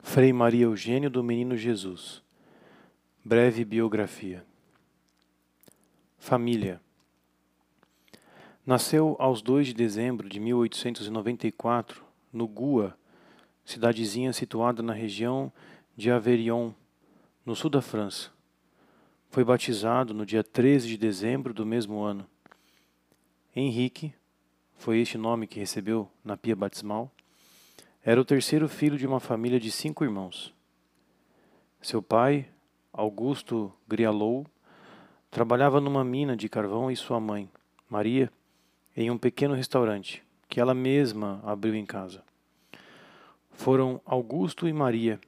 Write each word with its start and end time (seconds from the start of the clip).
Frei 0.00 0.32
Maria 0.32 0.64
Eugênio 0.64 1.10
do 1.10 1.22
Menino 1.22 1.56
Jesus. 1.56 2.22
Breve 3.22 3.64
biografia. 3.64 4.44
Família. 6.16 6.80
Nasceu 8.64 9.16
aos 9.18 9.42
2 9.42 9.68
de 9.68 9.74
dezembro 9.74 10.28
de 10.28 10.40
1894 10.40 12.02
no 12.32 12.46
Gua, 12.46 12.96
cidadezinha 13.64 14.32
situada 14.32 14.82
na 14.82 14.92
região 14.92 15.52
de 15.96 16.10
Averion, 16.10 16.72
no 17.44 17.54
sul 17.54 17.68
da 17.68 17.82
França. 17.82 18.30
Foi 19.28 19.44
batizado 19.44 20.14
no 20.14 20.24
dia 20.24 20.42
13 20.42 20.88
de 20.88 20.96
dezembro 20.96 21.52
do 21.52 21.66
mesmo 21.66 22.00
ano. 22.00 22.26
Henrique, 23.54 24.14
foi 24.76 25.00
este 25.00 25.18
nome 25.18 25.46
que 25.46 25.60
recebeu 25.60 26.08
na 26.24 26.36
pia 26.36 26.56
batismal, 26.56 27.12
era 28.10 28.18
o 28.18 28.24
terceiro 28.24 28.70
filho 28.70 28.96
de 28.96 29.06
uma 29.06 29.20
família 29.20 29.60
de 29.60 29.70
cinco 29.70 30.02
irmãos. 30.02 30.54
Seu 31.82 32.00
pai, 32.00 32.48
Augusto 32.90 33.70
Grialou, 33.86 34.46
trabalhava 35.30 35.78
numa 35.78 36.02
mina 36.02 36.34
de 36.34 36.48
carvão 36.48 36.90
e 36.90 36.96
sua 36.96 37.20
mãe, 37.20 37.50
Maria, 37.86 38.32
em 38.96 39.10
um 39.10 39.18
pequeno 39.18 39.52
restaurante 39.52 40.24
que 40.48 40.58
ela 40.58 40.72
mesma 40.72 41.42
abriu 41.44 41.74
em 41.74 41.84
casa. 41.84 42.22
Foram 43.50 44.00
Augusto 44.06 44.66
e 44.66 44.72
Maria 44.72 45.20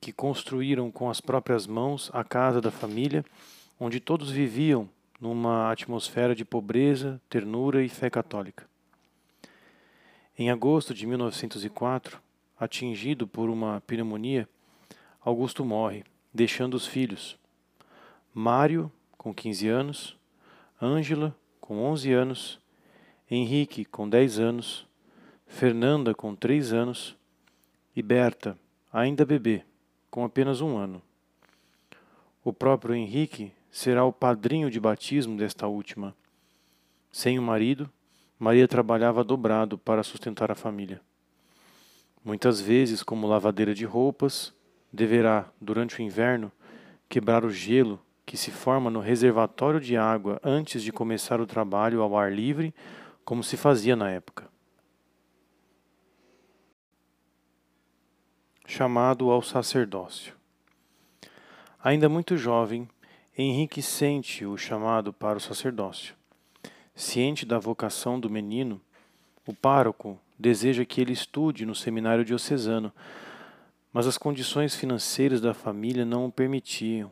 que 0.00 0.10
construíram 0.10 0.90
com 0.90 1.10
as 1.10 1.20
próprias 1.20 1.66
mãos 1.66 2.10
a 2.14 2.24
casa 2.24 2.58
da 2.58 2.70
família, 2.70 3.22
onde 3.78 4.00
todos 4.00 4.30
viviam 4.30 4.88
numa 5.20 5.70
atmosfera 5.70 6.34
de 6.34 6.42
pobreza, 6.42 7.20
ternura 7.28 7.84
e 7.84 7.88
fé 7.90 8.08
católica. 8.08 8.66
Em 10.36 10.50
agosto 10.50 10.92
de 10.92 11.06
1904, 11.06 12.20
atingido 12.64 13.26
por 13.26 13.48
uma 13.48 13.80
pneumonia, 13.86 14.48
Augusto 15.20 15.64
morre, 15.64 16.04
deixando 16.32 16.74
os 16.74 16.86
filhos: 16.86 17.38
Mário, 18.32 18.90
com 19.16 19.32
15 19.32 19.68
anos, 19.68 20.16
Ângela, 20.80 21.34
com 21.60 21.82
11 21.82 22.12
anos, 22.12 22.60
Henrique, 23.30 23.84
com 23.84 24.08
10 24.08 24.38
anos, 24.38 24.86
Fernanda, 25.46 26.14
com 26.14 26.34
3 26.34 26.72
anos 26.72 27.16
e 27.96 28.02
Berta, 28.02 28.58
ainda 28.92 29.24
bebê, 29.24 29.64
com 30.10 30.24
apenas 30.24 30.60
um 30.60 30.76
ano. 30.76 31.00
O 32.44 32.52
próprio 32.52 32.94
Henrique 32.94 33.52
será 33.70 34.04
o 34.04 34.12
padrinho 34.12 34.70
de 34.70 34.78
batismo 34.78 35.36
desta 35.36 35.66
última. 35.66 36.14
Sem 37.10 37.38
o 37.38 37.42
marido, 37.42 37.90
Maria 38.38 38.68
trabalhava 38.68 39.24
dobrado 39.24 39.78
para 39.78 40.02
sustentar 40.02 40.50
a 40.50 40.54
família. 40.54 41.00
Muitas 42.24 42.60
vezes, 42.60 43.02
como 43.02 43.26
lavadeira 43.26 43.74
de 43.74 43.84
roupas, 43.84 44.54
deverá, 44.92 45.50
durante 45.60 45.98
o 45.98 46.02
inverno, 46.02 46.50
quebrar 47.08 47.44
o 47.44 47.50
gelo 47.50 48.00
que 48.24 48.36
se 48.36 48.50
forma 48.50 48.90
no 48.90 49.00
reservatório 49.00 49.78
de 49.78 49.96
água 49.96 50.40
antes 50.42 50.82
de 50.82 50.90
começar 50.90 51.40
o 51.40 51.46
trabalho 51.46 52.00
ao 52.00 52.16
ar 52.16 52.32
livre, 52.32 52.74
como 53.24 53.44
se 53.44 53.56
fazia 53.56 53.94
na 53.94 54.10
época. 54.10 54.48
chamado 58.66 59.30
ao 59.30 59.42
sacerdócio. 59.42 60.34
Ainda 61.82 62.08
muito 62.08 62.36
jovem, 62.36 62.88
Henrique 63.36 63.82
sente 63.82 64.44
o 64.44 64.56
chamado 64.56 65.12
para 65.12 65.38
o 65.38 65.40
sacerdócio. 65.40 66.14
Ciente 66.94 67.44
da 67.44 67.58
vocação 67.58 68.18
do 68.18 68.30
menino, 68.30 68.80
o 69.46 69.52
pároco 69.52 70.18
deseja 70.38 70.84
que 70.84 71.00
ele 71.00 71.12
estude 71.12 71.66
no 71.66 71.74
seminário 71.74 72.24
diocesano, 72.24 72.92
mas 73.92 74.06
as 74.06 74.18
condições 74.18 74.74
financeiras 74.74 75.40
da 75.40 75.54
família 75.54 76.04
não 76.04 76.26
o 76.26 76.32
permitiam. 76.32 77.10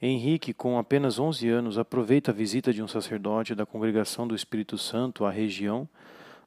Henrique, 0.00 0.52
com 0.52 0.78
apenas 0.78 1.18
11 1.18 1.48
anos, 1.48 1.78
aproveita 1.78 2.30
a 2.30 2.34
visita 2.34 2.72
de 2.72 2.82
um 2.82 2.88
sacerdote 2.88 3.54
da 3.54 3.64
Congregação 3.64 4.28
do 4.28 4.34
Espírito 4.34 4.76
Santo 4.76 5.24
à 5.24 5.30
região 5.30 5.88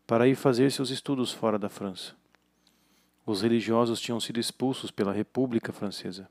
para 0.06 0.28
ir 0.28 0.36
fazer 0.36 0.72
seus 0.72 0.90
estudos 0.90 1.31
fora 1.34 1.58
da 1.58 1.68
França. 1.68 2.14
Os 3.25 3.42
religiosos 3.42 4.00
tinham 4.00 4.19
sido 4.19 4.40
expulsos 4.40 4.92
pela 4.92 5.12
República 5.12 5.74
Francesa. 5.74 6.30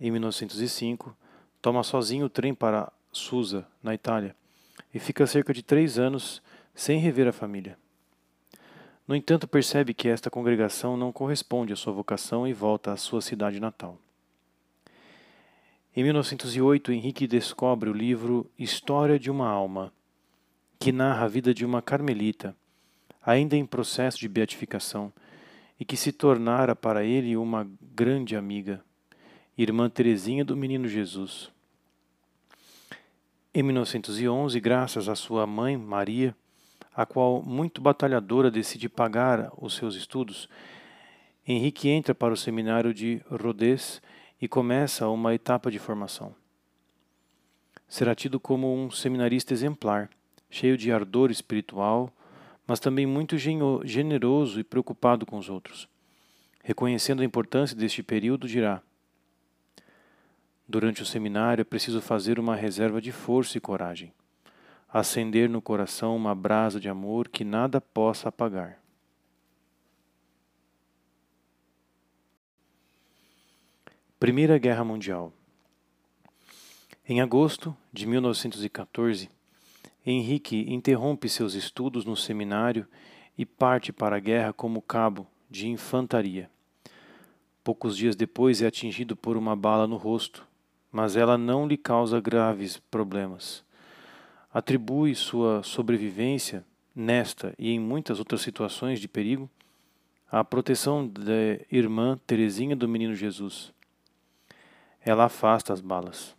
Em 0.00 0.10
1905, 0.10 1.16
toma 1.60 1.82
sozinho 1.82 2.26
o 2.26 2.30
trem 2.30 2.54
para 2.54 2.92
Susa, 3.12 3.66
na 3.82 3.94
Itália, 3.94 4.34
e 4.92 4.98
fica 4.98 5.26
cerca 5.26 5.52
de 5.52 5.62
três 5.62 5.98
anos 5.98 6.42
sem 6.74 6.98
rever 6.98 7.26
a 7.28 7.32
família. 7.32 7.76
No 9.06 9.16
entanto, 9.16 9.48
percebe 9.48 9.94
que 9.94 10.08
esta 10.08 10.30
congregação 10.30 10.96
não 10.96 11.10
corresponde 11.10 11.72
à 11.72 11.76
sua 11.76 11.92
vocação 11.92 12.46
e 12.46 12.52
volta 12.52 12.92
à 12.92 12.96
sua 12.96 13.22
cidade 13.22 13.58
natal. 13.58 13.98
Em 15.96 16.02
1908, 16.02 16.92
Henrique 16.92 17.26
descobre 17.26 17.88
o 17.88 17.92
livro 17.92 18.50
História 18.58 19.18
de 19.18 19.30
uma 19.30 19.48
Alma, 19.48 19.92
que 20.78 20.92
narra 20.92 21.24
a 21.24 21.28
vida 21.28 21.52
de 21.52 21.64
uma 21.64 21.82
carmelita, 21.82 22.54
ainda 23.24 23.56
em 23.56 23.66
processo 23.66 24.18
de 24.18 24.28
beatificação, 24.28 25.12
e 25.80 25.84
que 25.84 25.96
se 25.96 26.12
tornara 26.12 26.76
para 26.76 27.02
ele 27.02 27.36
uma 27.36 27.68
grande 27.94 28.36
amiga, 28.36 28.84
irmã 29.56 29.88
Teresinha 29.88 30.44
do 30.44 30.56
Menino 30.56 30.86
Jesus. 30.86 31.50
Em 33.58 33.62
1911, 33.64 34.60
graças 34.60 35.08
à 35.08 35.16
sua 35.16 35.44
mãe, 35.44 35.76
Maria, 35.76 36.32
a 36.94 37.04
qual, 37.04 37.42
muito 37.42 37.80
batalhadora, 37.80 38.52
decide 38.52 38.88
pagar 38.88 39.50
os 39.58 39.74
seus 39.74 39.96
estudos, 39.96 40.48
Henrique 41.44 41.88
entra 41.88 42.14
para 42.14 42.32
o 42.32 42.36
seminário 42.36 42.94
de 42.94 43.20
Rodez 43.28 44.00
e 44.40 44.46
começa 44.46 45.08
uma 45.08 45.34
etapa 45.34 45.72
de 45.72 45.78
formação. 45.80 46.32
Será 47.88 48.14
tido 48.14 48.38
como 48.38 48.72
um 48.72 48.92
seminarista 48.92 49.52
exemplar, 49.52 50.08
cheio 50.48 50.78
de 50.78 50.92
ardor 50.92 51.32
espiritual, 51.32 52.12
mas 52.64 52.78
também 52.78 53.06
muito 53.06 53.36
generoso 53.36 54.60
e 54.60 54.62
preocupado 54.62 55.26
com 55.26 55.36
os 55.36 55.48
outros. 55.48 55.88
Reconhecendo 56.62 57.22
a 57.22 57.24
importância 57.24 57.76
deste 57.76 58.04
período, 58.04 58.46
dirá: 58.46 58.80
Durante 60.68 61.00
o 61.00 61.06
seminário 61.06 61.62
é 61.62 61.64
preciso 61.64 61.98
fazer 62.02 62.38
uma 62.38 62.54
reserva 62.54 63.00
de 63.00 63.10
força 63.10 63.56
e 63.56 63.60
coragem, 63.60 64.12
acender 64.86 65.48
no 65.48 65.62
coração 65.62 66.14
uma 66.14 66.34
brasa 66.34 66.78
de 66.78 66.90
amor 66.90 67.28
que 67.28 67.42
nada 67.42 67.80
possa 67.80 68.28
apagar. 68.28 68.78
Primeira 74.20 74.58
Guerra 74.58 74.84
Mundial. 74.84 75.32
Em 77.08 77.22
agosto 77.22 77.74
de 77.90 78.06
1914, 78.06 79.30
Henrique 80.04 80.66
interrompe 80.68 81.30
seus 81.30 81.54
estudos 81.54 82.04
no 82.04 82.16
seminário 82.16 82.86
e 83.38 83.46
parte 83.46 83.90
para 83.90 84.16
a 84.16 84.20
guerra 84.20 84.52
como 84.52 84.82
cabo 84.82 85.26
de 85.48 85.68
infantaria. 85.68 86.50
Poucos 87.64 87.96
dias 87.96 88.16
depois 88.16 88.60
é 88.60 88.66
atingido 88.66 89.16
por 89.16 89.36
uma 89.36 89.54
bala 89.54 89.86
no 89.86 89.96
rosto, 89.96 90.47
mas 90.90 91.16
ela 91.16 91.36
não 91.36 91.66
lhe 91.66 91.76
causa 91.76 92.20
graves 92.20 92.78
problemas. 92.90 93.64
Atribui 94.52 95.14
sua 95.14 95.62
sobrevivência, 95.62 96.64
nesta 96.94 97.54
e 97.58 97.70
em 97.70 97.78
muitas 97.78 98.18
outras 98.18 98.40
situações 98.40 98.98
de 98.98 99.06
perigo, 99.06 99.48
à 100.30 100.42
proteção 100.42 101.06
da 101.06 101.32
irmã 101.70 102.18
Teresinha 102.26 102.74
do 102.74 102.88
Menino 102.88 103.14
Jesus. 103.14 103.72
Ela 105.00 105.24
afasta 105.24 105.72
as 105.72 105.80
balas. 105.80 106.34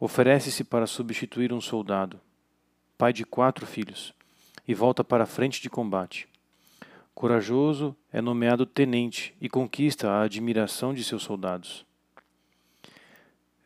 Oferece-se 0.00 0.64
para 0.64 0.86
substituir 0.86 1.52
um 1.52 1.60
soldado, 1.60 2.20
pai 2.98 3.12
de 3.12 3.24
quatro 3.24 3.66
filhos, 3.66 4.12
e 4.66 4.74
volta 4.74 5.04
para 5.04 5.24
a 5.24 5.26
frente 5.26 5.62
de 5.62 5.70
combate. 5.70 6.28
Corajoso, 7.14 7.94
é 8.12 8.20
nomeado 8.20 8.66
tenente 8.66 9.34
e 9.40 9.48
conquista 9.48 10.10
a 10.10 10.22
admiração 10.22 10.92
de 10.92 11.04
seus 11.04 11.22
soldados. 11.22 11.86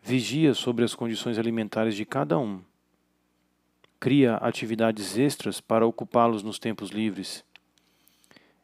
Vigia 0.06 0.54
sobre 0.54 0.84
as 0.84 0.94
condições 0.94 1.36
alimentares 1.36 1.96
de 1.96 2.04
cada 2.04 2.38
um. 2.38 2.62
Cria 3.98 4.36
atividades 4.36 5.18
extras 5.18 5.60
para 5.60 5.84
ocupá-los 5.84 6.44
nos 6.44 6.60
tempos 6.60 6.90
livres. 6.90 7.44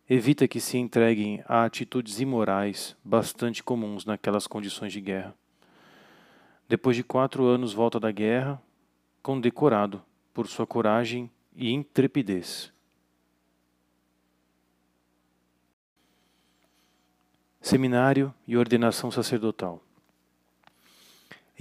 Evita 0.09 0.47
que 0.47 0.61
se 0.61 0.79
entreguem 0.79 1.43
a 1.49 1.65
atitudes 1.65 2.21
imorais 2.21 2.95
bastante 3.03 3.61
comuns 3.61 4.05
naquelas 4.05 4.47
condições 4.47 4.93
de 4.93 5.01
guerra. 5.01 5.35
Depois 6.69 6.95
de 6.95 7.03
quatro 7.03 7.45
anos 7.45 7.73
volta 7.73 7.99
da 7.99 8.13
guerra, 8.13 8.63
condecorado 9.21 10.01
por 10.33 10.47
sua 10.47 10.65
coragem 10.65 11.29
e 11.57 11.73
intrepidez. 11.73 12.73
Seminário 17.61 18.33
e 18.47 18.57
ordenação 18.57 19.11
sacerdotal. 19.11 19.83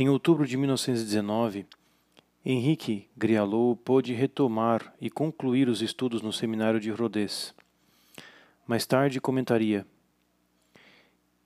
Em 0.02 0.10
outubro 0.10 0.48
de 0.48 0.58
1919, 0.58 1.64
Henrique 2.44 3.08
Grialou 3.16 3.76
pôde 3.76 4.14
retomar 4.14 4.96
e 5.00 5.12
concluir 5.12 5.70
os 5.70 5.84
estudos 5.84 6.24
no 6.24 6.34
seminário 6.34 6.80
de 6.80 6.90
Rodez. 6.90 7.54
Mais 8.66 8.84
tarde 8.84 9.22
comentaria: 9.22 9.86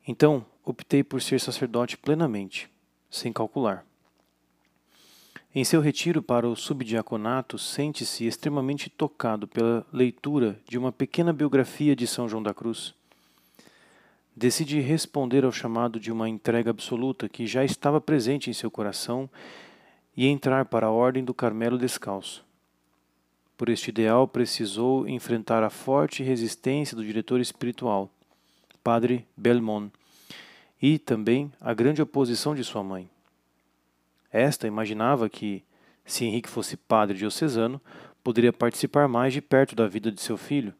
Então, 0.07 0.45
optei 0.63 1.03
por 1.03 1.21
ser 1.21 1.41
sacerdote 1.41 1.97
plenamente, 1.97 2.69
sem 3.11 3.33
calcular. 3.33 3.85
Em 5.53 5.65
seu 5.65 5.81
retiro 5.81 6.23
para 6.23 6.47
o 6.47 6.55
subdiaconato, 6.55 7.59
sente-se 7.59 8.25
extremamente 8.25 8.89
tocado 8.89 9.49
pela 9.49 9.85
leitura 9.91 10.57
de 10.65 10.77
uma 10.77 10.93
pequena 10.93 11.33
biografia 11.33 11.93
de 11.93 12.07
São 12.07 12.25
João 12.29 12.41
da 12.41 12.53
Cruz. 12.53 12.95
Decide 14.35 14.81
responder 14.81 15.45
ao 15.45 15.51
chamado 15.51 15.97
de 15.97 16.11
uma 16.11 16.27
entrega 16.27 16.69
absoluta 16.69 17.29
que 17.29 17.47
já 17.47 17.63
estava 17.63 18.01
presente 18.01 18.49
em 18.49 18.53
seu 18.53 18.69
coração 18.69 19.29
e 20.15 20.27
entrar 20.27 20.65
para 20.65 20.87
a 20.87 20.91
Ordem 20.91 21.23
do 21.23 21.33
Carmelo 21.33 21.77
Descalço. 21.77 22.43
Por 23.55 23.69
este 23.69 23.89
ideal, 23.89 24.27
precisou 24.27 25.07
enfrentar 25.07 25.63
a 25.63 25.69
forte 25.69 26.21
resistência 26.21 26.97
do 26.97 27.05
diretor 27.05 27.39
espiritual, 27.39 28.09
Padre 28.83 29.25
Belmont, 29.37 29.89
e 30.81 30.99
também 30.99 31.49
a 31.61 31.73
grande 31.73 32.01
oposição 32.01 32.53
de 32.53 32.63
sua 32.65 32.83
mãe. 32.83 33.09
Esta 34.29 34.67
imaginava 34.67 35.29
que, 35.29 35.63
se 36.05 36.25
Henrique 36.25 36.49
fosse 36.49 36.75
padre 36.75 37.17
diocesano, 37.17 37.79
poderia 38.21 38.51
participar 38.51 39.07
mais 39.07 39.31
de 39.31 39.41
perto 39.41 39.73
da 39.73 39.87
vida 39.87 40.11
de 40.11 40.19
seu 40.19 40.35
filho, 40.35 40.73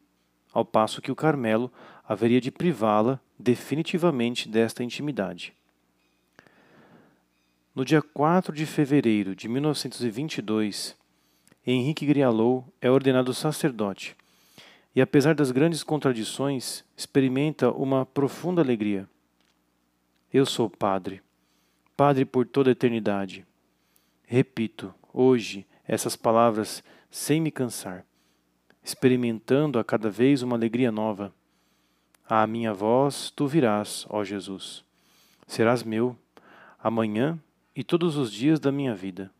ao 0.52 0.64
passo 0.64 1.00
que 1.00 1.10
o 1.10 1.16
Carmelo 1.16 1.72
haveria 2.08 2.40
de 2.40 2.50
privá-la 2.50 3.20
definitivamente 3.38 4.48
desta 4.48 4.82
intimidade. 4.82 5.52
No 7.74 7.84
dia 7.84 8.00
4 8.00 8.54
de 8.54 8.64
fevereiro 8.64 9.34
de 9.34 9.48
1922, 9.48 10.96
Henrique 11.66 12.06
Grialou 12.06 12.66
é 12.80 12.90
ordenado 12.90 13.34
sacerdote 13.34 14.16
e, 14.94 15.00
apesar 15.00 15.34
das 15.34 15.50
grandes 15.50 15.82
contradições, 15.82 16.84
experimenta 16.96 17.70
uma 17.70 18.06
profunda 18.06 18.62
alegria. 18.62 19.06
Eu 20.32 20.46
sou 20.46 20.70
padre, 20.70 21.20
Padre 21.96 22.26
por 22.26 22.46
toda 22.46 22.70
a 22.70 22.72
eternidade. 22.72 23.46
Repito, 24.26 24.94
hoje, 25.14 25.66
essas 25.88 26.14
palavras 26.14 26.84
sem 27.10 27.40
me 27.40 27.50
cansar, 27.50 28.04
experimentando 28.84 29.78
a 29.78 29.84
cada 29.84 30.10
vez 30.10 30.42
uma 30.42 30.56
alegria 30.56 30.92
nova. 30.92 31.32
À 32.28 32.44
minha 32.44 32.74
voz 32.74 33.30
tu 33.30 33.46
virás, 33.46 34.04
ó 34.08 34.24
Jesus. 34.24 34.82
Serás 35.46 35.84
meu, 35.84 36.16
amanhã 36.82 37.38
e 37.74 37.84
todos 37.84 38.16
os 38.16 38.32
dias 38.32 38.58
da 38.58 38.72
minha 38.72 38.96
vida. 38.96 39.30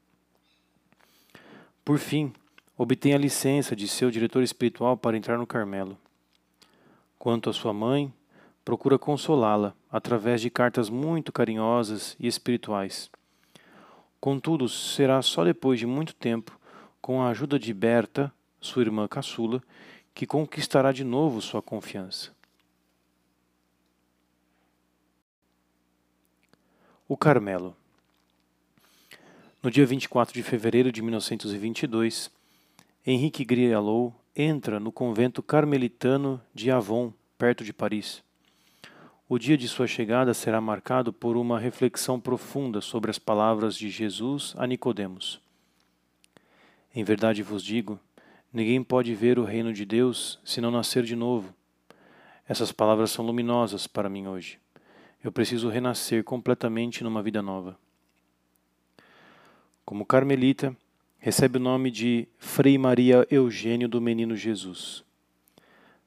Por 1.85 1.99
fim, 1.99 2.33
obtém 2.79 3.13
a 3.13 3.19
licença 3.19 3.75
de 3.75 3.89
seu 3.89 4.09
diretor 4.09 4.41
espiritual 4.41 4.97
para 4.97 5.17
entrar 5.17 5.37
no 5.37 5.49
Carmelo. 5.49 5.99
Quanto 7.19 7.51
à 7.51 7.53
sua 7.53 7.73
mãe, 7.73 8.13
procura 8.65 8.97
consolá-la 8.97 9.75
através 9.91 10.41
de 10.41 10.49
cartas 10.49 10.89
muito 10.89 11.33
carinhosas 11.33 12.17
e 12.21 12.29
espirituais. 12.29 13.11
Contudo, 14.21 14.69
será 14.69 15.21
só 15.23 15.43
depois 15.43 15.81
de 15.81 15.87
muito 15.87 16.15
tempo, 16.15 16.57
com 17.01 17.21
a 17.21 17.31
ajuda 17.31 17.59
de 17.59 17.75
Berta, 17.75 18.33
sua 18.61 18.83
irmã 18.83 19.09
caçula, 19.09 19.61
que 20.15 20.25
conquistará 20.25 20.93
de 20.93 21.03
novo 21.03 21.43
sua 21.43 21.61
confiança. 21.61 22.36
O 27.09 27.17
Carmelo 27.17 27.77
No 29.63 29.71
dia 29.71 29.87
24 29.87 30.35
de 30.35 30.43
fevereiro 30.43 30.91
de 30.91 31.01
1922, 31.01 32.33
Henrique 33.07 33.45
Grialou 33.45 34.13
entra 34.35 34.81
no 34.81 34.91
convento 34.91 35.41
carmelitano 35.41 36.43
de 36.53 36.69
Avon, 36.69 37.13
perto 37.39 37.63
de 37.63 37.73
Paris. 37.73 38.25
O 39.29 39.39
dia 39.39 39.57
de 39.57 39.69
sua 39.69 39.87
chegada 39.87 40.35
será 40.35 40.61
marcado 40.61 41.13
por 41.13 41.37
uma 41.37 41.61
reflexão 41.61 42.19
profunda 42.19 42.81
sobre 42.81 43.09
as 43.09 43.21
palavras 43.21 43.77
de 43.77 43.89
Jesus 43.89 44.53
a 44.59 44.67
Nicodemos. 44.67 45.41
Em 46.93 47.05
verdade 47.05 47.41
vos 47.41 47.63
digo, 47.63 48.01
ninguém 48.53 48.83
pode 48.83 49.15
ver 49.15 49.39
o 49.39 49.45
reino 49.45 49.73
de 49.73 49.85
Deus 49.85 50.41
se 50.45 50.61
não 50.61 50.73
nascer 50.73 51.05
de 51.05 51.15
novo. 51.15 51.55
Essas 52.49 52.73
palavras 52.73 53.13
são 53.13 53.25
luminosas 53.25 53.87
para 53.87 54.09
mim 54.09 54.27
hoje. 54.27 54.59
Eu 55.23 55.33
preciso 55.33 55.69
renascer 55.69 56.23
completamente 56.23 57.03
numa 57.03 57.23
vida 57.23 57.43
nova. 57.43 57.79
Como 59.85 60.05
carmelita, 60.05 60.77
recebe 61.19 61.59
o 61.59 61.61
nome 61.61 61.91
de 61.91 62.29
Frei 62.39 62.77
Maria 62.79 63.27
Eugênio 63.31 63.89
do 63.89 64.01
Menino 64.01 64.37
Jesus. 64.37 65.05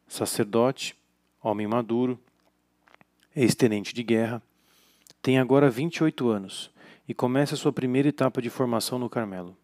Sacerdote, 0.08 0.96
homem 1.42 1.68
maduro, 1.68 2.20
ex-tenente 3.36 3.94
de 3.94 4.04
guerra, 4.04 4.42
tem 5.22 5.38
agora 5.38 5.70
28 5.70 6.30
anos 6.30 6.72
e 7.08 7.14
começa 7.14 7.56
sua 7.56 7.74
primeira 7.74 8.10
etapa 8.10 8.42
de 8.42 8.50
formação 8.50 9.00
no 9.00 9.10
Carmelo. 9.10 9.58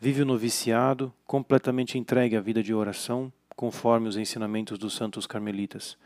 Vive 0.00 0.22
o 0.22 0.26
noviciado, 0.26 1.12
completamente 1.26 1.98
entregue 1.98 2.36
à 2.36 2.40
vida 2.40 2.62
de 2.62 2.72
oração, 2.72 3.32
conforme 3.56 4.08
os 4.08 4.16
ensinamentos 4.16 4.78
dos 4.78 4.94
santos 4.94 5.26
carmelitas, 5.26 5.96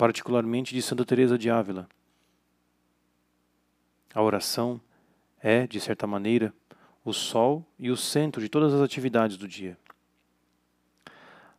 particularmente 0.00 0.74
de 0.74 0.80
Santa 0.80 1.04
Teresa 1.04 1.36
de 1.36 1.50
Ávila. 1.50 1.86
A 4.14 4.22
oração 4.22 4.80
é, 5.42 5.66
de 5.66 5.78
certa 5.78 6.06
maneira, 6.06 6.54
o 7.04 7.12
sol 7.12 7.62
e 7.78 7.90
o 7.90 7.96
centro 7.98 8.40
de 8.40 8.48
todas 8.48 8.72
as 8.72 8.80
atividades 8.80 9.36
do 9.36 9.46
dia. 9.46 9.76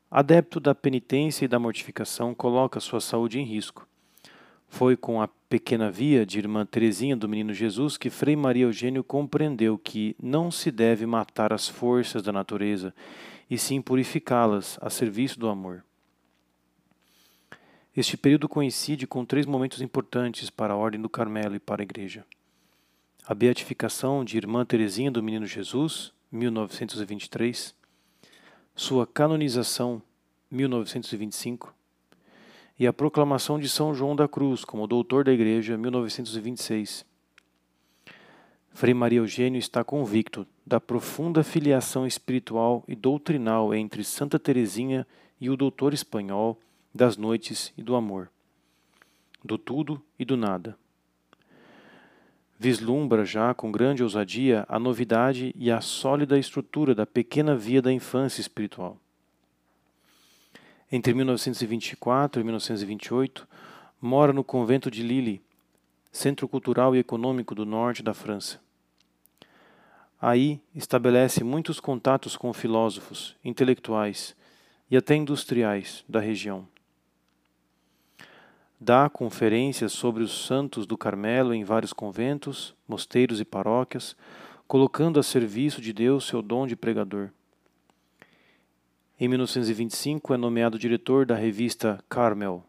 Adepto 0.09 0.59
da 0.59 0.73
penitência 0.73 1.45
e 1.45 1.47
da 1.47 1.59
mortificação, 1.59 2.33
coloca 2.33 2.79
sua 2.79 2.99
saúde 2.99 3.39
em 3.39 3.45
risco. 3.45 3.87
Foi 4.67 4.97
com 4.97 5.21
a 5.21 5.27
pequena 5.27 5.91
via 5.91 6.25
de 6.25 6.39
irmã 6.39 6.65
Teresinha 6.65 7.15
do 7.15 7.29
Menino 7.29 7.53
Jesus 7.53 7.95
que 7.95 8.09
Frei 8.09 8.35
Maria 8.35 8.63
Eugênio 8.63 9.03
compreendeu 9.03 9.77
que 9.77 10.15
não 10.19 10.49
se 10.49 10.71
deve 10.71 11.05
matar 11.05 11.53
as 11.53 11.69
forças 11.69 12.23
da 12.23 12.31
natureza, 12.31 12.91
e 13.47 13.55
sim 13.55 13.83
purificá-las 13.83 14.79
a 14.81 14.89
serviço 14.89 15.39
do 15.39 15.47
amor. 15.47 15.83
Este 17.95 18.15
período 18.15 18.47
coincide 18.47 19.05
com 19.05 19.25
três 19.25 19.45
momentos 19.45 19.81
importantes 19.81 20.49
para 20.49 20.73
a 20.73 20.77
Ordem 20.77 21.01
do 21.01 21.09
Carmelo 21.09 21.55
e 21.55 21.59
para 21.59 21.81
a 21.81 21.83
Igreja. 21.83 22.25
A 23.27 23.35
beatificação 23.35 24.23
de 24.23 24.37
Irmã 24.37 24.63
Teresinha 24.63 25.11
do 25.11 25.21
Menino 25.21 25.45
Jesus, 25.45 26.13
1923, 26.31 27.75
sua 28.73 29.05
canonização, 29.05 30.01
1925, 30.49 31.75
e 32.79 32.87
a 32.87 32.93
proclamação 32.93 33.59
de 33.59 33.67
São 33.67 33.93
João 33.93 34.15
da 34.15 34.25
Cruz 34.25 34.63
como 34.63 34.87
doutor 34.87 35.25
da 35.25 35.33
Igreja, 35.33 35.77
1926. 35.77 37.05
Frei 38.73 38.93
Maria 38.93 39.19
Eugênio 39.19 39.59
está 39.59 39.83
convicto 39.83 40.47
da 40.65 40.79
profunda 40.79 41.43
filiação 41.43 42.07
espiritual 42.07 42.85
e 42.87 42.95
doutrinal 42.95 43.75
entre 43.75 44.01
Santa 44.05 44.39
Teresinha 44.39 45.05
e 45.41 45.49
o 45.49 45.57
doutor 45.57 45.93
espanhol 45.93 46.57
das 46.93 47.15
noites 47.15 47.71
e 47.77 47.81
do 47.81 47.95
amor, 47.95 48.29
do 49.43 49.57
tudo 49.57 50.01
e 50.19 50.25
do 50.25 50.35
nada. 50.35 50.77
Vislumbra 52.59 53.25
já 53.25 53.53
com 53.53 53.71
grande 53.71 54.03
ousadia 54.03 54.65
a 54.69 54.77
novidade 54.77 55.51
e 55.57 55.71
a 55.71 55.81
sólida 55.81 56.37
estrutura 56.37 56.93
da 56.93 57.07
pequena 57.07 57.55
via 57.55 57.81
da 57.81 57.91
infância 57.91 58.41
espiritual. 58.41 58.99
Entre 60.91 61.13
1924 61.13 62.41
e 62.41 62.43
1928, 62.43 63.47
mora 63.99 64.33
no 64.33 64.43
convento 64.43 64.91
de 64.91 65.01
Lille, 65.01 65.41
centro 66.11 66.47
cultural 66.47 66.95
e 66.95 66.99
econômico 66.99 67.55
do 67.55 67.65
norte 67.65 68.03
da 68.03 68.13
França. 68.13 68.59
Aí 70.21 70.61
estabelece 70.75 71.43
muitos 71.43 71.79
contatos 71.79 72.35
com 72.35 72.53
filósofos, 72.53 73.35
intelectuais 73.43 74.35
e 74.89 74.97
até 74.97 75.15
industriais 75.15 76.03
da 76.07 76.19
região 76.19 76.67
dá 78.83 79.07
conferências 79.07 79.91
sobre 79.91 80.23
os 80.23 80.47
santos 80.47 80.87
do 80.87 80.97
Carmelo 80.97 81.53
em 81.53 81.63
vários 81.63 81.93
conventos, 81.93 82.73
mosteiros 82.87 83.39
e 83.39 83.45
paróquias, 83.45 84.17
colocando 84.67 85.19
a 85.19 85.23
serviço 85.23 85.79
de 85.79 85.93
Deus 85.93 86.25
seu 86.25 86.41
dom 86.41 86.65
de 86.65 86.75
pregador. 86.75 87.29
Em 89.19 89.27
1925 89.27 90.33
é 90.33 90.37
nomeado 90.37 90.79
diretor 90.79 91.27
da 91.27 91.35
revista 91.35 92.03
Carmel. 92.09 92.65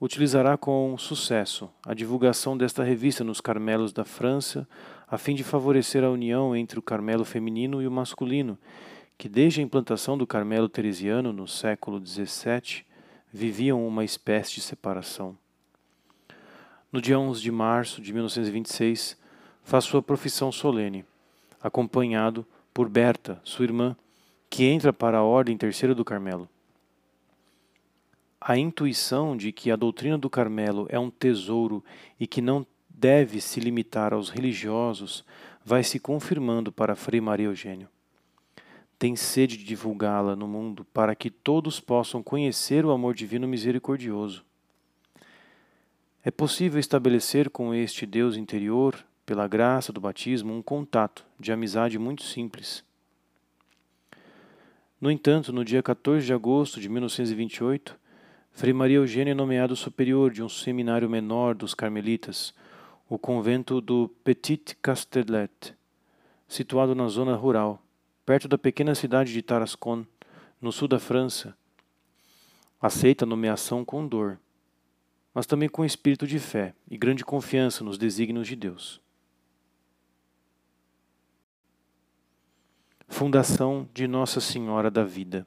Utilizará 0.00 0.56
com 0.56 0.96
sucesso 0.96 1.70
a 1.84 1.92
divulgação 1.92 2.56
desta 2.56 2.82
revista 2.82 3.22
nos 3.22 3.42
Carmelos 3.42 3.92
da 3.92 4.06
França, 4.06 4.66
a 5.06 5.18
fim 5.18 5.34
de 5.34 5.44
favorecer 5.44 6.02
a 6.02 6.08
união 6.08 6.56
entre 6.56 6.78
o 6.78 6.82
Carmelo 6.82 7.26
feminino 7.26 7.82
e 7.82 7.86
o 7.86 7.90
masculino, 7.90 8.58
que 9.18 9.28
desde 9.28 9.60
a 9.60 9.64
implantação 9.64 10.16
do 10.16 10.26
Carmelo 10.26 10.68
teresiano 10.68 11.30
no 11.30 11.46
século 11.46 12.00
XVII 12.04 12.86
viviam 13.32 13.86
uma 13.86 14.04
espécie 14.04 14.54
de 14.54 14.60
separação. 14.60 15.36
No 16.92 17.00
dia 17.00 17.18
11 17.18 17.42
de 17.42 17.50
março 17.50 18.00
de 18.00 18.12
1926, 18.12 19.16
faz 19.62 19.84
sua 19.84 20.02
profissão 20.02 20.50
solene, 20.52 21.04
acompanhado 21.60 22.46
por 22.72 22.88
Berta, 22.88 23.40
sua 23.42 23.64
irmã, 23.64 23.96
que 24.48 24.64
entra 24.64 24.92
para 24.92 25.18
a 25.18 25.22
Ordem 25.24 25.56
Terceira 25.56 25.94
do 25.94 26.04
Carmelo. 26.04 26.48
a 28.40 28.56
intuição 28.56 29.36
de 29.36 29.50
que 29.50 29.72
a 29.72 29.76
doutrina 29.76 30.16
do 30.16 30.30
Carmelo 30.30 30.86
é 30.88 30.98
um 30.98 31.10
tesouro 31.10 31.82
e 32.20 32.28
que 32.28 32.40
não 32.40 32.64
deve 32.88 33.40
se 33.40 33.58
limitar 33.58 34.14
aos 34.14 34.30
religiosos 34.30 35.24
vai 35.64 35.82
se 35.82 35.98
confirmando 35.98 36.70
para 36.70 36.94
Frei 36.94 37.20
Maria 37.20 37.46
Eugênio. 37.46 37.88
Tem 38.98 39.14
sede 39.14 39.56
de 39.56 39.64
divulgá-la 39.64 40.34
no 40.34 40.48
mundo 40.48 40.84
para 40.92 41.14
que 41.14 41.30
todos 41.30 41.80
possam 41.80 42.22
conhecer 42.22 42.84
o 42.84 42.90
amor 42.90 43.14
divino 43.14 43.46
misericordioso. 43.46 44.44
É 46.24 46.30
possível 46.30 46.80
estabelecer 46.80 47.50
com 47.50 47.72
este 47.74 48.06
Deus 48.06 48.36
interior, 48.36 49.04
pela 49.24 49.46
graça 49.46 49.92
do 49.92 50.00
batismo, 50.00 50.54
um 50.54 50.62
contato 50.62 51.24
de 51.38 51.52
amizade 51.52 51.98
muito 51.98 52.22
simples. 52.22 52.84
No 55.00 55.10
entanto, 55.10 55.52
no 55.52 55.64
dia 55.64 55.82
14 55.82 56.24
de 56.24 56.32
agosto 56.32 56.80
de 56.80 56.88
1928, 56.88 57.96
Frei 58.52 58.72
Maria 58.72 58.96
Eugênio 58.96 59.32
é 59.32 59.34
nomeado 59.34 59.76
superior 59.76 60.32
de 60.32 60.42
um 60.42 60.48
seminário 60.48 61.10
menor 61.10 61.54
dos 61.54 61.74
carmelitas, 61.74 62.54
o 63.08 63.18
convento 63.18 63.80
do 63.80 64.08
Petit 64.24 64.74
Castellet, 64.80 65.74
situado 66.48 66.94
na 66.94 67.06
zona 67.08 67.36
rural, 67.36 67.82
perto 68.26 68.48
da 68.48 68.58
pequena 68.58 68.92
cidade 68.92 69.32
de 69.32 69.40
Tarascon, 69.40 70.04
no 70.60 70.72
sul 70.72 70.88
da 70.88 70.98
França. 70.98 71.56
Aceita 72.82 73.24
a 73.24 73.26
nomeação 73.26 73.84
com 73.84 74.06
dor, 74.06 74.40
mas 75.32 75.46
também 75.46 75.68
com 75.68 75.84
espírito 75.84 76.26
de 76.26 76.40
fé 76.40 76.74
e 76.90 76.98
grande 76.98 77.24
confiança 77.24 77.84
nos 77.84 77.96
desígnios 77.96 78.48
de 78.48 78.56
Deus. 78.56 79.00
Fundação 83.06 83.88
de 83.94 84.08
Nossa 84.08 84.40
Senhora 84.40 84.90
da 84.90 85.04
Vida. 85.04 85.46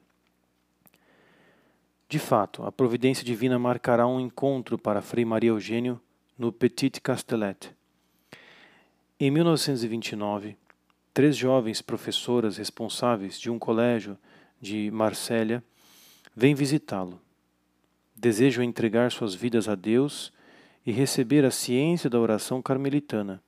De 2.08 2.18
fato, 2.18 2.64
a 2.64 2.72
providência 2.72 3.22
divina 3.22 3.58
marcará 3.58 4.06
um 4.06 4.18
encontro 4.18 4.78
para 4.78 5.02
Frei 5.02 5.24
Maria 5.24 5.50
Eugênio 5.50 6.00
no 6.36 6.50
Petit 6.50 6.98
Castellet. 7.00 7.72
Em 9.20 9.30
1929, 9.30 10.56
três 11.12 11.36
jovens 11.36 11.82
professoras 11.82 12.56
responsáveis 12.56 13.38
de 13.38 13.50
um 13.50 13.58
colégio 13.58 14.16
de 14.60 14.90
Marsella 14.90 15.62
vêm 16.34 16.54
visitá-lo. 16.54 17.20
Desejam 18.14 18.62
entregar 18.62 19.10
suas 19.10 19.34
vidas 19.34 19.68
a 19.68 19.74
Deus 19.74 20.32
e 20.84 20.92
receber 20.92 21.44
a 21.44 21.50
ciência 21.50 22.08
da 22.08 22.18
oração 22.18 22.62
carmelitana. 22.62 23.42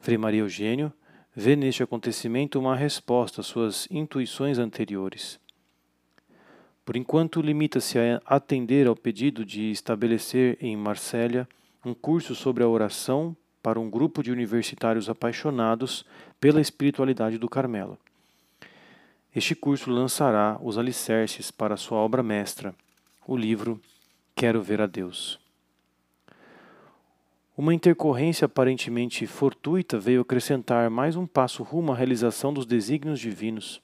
Frei 0.00 0.16
Maria 0.16 0.40
Eugênio 0.40 0.92
vê 1.34 1.56
neste 1.56 1.82
acontecimento 1.82 2.58
uma 2.58 2.76
resposta 2.76 3.40
às 3.40 3.46
suas 3.46 3.86
intuições 3.90 4.58
anteriores. 4.58 5.38
Por 6.84 6.96
enquanto, 6.96 7.42
limita-se 7.42 7.98
a 7.98 8.22
atender 8.24 8.86
ao 8.86 8.94
pedido 8.94 9.44
de 9.44 9.70
estabelecer 9.70 10.56
em 10.60 10.76
Marsella 10.76 11.48
um 11.84 11.92
curso 11.92 12.34
sobre 12.34 12.62
a 12.62 12.68
oração 12.68 13.36
para 13.66 13.80
um 13.80 13.90
grupo 13.90 14.22
de 14.22 14.30
universitários 14.30 15.10
apaixonados 15.10 16.06
pela 16.38 16.60
espiritualidade 16.60 17.36
do 17.36 17.48
Carmelo. 17.48 17.98
Este 19.34 19.56
curso 19.56 19.90
lançará 19.90 20.56
os 20.62 20.78
alicerces 20.78 21.50
para 21.50 21.76
sua 21.76 21.98
obra 21.98 22.22
mestra, 22.22 22.72
o 23.26 23.36
livro 23.36 23.80
Quero 24.36 24.62
Ver 24.62 24.80
a 24.80 24.86
Deus. 24.86 25.40
Uma 27.58 27.74
intercorrência 27.74 28.44
aparentemente 28.44 29.26
fortuita 29.26 29.98
veio 29.98 30.20
acrescentar 30.20 30.88
mais 30.88 31.16
um 31.16 31.26
passo 31.26 31.64
rumo 31.64 31.90
à 31.90 31.96
realização 31.96 32.54
dos 32.54 32.66
desígnios 32.66 33.18
divinos. 33.18 33.82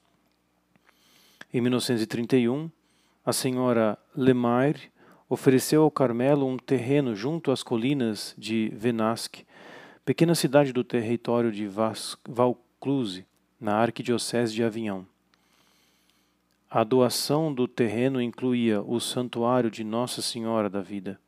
Em 1.53 1.61
1931, 1.61 2.71
a 3.27 3.33
senhora 3.33 3.99
Lemaire 4.15 4.93
ofereceu 5.29 5.83
ao 5.83 5.91
Carmelo 5.91 6.47
um 6.47 6.57
terreno 6.57 7.17
junto 7.17 7.51
às 7.51 7.65
colinas 7.65 8.33
de 8.39 8.71
Venasque, 8.77 9.45
pequena 10.05 10.35
cidade 10.35 10.73
do 10.73 10.83
território 10.83 11.53
de 11.53 11.69
Vaucluse, 12.29 13.25
na 13.61 13.77
arquidiocese 13.77 14.53
de 14.53 14.65
Avignon. 14.65 15.05
A 16.69 16.83
doação 16.83 17.55
do 17.55 17.69
terreno 17.69 18.21
incluía 18.21 18.83
o 18.83 18.99
santuário 18.99 19.71
de 19.71 19.85
Nossa 19.85 20.21
Senhora 20.21 20.69
da 20.69 20.81
Vida. 20.81 21.21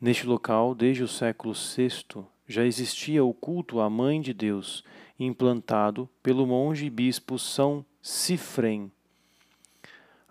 Neste 0.00 0.26
local, 0.26 0.74
desde 0.74 1.02
o 1.04 1.08
século 1.08 1.54
VI, 1.54 2.24
já 2.48 2.64
existia 2.64 3.22
o 3.24 3.32
culto 3.32 3.78
à 3.80 3.88
Mãe 3.88 4.20
de 4.20 4.34
Deus, 4.34 4.82
implantado 5.18 6.08
pelo 6.22 6.46
monge 6.46 6.86
e 6.86 6.90
bispo 6.90 7.38
São 7.38 7.84
Cifrem 8.02 8.90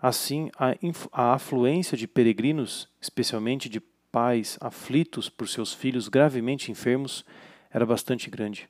Assim, 0.02 0.50
a, 0.58 0.74
a 1.12 1.34
afluência 1.34 1.94
de 1.94 2.08
peregrinos, 2.08 2.88
especialmente 3.00 3.68
de 3.68 3.80
pais 4.12 4.58
aflitos 4.60 5.28
por 5.28 5.48
seus 5.48 5.72
filhos 5.72 6.08
gravemente 6.08 6.70
enfermos, 6.70 7.24
era 7.70 7.86
bastante 7.86 8.28
grande. 8.28 8.68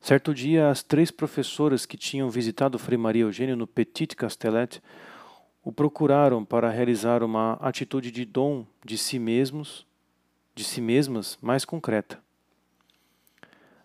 Certo 0.00 0.32
dia, 0.34 0.70
as 0.70 0.82
três 0.82 1.10
professoras 1.10 1.84
que 1.84 1.96
tinham 1.96 2.30
visitado 2.30 2.78
Frei 2.78 2.96
Maria 2.96 3.22
Eugênio 3.22 3.56
no 3.56 3.66
Petit 3.66 4.16
Castellet 4.16 4.80
o 5.62 5.70
procuraram 5.70 6.44
para 6.44 6.70
realizar 6.70 7.22
uma 7.22 7.54
atitude 7.54 8.10
de 8.10 8.24
dom 8.24 8.66
de 8.84 8.96
si 8.96 9.18
mesmos, 9.18 9.86
de 10.54 10.64
si 10.64 10.80
mesmas, 10.80 11.38
mais 11.42 11.64
concreta. 11.64 12.18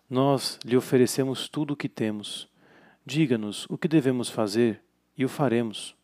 Nós 0.08 0.58
lhe 0.64 0.76
oferecemos 0.76 1.48
tudo 1.48 1.74
o 1.74 1.76
que 1.76 1.88
temos. 1.88 2.48
Diga-nos 3.04 3.66
o 3.68 3.76
que 3.76 3.88
devemos 3.88 4.30
fazer 4.30 4.80
e 5.18 5.24
o 5.24 5.28
faremos. 5.28 5.95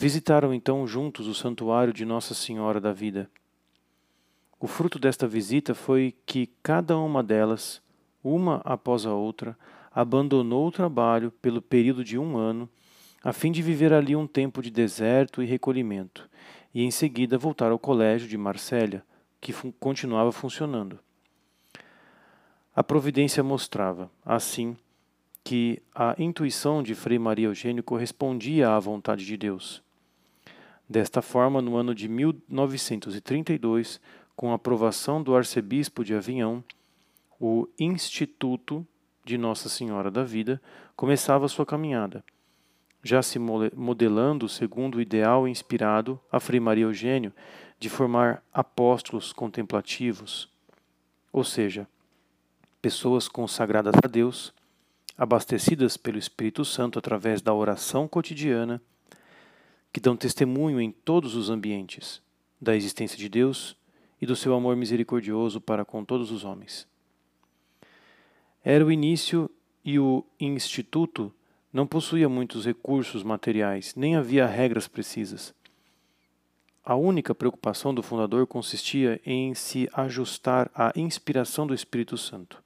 Visitaram 0.00 0.54
então 0.54 0.86
juntos 0.86 1.26
o 1.26 1.34
santuário 1.34 1.92
de 1.92 2.06
Nossa 2.06 2.32
Senhora 2.32 2.80
da 2.80 2.90
Vida. 2.90 3.30
O 4.58 4.66
fruto 4.66 4.98
desta 4.98 5.28
visita 5.28 5.74
foi 5.74 6.14
que 6.24 6.48
cada 6.62 6.96
uma 6.96 7.22
delas, 7.22 7.82
uma 8.24 8.62
após 8.64 9.04
a 9.04 9.12
outra, 9.12 9.54
abandonou 9.94 10.66
o 10.66 10.72
trabalho 10.72 11.30
pelo 11.42 11.60
período 11.60 12.02
de 12.02 12.16
um 12.16 12.38
ano, 12.38 12.66
a 13.22 13.30
fim 13.30 13.52
de 13.52 13.60
viver 13.60 13.92
ali 13.92 14.16
um 14.16 14.26
tempo 14.26 14.62
de 14.62 14.70
deserto 14.70 15.42
e 15.42 15.46
recolhimento, 15.46 16.30
e 16.72 16.82
em 16.82 16.90
seguida 16.90 17.36
voltar 17.36 17.70
ao 17.70 17.78
colégio 17.78 18.26
de 18.26 18.38
Marsella, 18.38 19.04
que 19.38 19.52
fun 19.52 19.70
continuava 19.70 20.32
funcionando. 20.32 20.98
A 22.74 22.82
providência 22.82 23.42
mostrava, 23.42 24.10
assim, 24.24 24.74
que 25.44 25.82
a 25.94 26.14
intuição 26.18 26.82
de 26.82 26.94
Frei 26.94 27.18
Maria 27.18 27.48
Eugênio 27.48 27.82
correspondia 27.82 28.74
à 28.74 28.78
vontade 28.78 29.26
de 29.26 29.36
Deus. 29.36 29.82
Desta 30.90 31.22
forma, 31.22 31.62
no 31.62 31.76
ano 31.76 31.94
de 31.94 32.08
1932, 32.08 34.00
com 34.34 34.50
a 34.50 34.56
aprovação 34.56 35.22
do 35.22 35.36
arcebispo 35.36 36.04
de 36.04 36.16
Avignon, 36.16 36.62
o 37.38 37.68
Instituto 37.78 38.84
de 39.24 39.38
Nossa 39.38 39.68
Senhora 39.68 40.10
da 40.10 40.24
Vida 40.24 40.60
começava 40.96 41.46
sua 41.46 41.64
caminhada, 41.64 42.24
já 43.04 43.22
se 43.22 43.38
modelando 43.38 44.48
segundo 44.48 44.96
o 44.96 45.00
ideal 45.00 45.46
inspirado 45.46 46.18
a 46.28 46.40
Frei 46.40 46.58
Maria 46.58 46.86
Eugênio 46.86 47.32
de 47.78 47.88
formar 47.88 48.42
apóstolos 48.52 49.32
contemplativos, 49.32 50.50
ou 51.32 51.44
seja, 51.44 51.86
pessoas 52.82 53.28
consagradas 53.28 53.94
a 54.02 54.08
Deus 54.08 54.52
abastecidas 55.16 55.96
pelo 55.96 56.18
Espírito 56.18 56.64
Santo 56.64 56.98
através 56.98 57.40
da 57.40 57.54
oração 57.54 58.08
cotidiana, 58.08 58.82
que 59.92 60.00
dão 60.00 60.16
testemunho 60.16 60.80
em 60.80 60.90
todos 60.90 61.34
os 61.34 61.50
ambientes 61.50 62.22
da 62.60 62.76
existência 62.76 63.18
de 63.18 63.28
Deus 63.28 63.76
e 64.20 64.26
do 64.26 64.36
seu 64.36 64.54
amor 64.54 64.76
misericordioso 64.76 65.60
para 65.60 65.84
com 65.84 66.04
todos 66.04 66.30
os 66.30 66.44
homens. 66.44 66.86
Era 68.62 68.84
o 68.84 68.92
início 68.92 69.50
e 69.84 69.98
o 69.98 70.24
instituto 70.38 71.32
não 71.72 71.86
possuía 71.86 72.28
muitos 72.28 72.66
recursos 72.66 73.22
materiais, 73.22 73.94
nem 73.94 74.16
havia 74.16 74.46
regras 74.46 74.86
precisas. 74.86 75.54
A 76.84 76.94
única 76.94 77.34
preocupação 77.34 77.94
do 77.94 78.02
fundador 78.02 78.46
consistia 78.46 79.20
em 79.24 79.54
se 79.54 79.88
ajustar 79.92 80.70
à 80.74 80.92
inspiração 80.96 81.66
do 81.66 81.74
Espírito 81.74 82.18
Santo. 82.18 82.62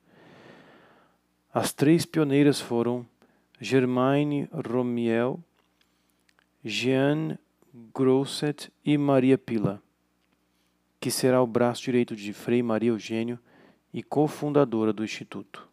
As 1.52 1.72
três 1.72 2.04
pioneiras 2.04 2.60
foram 2.60 3.06
Germaine 3.60 4.48
Romiel, 4.52 5.38
Jeanne 6.64 7.38
Grosset 7.94 8.72
e 8.84 8.96
Maria 8.96 9.36
Pila, 9.36 9.82
que 10.98 11.10
será 11.10 11.42
o 11.42 11.46
braço 11.46 11.82
direito 11.82 12.16
de 12.16 12.32
Frei 12.32 12.62
Maria 12.62 12.90
Eugênio 12.90 13.38
e 13.92 14.02
cofundadora 14.02 14.92
do 14.92 15.04
Instituto. 15.04 15.68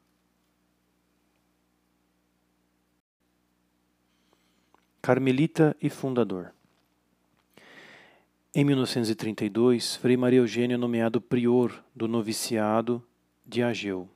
Carmelita 5.02 5.76
e 5.82 5.90
fundador. 5.90 6.54
Em 8.54 8.66
1932, 8.66 9.96
Frei 9.96 10.18
Maria 10.18 10.40
Eugênio 10.40 10.76
é 10.76 10.78
nomeado 10.78 11.22
prior 11.22 11.84
do 11.96 12.08
noviciado 12.08 13.02
de 13.46 13.64
Ageu 13.64 14.10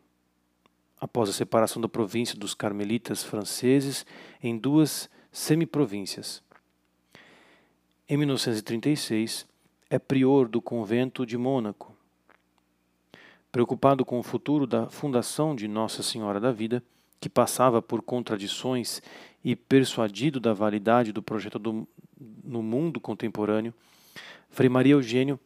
após 1.00 1.30
a 1.30 1.34
separação 1.34 1.82
da 1.82 1.90
província 1.90 2.38
dos 2.38 2.54
carmelitas 2.54 3.24
franceses 3.24 4.06
em 4.42 4.58
duas 4.58 5.10
semiprovíncias. 5.32 6.45
Em 8.08 8.18
1936, 8.18 9.48
é 9.90 9.98
prior 9.98 10.48
do 10.48 10.62
convento 10.62 11.26
de 11.26 11.40
Mônaco. 11.40 11.98
Preocupado 13.52 14.06
com 14.06 14.20
o 14.20 14.24
futuro 14.24 14.68
da 14.68 14.88
fundação 14.92 15.56
de 15.56 15.68
Nossa 15.68 16.04
Senhora 16.04 16.40
da 16.40 16.52
Vida, 16.52 16.84
que 17.20 17.28
passava 17.28 17.82
por 17.82 18.04
contradições 18.04 19.02
e 19.44 19.56
persuadido 19.56 20.40
da 20.40 20.54
validade 20.54 21.12
do 21.12 21.24
projeto 21.24 21.58
do, 21.58 21.88
no 22.44 22.62
mundo 22.62 23.00
contemporâneo, 23.00 23.74
Frei 24.52 24.70
Maria 24.70 24.94
Eugênio 24.94 25.40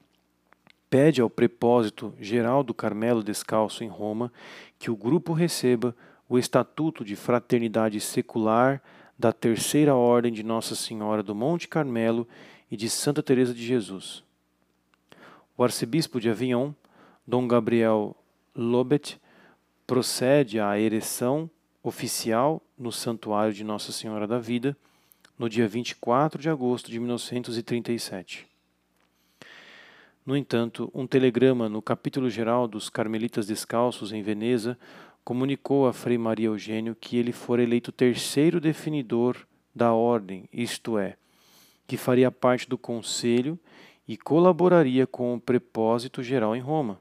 pede 0.90 1.22
ao 1.22 1.30
prepósito 1.30 2.14
geral 2.20 2.62
do 2.62 2.74
Carmelo 2.74 3.24
Descalço 3.24 3.86
em 3.86 3.88
Roma 3.88 4.34
que 4.78 4.92
o 4.92 4.98
grupo 4.98 5.32
receba 5.32 5.96
o 6.28 6.38
Estatuto 6.38 7.06
de 7.06 7.16
Fraternidade 7.16 8.02
Secular 8.02 8.82
da 9.20 9.34
Terceira 9.34 9.94
Ordem 9.94 10.32
de 10.32 10.44
Nossa 10.44 10.76
Senhora 10.76 11.22
do 11.22 11.36
Monte 11.36 11.68
Carmelo 11.68 12.26
e 12.72 12.78
de 12.78 12.90
Santa 12.90 13.22
Teresa 13.22 13.54
de 13.54 13.66
Jesus. 13.66 14.24
O 15.58 15.64
arcebispo 15.64 16.22
de 16.22 16.30
Avignon, 16.30 16.72
Dom 17.28 17.46
Gabriel 17.46 18.16
Lobet, 18.56 19.20
procede 19.86 20.58
à 20.58 20.80
ereção 20.80 21.50
oficial 21.84 22.62
no 22.78 22.94
Santuário 22.94 23.54
de 23.54 23.62
Nossa 23.62 23.92
Senhora 23.92 24.26
da 24.26 24.40
Vida 24.40 24.78
no 25.38 25.50
dia 25.50 25.68
24 25.68 26.42
de 26.42 26.50
agosto 26.50 26.90
de 26.90 26.98
1937. 26.98 28.48
No 30.26 30.38
entanto, 30.38 30.90
um 30.94 31.06
telegrama 31.06 31.68
no 31.68 31.82
capítulo 31.82 32.30
geral 32.30 32.68
dos 32.68 32.90
Carmelitas 32.90 33.48
Descalços 33.48 34.14
em 34.14 34.22
Veneza 34.22 34.78
comunicou 35.24 35.88
a 35.88 35.94
Frei 35.94 36.18
Maria 36.18 36.48
Eugênio 36.48 36.96
que 36.96 37.18
ele 37.18 37.32
fora 37.32 37.64
eleito 37.64 37.92
terceiro 37.92 38.60
definidor 38.60 39.48
da 39.76 39.94
ordem, 39.94 40.50
isto 40.52 40.98
é, 40.98 41.16
que 41.88 41.98
faria 41.98 42.32
parte 42.32 42.68
do 42.68 42.78
conselho 42.78 43.60
e 44.08 44.18
colaboraria 44.18 45.06
com 45.06 45.36
o 45.36 45.40
prepósito 45.40 46.24
geral 46.24 46.56
em 46.56 46.60
Roma. 46.60 47.00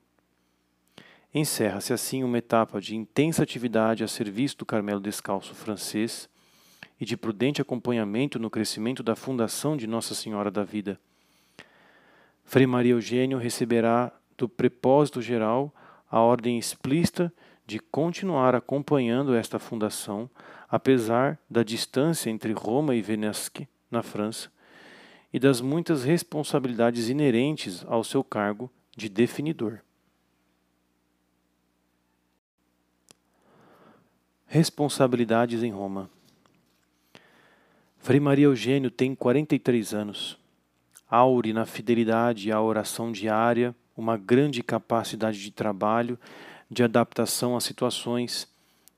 Encerra-se 1.34 1.92
assim 1.92 2.24
uma 2.24 2.38
etapa 2.38 2.80
de 2.80 2.96
intensa 2.96 3.42
atividade 3.42 4.04
a 4.04 4.08
serviço 4.08 4.58
do 4.58 4.66
Carmelo 4.66 5.00
Descalço 5.00 5.54
francês 5.54 6.28
e 7.00 7.04
de 7.04 7.16
prudente 7.16 7.62
acompanhamento 7.62 8.38
no 8.38 8.50
crescimento 8.50 9.02
da 9.02 9.14
fundação 9.14 9.76
de 9.76 9.86
Nossa 9.86 10.14
Senhora 10.14 10.50
da 10.50 10.64
Vida 10.64 10.98
Frei 12.48 12.66
Maria 12.66 12.92
Eugênio 12.92 13.36
receberá 13.36 14.10
do 14.34 14.48
prepósito 14.48 15.20
geral 15.20 15.70
a 16.10 16.18
ordem 16.18 16.58
explícita 16.58 17.30
de 17.68 17.78
continuar 17.78 18.54
acompanhando 18.54 19.34
esta 19.34 19.58
fundação, 19.58 20.30
apesar 20.70 21.38
da 21.50 21.62
distância 21.62 22.30
entre 22.30 22.54
Roma 22.54 22.94
e 22.94 23.02
Venesque, 23.02 23.68
na 23.90 24.02
França, 24.02 24.50
e 25.30 25.38
das 25.38 25.60
muitas 25.60 26.02
responsabilidades 26.02 27.10
inerentes 27.10 27.84
ao 27.86 28.02
seu 28.02 28.24
cargo 28.24 28.70
de 28.96 29.10
definidor. 29.10 29.80
Responsabilidades 34.46 35.62
em 35.62 35.70
Roma. 35.70 36.08
Frei 37.98 38.18
Maria 38.18 38.46
Eugênio 38.46 38.90
tem 38.90 39.14
43 39.14 39.92
anos 39.92 40.38
aure 41.10 41.52
na 41.52 41.64
fidelidade 41.64 42.52
à 42.52 42.60
oração 42.60 43.10
diária, 43.10 43.74
uma 43.96 44.16
grande 44.16 44.62
capacidade 44.62 45.40
de 45.40 45.50
trabalho, 45.50 46.18
de 46.70 46.82
adaptação 46.82 47.56
às 47.56 47.64
situações, 47.64 48.46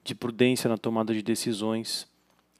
de 0.02 0.14
prudência 0.14 0.68
na 0.68 0.76
tomada 0.76 1.14
de 1.14 1.22
decisões 1.22 2.08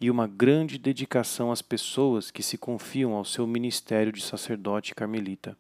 e 0.00 0.10
uma 0.10 0.26
grande 0.26 0.78
dedicação 0.78 1.50
às 1.50 1.60
pessoas 1.60 2.30
que 2.30 2.42
se 2.42 2.56
confiam 2.56 3.12
ao 3.12 3.24
seu 3.24 3.46
ministério 3.46 4.12
de 4.12 4.22
sacerdote 4.22 4.94
carmelita. 4.94 5.56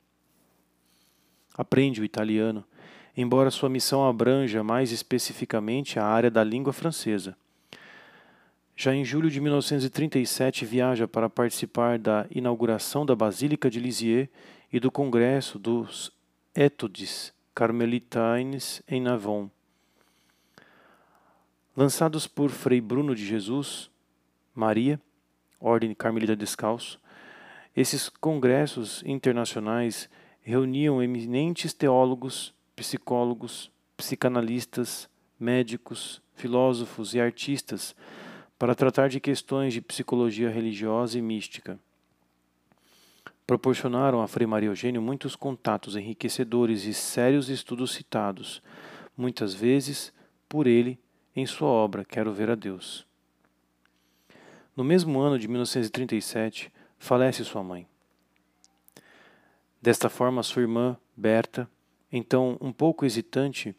Aprende 1.54 2.00
o 2.00 2.04
italiano, 2.04 2.64
embora 3.16 3.50
sua 3.50 3.68
missão 3.68 4.06
abranja 4.06 4.62
mais 4.62 4.92
especificamente 4.92 5.98
a 5.98 6.04
área 6.06 6.30
da 6.30 6.44
língua 6.44 6.72
francesa. 6.72 7.36
Já 8.76 8.94
em 8.94 9.04
julho 9.04 9.30
de 9.30 9.40
1937 9.40 10.64
viaja 10.64 11.06
para 11.06 11.28
participar 11.28 11.98
da 11.98 12.26
inauguração 12.30 13.04
da 13.04 13.14
Basílica 13.14 13.68
de 13.68 13.78
Lisieux 13.78 14.28
e 14.72 14.80
do 14.80 14.90
Congresso 14.90 15.58
dos 15.58 16.10
Études 16.54 17.32
Carmelitaines 17.54 18.82
em 18.88 19.00
Navon. 19.00 19.50
Lançados 21.76 22.26
por 22.26 22.50
Frei 22.50 22.80
Bruno 22.80 23.14
de 23.14 23.26
Jesus, 23.26 23.90
Maria, 24.54 25.00
Ordem 25.60 25.94
Carmelita 25.94 26.36
Descalço, 26.36 27.00
esses 27.76 28.08
congressos 28.08 29.02
internacionais 29.04 30.08
reuniam 30.42 31.02
eminentes 31.02 31.72
teólogos, 31.72 32.54
psicólogos, 32.74 33.70
psicanalistas, 33.96 35.08
médicos, 35.38 36.22
filósofos 36.34 37.14
e 37.14 37.20
artistas 37.20 37.94
para 38.58 38.74
tratar 38.74 39.08
de 39.08 39.20
questões 39.20 39.72
de 39.72 39.80
psicologia 39.80 40.50
religiosa 40.50 41.18
e 41.18 41.22
mística. 41.22 41.78
Proporcionaram 43.50 44.22
a 44.22 44.28
Frei 44.28 44.46
Maria 44.46 44.68
Eugênio 44.68 45.02
muitos 45.02 45.34
contatos 45.34 45.96
enriquecedores 45.96 46.84
e 46.84 46.94
sérios 46.94 47.48
estudos 47.48 47.90
citados, 47.90 48.62
muitas 49.16 49.52
vezes 49.52 50.12
por 50.48 50.68
ele 50.68 50.96
em 51.34 51.44
sua 51.44 51.66
obra 51.66 52.04
Quero 52.04 52.32
Ver 52.32 52.48
a 52.48 52.54
Deus. 52.54 53.04
No 54.76 54.84
mesmo 54.84 55.18
ano 55.18 55.36
de 55.36 55.48
1937, 55.48 56.72
falece 56.96 57.44
sua 57.44 57.64
mãe. 57.64 57.88
Desta 59.82 60.08
forma, 60.08 60.44
sua 60.44 60.62
irmã, 60.62 60.96
Berta, 61.16 61.68
então 62.12 62.56
um 62.60 62.70
pouco 62.70 63.04
hesitante, 63.04 63.74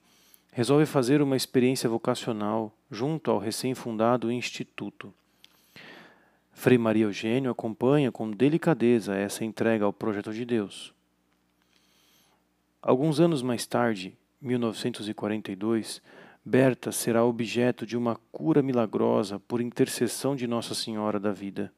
resolve 0.52 0.86
fazer 0.86 1.22
uma 1.22 1.38
experiência 1.38 1.90
vocacional 1.90 2.74
junto 2.92 3.32
ao 3.32 3.40
recém-fundado 3.40 4.30
Instituto. 4.34 5.14
Frei 6.52 6.78
Maria 6.78 7.06
Eugênio 7.06 7.50
acompanha 7.50 8.12
com 8.12 8.30
delicadeza 8.30 9.16
essa 9.16 9.44
entrega 9.44 9.86
ao 9.86 9.94
projeto 9.94 10.34
de 10.34 10.46
Deus. 10.46 10.94
Alguns 12.82 13.20
anos 13.20 13.42
mais 13.42 13.66
tarde, 13.66 14.18
1942, 14.42 16.02
Berta 16.44 16.92
será 16.92 17.24
objeto 17.24 17.86
de 17.86 17.96
uma 17.96 18.20
cura 18.32 18.64
milagrosa 18.64 19.40
por 19.40 19.62
intercessão 19.62 20.36
de 20.36 20.48
Nossa 20.48 20.74
Senhora 20.74 21.20
da 21.20 21.32
Vida. 21.32 21.72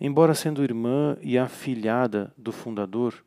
Embora 0.00 0.34
sendo 0.34 0.62
irmã 0.62 1.16
e 1.20 1.36
afilhada 1.36 2.32
do 2.36 2.52
fundador, 2.52 3.24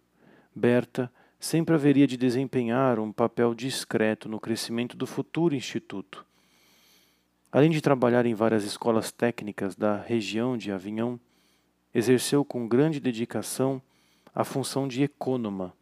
Berta 0.53 1.11
sempre 1.39 1.75
haveria 1.75 2.07
de 2.07 2.17
desempenhar 2.17 2.99
um 2.99 3.11
papel 3.11 3.53
discreto 3.53 4.27
no 4.27 4.39
crescimento 4.39 4.95
do 4.95 5.05
futuro 5.05 5.53
instituto. 5.53 6.25
Além 7.55 7.71
de 7.71 7.79
trabalhar 7.79 8.25
em 8.25 8.33
várias 8.33 8.65
escolas 8.65 9.13
técnicas 9.13 9.77
da 9.77 9.95
região 9.95 10.57
de 10.57 10.73
Avignon, 10.73 11.17
exerceu 11.93 12.43
com 12.43 12.67
grande 12.67 12.99
dedicação 12.99 13.81
a 14.35 14.43
função 14.43 14.89
de 14.89 15.03
ecônoma. 15.03 15.73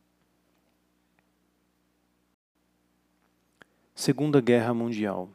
Segunda 3.96 4.40
Guerra 4.40 4.72
Mundial 4.72 5.28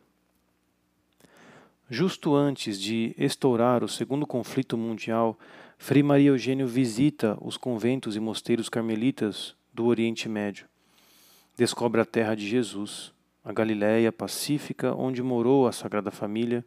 Justo 1.90 2.36
antes 2.36 2.80
de 2.80 3.16
estourar 3.18 3.82
o 3.82 3.88
segundo 3.88 4.24
conflito 4.24 4.78
mundial, 4.78 5.36
Frei 5.76 6.04
Maria 6.04 6.28
Eugênio 6.28 6.68
visita 6.68 7.36
os 7.40 7.56
conventos 7.56 8.14
e 8.14 8.20
mosteiros 8.20 8.68
carmelitas 8.68 9.56
do 9.74 9.86
Oriente 9.86 10.28
Médio. 10.28 10.68
Descobre 11.56 12.00
a 12.00 12.04
terra 12.04 12.36
de 12.36 12.46
Jesus, 12.46 13.12
a 13.48 13.52
Galiléia 13.52 14.12
pacífica 14.12 14.94
onde 14.94 15.22
morou 15.22 15.66
a 15.66 15.72
Sagrada 15.72 16.10
Família, 16.10 16.62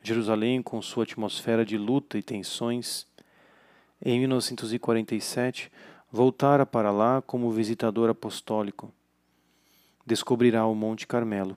Jerusalém 0.00 0.62
com 0.62 0.80
sua 0.80 1.02
atmosfera 1.02 1.64
de 1.64 1.76
luta 1.76 2.16
e 2.16 2.22
tensões. 2.22 3.04
Em 4.00 4.20
1947, 4.20 5.72
voltara 6.12 6.64
para 6.64 6.92
lá 6.92 7.20
como 7.20 7.50
visitador 7.50 8.08
apostólico. 8.08 8.92
Descobrirá 10.06 10.64
o 10.66 10.72
Monte 10.72 11.04
Carmelo, 11.04 11.56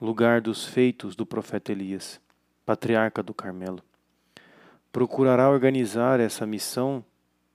lugar 0.00 0.40
dos 0.40 0.64
feitos 0.64 1.16
do 1.16 1.26
profeta 1.26 1.72
Elias, 1.72 2.20
patriarca 2.64 3.24
do 3.24 3.34
Carmelo. 3.34 3.82
Procurará 4.92 5.50
organizar 5.50 6.20
essa 6.20 6.46
missão 6.46 7.04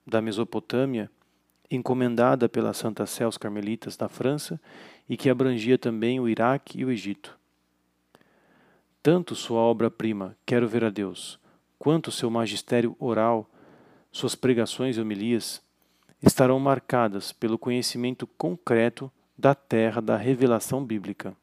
da 0.06 0.20
Mesopotâmia 0.20 1.10
encomendada 1.70 2.46
pela 2.46 2.74
Santa 2.74 3.04
aos 3.24 3.38
Carmelitas 3.38 3.96
da 3.96 4.08
França 4.08 4.60
e 5.08 5.16
que 5.16 5.30
abrangia 5.30 5.78
também 5.78 6.18
o 6.18 6.28
Iraque 6.28 6.80
e 6.80 6.84
o 6.84 6.90
Egito. 6.90 7.38
Tanto 9.02 9.34
sua 9.34 9.60
obra-prima, 9.60 10.36
Quero 10.44 10.66
Ver 10.66 10.84
a 10.84 10.90
Deus, 10.90 11.38
quanto 11.78 12.10
seu 12.10 12.28
magistério 12.28 12.96
oral, 12.98 13.48
suas 14.10 14.34
pregações 14.34 14.96
e 14.96 15.00
homilias, 15.00 15.62
estarão 16.20 16.58
marcadas 16.58 17.32
pelo 17.32 17.58
conhecimento 17.58 18.26
concreto 18.26 19.10
da 19.38 19.54
terra 19.54 20.00
da 20.00 20.16
revelação 20.16 20.84
bíblica. 20.84 21.36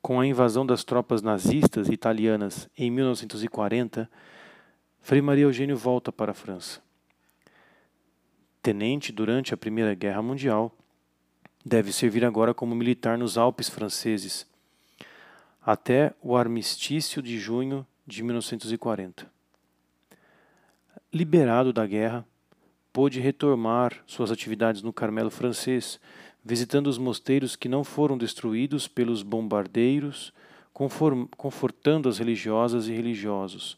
Com 0.00 0.20
a 0.20 0.26
invasão 0.26 0.64
das 0.64 0.84
tropas 0.84 1.20
nazistas 1.20 1.88
italianas 1.88 2.70
em 2.78 2.90
1940, 2.90 4.08
Frei 5.00 5.20
Maria 5.20 5.44
Eugênio 5.44 5.76
volta 5.76 6.12
para 6.12 6.30
a 6.30 6.34
França. 6.34 6.80
Tenente 8.62 9.12
durante 9.12 9.52
a 9.52 9.56
Primeira 9.56 9.94
Guerra 9.94 10.22
Mundial, 10.22 10.72
deve 11.66 11.92
servir 11.92 12.24
agora 12.24 12.54
como 12.54 12.76
militar 12.76 13.18
nos 13.18 13.36
Alpes 13.36 13.68
franceses, 13.68 14.46
até 15.60 16.14
o 16.22 16.36
armistício 16.36 17.20
de 17.20 17.40
junho 17.40 17.84
de 18.06 18.22
1940. 18.22 19.26
Liberado 21.12 21.72
da 21.72 21.84
guerra, 21.84 22.24
pôde 22.92 23.18
retomar 23.18 24.00
suas 24.06 24.30
atividades 24.30 24.80
no 24.80 24.92
Carmelo 24.92 25.28
francês, 25.28 25.98
visitando 26.44 26.86
os 26.86 26.98
mosteiros 26.98 27.56
que 27.56 27.68
não 27.68 27.82
foram 27.82 28.16
destruídos 28.16 28.86
pelos 28.86 29.24
bombardeiros, 29.24 30.32
confortando 30.72 32.08
as 32.08 32.18
religiosas 32.18 32.86
e 32.86 32.92
religiosos. 32.92 33.76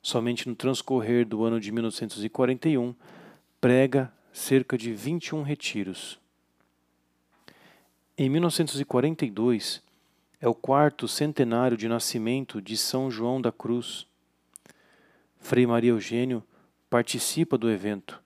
Somente 0.00 0.48
no 0.48 0.54
transcorrer 0.54 1.26
do 1.26 1.42
ano 1.42 1.58
de 1.58 1.72
1941, 1.72 2.94
prega 3.60 4.12
cerca 4.32 4.78
de 4.78 4.92
21 4.92 5.42
retiros. 5.42 6.21
Em 8.16 8.28
1942, 8.28 9.82
é 10.40 10.48
o 10.48 10.54
quarto 10.54 11.08
centenário 11.08 11.76
de 11.76 11.88
nascimento 11.88 12.60
de 12.60 12.76
São 12.76 13.10
João 13.10 13.40
da 13.40 13.50
Cruz. 13.50 14.06
Frei 15.38 15.66
Maria 15.66 15.90
Eugênio 15.90 16.42
participa 16.90 17.56
do 17.56 17.70
evento 17.70 18.22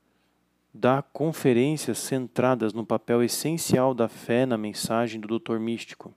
dá 0.76 1.02
conferências 1.02 1.98
centradas 1.98 2.74
no 2.74 2.84
papel 2.84 3.22
essencial 3.22 3.94
da 3.94 4.08
fé 4.08 4.44
na 4.44 4.58
mensagem 4.58 5.18
do 5.18 5.26
doutor 5.26 5.58
místico. 5.58 6.14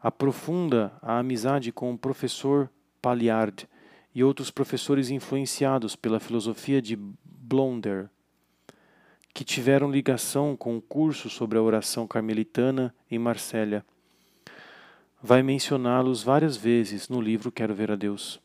Aprofunda 0.00 0.92
a 1.02 1.18
amizade 1.18 1.72
com 1.72 1.92
o 1.92 1.98
professor 1.98 2.70
Palliard 3.02 3.68
e 4.14 4.22
outros 4.22 4.50
professores 4.50 5.10
influenciados 5.10 5.96
pela 5.96 6.20
filosofia 6.20 6.80
de 6.80 6.96
Blonder, 7.24 8.08
que 9.36 9.44
tiveram 9.44 9.90
ligação 9.90 10.56
com 10.56 10.78
o 10.78 10.80
curso 10.80 11.28
sobre 11.28 11.58
a 11.58 11.62
oração 11.62 12.06
carmelitana 12.06 12.94
em 13.10 13.18
Marsella. 13.18 13.84
Vai 15.22 15.42
mencioná-los 15.42 16.22
várias 16.22 16.56
vezes 16.56 17.10
no 17.10 17.20
livro 17.20 17.52
Quero 17.52 17.74
Ver 17.74 17.92
a 17.92 17.96
Deus. 17.96 18.40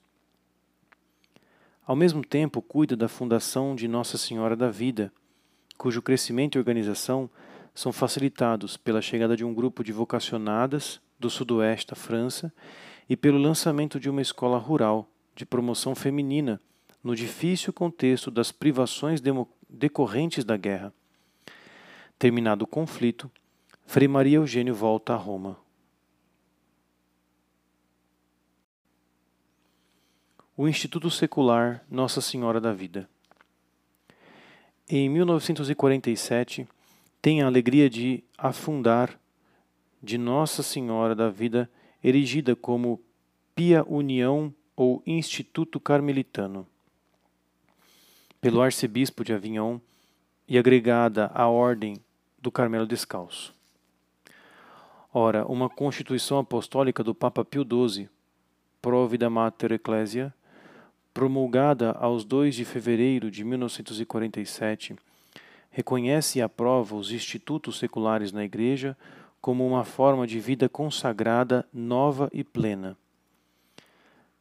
Ao 1.88 1.96
mesmo 1.96 2.22
tempo, 2.22 2.62
cuida 2.62 2.94
da 2.94 3.08
fundação 3.08 3.74
de 3.74 3.88
Nossa 3.88 4.18
Senhora 4.18 4.54
da 4.54 4.70
Vida, 4.70 5.14
cujo 5.78 6.02
crescimento 6.02 6.58
e 6.58 6.60
organização 6.60 7.30
são 7.74 7.94
facilitados 7.94 8.76
pela 8.76 9.02
chegada 9.02 9.38
de 9.38 9.46
um 9.46 9.54
grupo 9.54 9.86
de 9.86 9.94
vocacionadas 9.94 11.00
do 11.18 11.30
sudoeste 11.30 11.92
da 11.92 11.96
França 11.96 12.52
e 13.10 13.16
pelo 13.16 13.38
lançamento 13.38 13.98
de 13.98 14.10
uma 14.10 14.22
escola 14.22 14.58
rural 14.58 15.10
de 15.38 15.46
promoção 15.46 15.96
feminina 15.96 16.60
no 17.02 17.16
difícil 17.16 17.72
contexto 17.72 18.30
das 18.30 18.52
privações 18.52 19.22
decorrentes 19.72 20.44
da 20.44 20.58
guerra. 20.58 20.94
Terminado 22.20 22.66
o 22.66 22.68
conflito, 22.68 23.32
Frei 23.86 24.08
Maria 24.08 24.38
Eugênio 24.38 24.76
volta 24.76 25.14
a 25.14 25.18
Roma. 25.18 25.58
o 30.62 30.68
Instituto 30.68 31.10
Secular 31.10 31.84
Nossa 31.90 32.22
Senhora 32.22 32.62
da 32.62 32.72
Vida. 32.72 33.10
Em 34.88 35.10
1947, 35.10 36.68
tem 37.20 37.42
a 37.42 37.48
alegria 37.48 37.90
de 37.90 38.24
afundar 38.38 39.20
de 40.04 40.20
Nossa 40.20 40.62
Senhora 40.62 41.16
da 41.16 41.32
Vida, 41.32 41.68
erigida 42.04 42.56
como 42.56 43.02
Pia 43.56 43.84
União 43.88 44.54
ou 44.76 45.02
Instituto 45.04 45.80
Carmelitano, 45.80 46.68
pelo 48.42 48.60
arcebispo 48.60 49.24
de 49.24 49.32
Avignon 49.32 49.80
e 50.48 50.58
agregada 50.58 51.30
à 51.34 51.48
Ordem 51.48 52.02
do 52.40 52.52
Carmelo 52.52 52.88
Descalço. 52.88 53.54
Ora, 55.14 55.46
uma 55.46 55.70
constituição 55.70 56.40
apostólica 56.40 57.04
do 57.04 57.14
Papa 57.14 57.46
Pio 57.46 57.64
XII, 57.64 58.10
Provida 58.82 59.30
Mater 59.30 59.74
Ecclesia, 59.74 60.34
promulgada 61.14 61.92
aos 61.92 62.26
2 62.26 62.56
de 62.56 62.66
fevereiro 62.66 63.30
de 63.30 63.44
1947, 63.44 64.96
reconhece 65.70 66.40
e 66.40 66.42
aprova 66.42 66.96
os 66.96 67.12
institutos 67.12 67.78
seculares 67.78 68.32
na 68.32 68.44
Igreja 68.44 68.98
como 69.40 69.68
uma 69.68 69.84
forma 69.84 70.26
de 70.26 70.40
vida 70.40 70.68
consagrada, 70.68 71.66
nova 71.72 72.30
e 72.34 72.44
plena. 72.44 72.98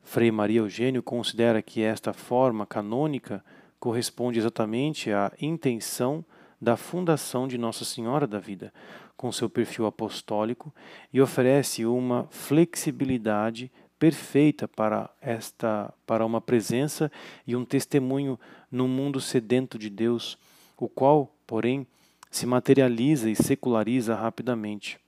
Frei 0.03 0.31
Maria 0.31 0.61
Eugênio 0.61 1.03
considera 1.03 1.61
que 1.61 1.83
esta 1.83 2.13
forma 2.13 2.67
canônica 2.67 3.45
corresponde 3.81 4.39
exatamente 4.39 5.11
à 5.11 5.33
intenção 5.41 6.23
da 6.61 6.77
fundação 6.77 7.49
de 7.49 7.57
Nossa 7.57 7.85
Senhora 7.85 8.27
da 8.27 8.39
Vida, 8.39 8.73
com 9.17 9.33
seu 9.33 9.49
perfil 9.49 9.87
apostólico, 9.87 10.73
e 11.11 11.21
oferece 11.21 11.87
uma 11.87 12.29
flexibilidade 12.31 13.73
perfeita 13.99 14.69
para 14.69 15.11
esta 15.21 15.93
para 16.07 16.25
uma 16.25 16.41
presença 16.41 17.11
e 17.47 17.57
um 17.57 17.65
testemunho 17.65 18.39
num 18.71 18.89
mundo 18.89 19.21
sedento 19.21 19.79
de 19.79 19.89
Deus, 19.89 20.39
o 20.77 20.89
qual, 20.89 21.35
porém, 21.47 21.87
se 22.31 22.47
materializa 22.47 23.31
e 23.31 23.37
seculariza 23.37 24.15
rapidamente. 24.15 24.99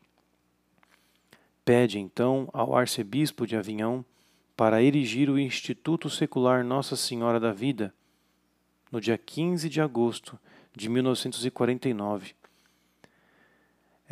Pede 1.65 1.99
então 1.99 2.49
ao 2.53 2.75
arcebispo 2.75 3.47
de 3.47 3.57
Avignon 3.57 4.03
para 4.57 4.83
erigir 4.83 5.31
o 5.31 5.39
Instituto 5.39 6.11
Secular 6.11 6.65
Nossa 6.65 6.97
Senhora 6.97 7.39
da 7.39 7.53
Vida 7.53 7.95
no 8.93 9.01
dia 9.01 9.19
15 9.19 9.69
de 9.69 9.81
agosto 9.81 10.39
de 10.77 10.89
1949 10.89 12.35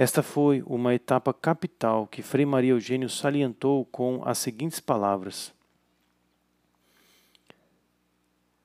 esta 0.00 0.22
foi 0.22 0.62
uma 0.62 0.94
etapa 0.94 1.30
capital 1.34 2.06
que 2.06 2.22
Frei 2.22 2.46
Maria 2.46 2.70
Eugênio 2.70 3.10
salientou 3.10 3.84
com 3.84 4.22
as 4.24 4.38
seguintes 4.38 4.80
palavras: 4.80 5.52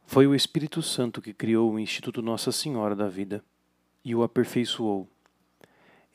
Foi 0.05 0.25
o 0.25 0.33
Espírito 0.33 0.81
Santo 0.81 1.21
que 1.21 1.33
criou 1.33 1.73
o 1.73 1.77
Instituto 1.77 2.21
Nossa 2.21 2.53
Senhora 2.53 2.95
da 2.95 3.09
Vida 3.09 3.43
e 4.01 4.15
o 4.15 4.23
aperfeiçoou. 4.23 5.09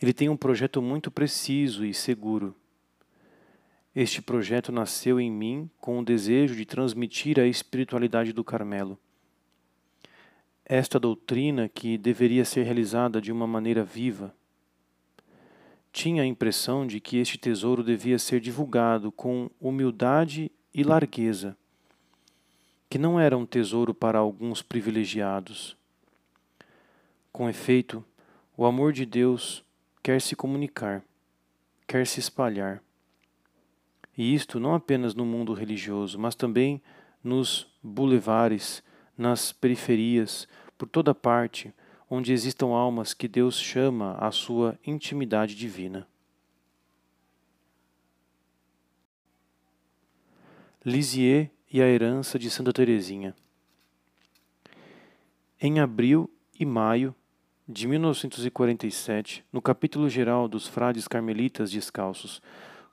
Ele 0.01 0.15
tem 0.15 0.31
um 0.31 0.39
projeto 0.39 0.81
muito 0.81 1.11
preciso 1.11 1.85
e 1.85 1.93
seguro. 1.93 2.57
Este 3.95 4.23
projeto 4.23 4.73
nasceu 4.73 5.21
em 5.21 5.31
mim 5.31 5.69
com 5.83 5.99
o 5.99 6.05
desejo 6.05 6.57
de 6.57 6.65
transmitir 6.65 7.39
a 7.39 7.47
espiritualidade 7.47 8.33
do 8.33 8.43
Carmelo. 8.43 8.99
Esta 10.73 11.01
doutrina 11.01 11.69
que 11.69 11.99
deveria 11.99 12.45
ser 12.45 12.63
realizada 12.63 13.21
de 13.21 13.33
uma 13.33 13.45
maneira 13.45 13.83
viva, 13.83 14.33
tinha 15.93 16.23
a 16.23 16.27
impressão 16.27 16.87
de 16.87 17.01
que 17.01 17.17
este 17.17 17.37
tesouro 17.37 17.83
devia 17.83 18.21
ser 18.21 18.39
divulgado 18.39 19.11
com 19.11 19.51
humildade 19.61 20.49
e 20.73 20.85
largueza, 20.85 21.57
que 22.89 22.99
não 22.99 23.19
era 23.19 23.37
um 23.37 23.45
tesouro 23.45 23.93
para 23.93 24.21
alguns 24.21 24.63
privilegiados. 24.63 25.77
Com 27.33 27.49
efeito, 27.49 28.05
o 28.57 28.65
amor 28.65 28.93
de 28.93 29.05
Deus 29.05 29.65
quer 30.01 30.21
se 30.21 30.37
comunicar, 30.37 31.03
quer 31.85 32.07
se 32.07 32.21
espalhar. 32.21 32.81
E 34.17 34.33
isto 34.37 34.61
não 34.61 34.77
apenas 34.77 35.17
no 35.17 35.27
mundo 35.27 35.53
religioso, 35.53 36.17
mas 36.17 36.37
também 36.37 36.81
nos 37.25 37.67
bulevares, 37.83 38.85
nas 39.21 39.53
periferias, 39.53 40.49
por 40.79 40.89
toda 40.89 41.15
parte, 41.15 41.75
onde 42.09 42.33
existam 42.33 42.69
almas 42.69 43.13
que 43.13 43.29
Deus 43.29 43.61
chama 43.61 44.17
à 44.19 44.33
sua 44.33 44.79
intimidade 44.85 45.55
divina. 45.55 46.09
Lisieux 50.83 51.51
e 51.71 51.83
a 51.83 51.87
herança 51.87 52.39
de 52.39 52.51
Santa 52.51 52.73
Teresinha. 52.73 53.37
Em 55.61 55.79
abril 55.81 56.31
e 56.59 56.65
maio 56.65 57.15
de 57.69 57.87
1947, 57.87 59.45
no 59.53 59.61
capítulo 59.61 60.09
geral 60.09 60.49
dos 60.49 60.67
frades 60.67 61.07
carmelitas 61.07 61.71
descalços, 61.71 62.41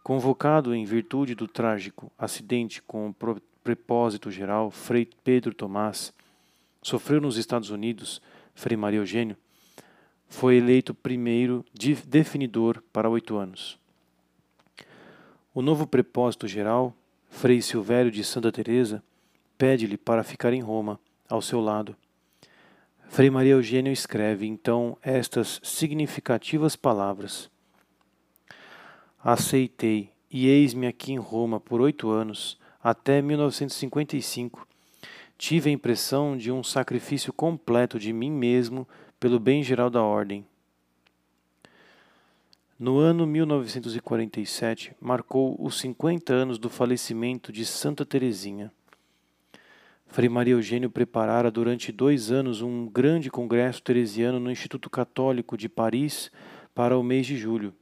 convocado 0.03 0.75
em 0.75 0.83
virtude 0.83 1.33
do 1.33 1.47
trágico 1.47 2.11
acidente 2.17 2.81
com 2.81 3.07
o 3.07 3.15
prepósito 3.63 4.29
geral 4.29 4.69
Frei 4.69 5.09
Pedro 5.23 5.53
Tomás, 5.53 6.13
sofreu 6.81 7.19
nos 7.21 7.37
Estados 7.37 7.69
Unidos 7.69 8.21
Frei 8.53 8.75
Maria 8.75 8.99
Eugênio, 8.99 9.37
foi 10.27 10.57
eleito 10.57 10.93
primeiro 10.93 11.65
definidor 12.05 12.83
para 12.91 13.09
oito 13.09 13.37
anos. 13.37 13.79
O 15.53 15.61
novo 15.61 15.87
prepósito 15.87 16.47
geral, 16.47 16.93
Frei 17.29 17.61
Silvério 17.61 18.11
de 18.11 18.23
Santa 18.23 18.51
Teresa, 18.51 19.03
pede-lhe 19.57 19.97
para 19.97 20.23
ficar 20.23 20.53
em 20.53 20.61
Roma, 20.61 20.99
ao 21.29 21.41
seu 21.41 21.59
lado. 21.59 21.95
Frei 23.09 23.29
Maria 23.29 23.53
Eugênio 23.53 23.91
escreve 23.91 24.45
então 24.45 24.97
estas 25.01 25.59
significativas 25.63 26.75
palavras: 26.75 27.49
aceitei 29.23 30.11
e 30.29 30.47
eis-me 30.47 30.87
aqui 30.87 31.13
em 31.13 31.17
Roma 31.17 31.59
por 31.59 31.79
oito 31.81 32.09
anos, 32.09 32.59
até 32.83 33.21
1955. 33.21 34.66
Tive 35.37 35.69
a 35.69 35.73
impressão 35.73 36.35
de 36.35 36.51
um 36.51 36.63
sacrifício 36.63 37.31
completo 37.31 37.99
de 37.99 38.11
mim 38.11 38.31
mesmo 38.31 38.87
pelo 39.19 39.39
bem 39.39 39.61
geral 39.61 39.89
da 39.89 40.01
ordem. 40.01 40.45
No 42.79 42.97
ano 42.97 43.25
1947, 43.25 44.95
marcou 44.99 45.55
os 45.59 45.79
50 45.79 46.33
anos 46.33 46.57
do 46.57 46.69
falecimento 46.69 47.51
de 47.51 47.65
Santa 47.65 48.05
Teresinha. 48.05 48.71
Frei 50.07 50.29
Maria 50.29 50.53
Eugênio 50.53 50.89
preparara 50.89 51.51
durante 51.51 51.91
dois 51.91 52.31
anos 52.31 52.61
um 52.61 52.87
grande 52.87 53.29
congresso 53.29 53.81
teresiano 53.83 54.39
no 54.39 54.51
Instituto 54.51 54.89
Católico 54.89 55.57
de 55.57 55.67
Paris 55.67 56.31
para 56.73 56.97
o 56.97 57.03
mês 57.03 57.27
de 57.27 57.35
julho. 57.35 57.73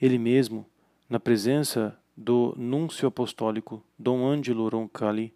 Ele 0.00 0.18
mesmo, 0.18 0.66
na 1.08 1.18
presença 1.18 1.98
do 2.16 2.54
núncio 2.56 3.08
apostólico 3.08 3.82
Dom 3.98 4.26
Angelo 4.26 4.68
Roncalli, 4.68 5.32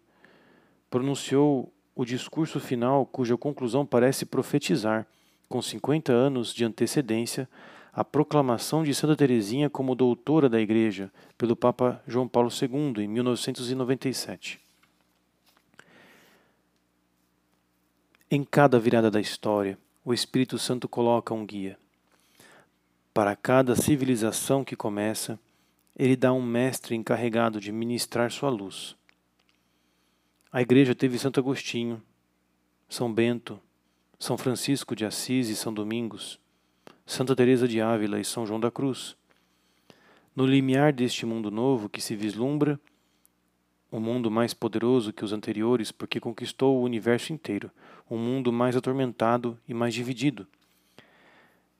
pronunciou 0.93 1.73
o 1.95 2.05
discurso 2.05 2.59
final 2.59 3.03
cuja 3.03 3.35
conclusão 3.35 3.83
parece 3.83 4.27
profetizar, 4.27 5.07
com 5.49 5.59
50 5.59 6.13
anos 6.13 6.53
de 6.53 6.63
antecedência, 6.63 7.49
a 7.91 8.03
proclamação 8.03 8.83
de 8.83 8.93
Santa 8.93 9.15
Teresinha 9.15 9.71
como 9.71 9.95
doutora 9.95 10.47
da 10.47 10.61
Igreja 10.61 11.11
pelo 11.35 11.55
Papa 11.55 11.99
João 12.07 12.27
Paulo 12.27 12.51
II 12.51 13.03
em 13.03 13.07
1997. 13.07 14.61
Em 18.29 18.43
cada 18.43 18.77
virada 18.77 19.09
da 19.09 19.19
história, 19.19 19.79
o 20.05 20.13
Espírito 20.13 20.59
Santo 20.59 20.87
coloca 20.87 21.33
um 21.33 21.43
guia. 21.43 21.75
Para 23.11 23.35
cada 23.35 23.75
civilização 23.75 24.63
que 24.63 24.75
começa, 24.75 25.39
ele 25.97 26.15
dá 26.15 26.31
um 26.31 26.41
mestre 26.43 26.93
encarregado 26.95 27.59
de 27.59 27.71
ministrar 27.71 28.29
sua 28.29 28.51
luz. 28.51 28.95
A 30.55 30.61
igreja 30.61 30.93
teve 30.93 31.17
Santo 31.17 31.39
Agostinho, 31.39 31.99
São 32.87 33.11
Bento, 33.11 33.59
São 34.19 34.37
Francisco 34.37 34.95
de 34.95 35.03
Assis 35.03 35.49
e 35.49 35.55
São 35.55 35.73
Domingos, 35.73 36.39
Santa 37.07 37.35
Teresa 37.35 37.67
de 37.67 37.81
Ávila 37.81 38.19
e 38.19 38.23
São 38.23 38.45
João 38.45 38.59
da 38.59 38.69
Cruz. 38.69 39.17
No 40.35 40.45
limiar 40.45 40.93
deste 40.93 41.25
mundo 41.25 41.49
novo 41.49 41.89
que 41.89 41.99
se 41.99 42.15
vislumbra, 42.15 42.79
um 43.91 43.99
mundo 43.99 44.29
mais 44.29 44.53
poderoso 44.53 45.11
que 45.11 45.25
os 45.25 45.33
anteriores 45.33 45.91
porque 45.91 46.19
conquistou 46.19 46.77
o 46.77 46.83
universo 46.83 47.33
inteiro, 47.33 47.71
um 48.07 48.19
mundo 48.19 48.53
mais 48.53 48.75
atormentado 48.75 49.57
e 49.67 49.73
mais 49.73 49.91
dividido. 49.91 50.45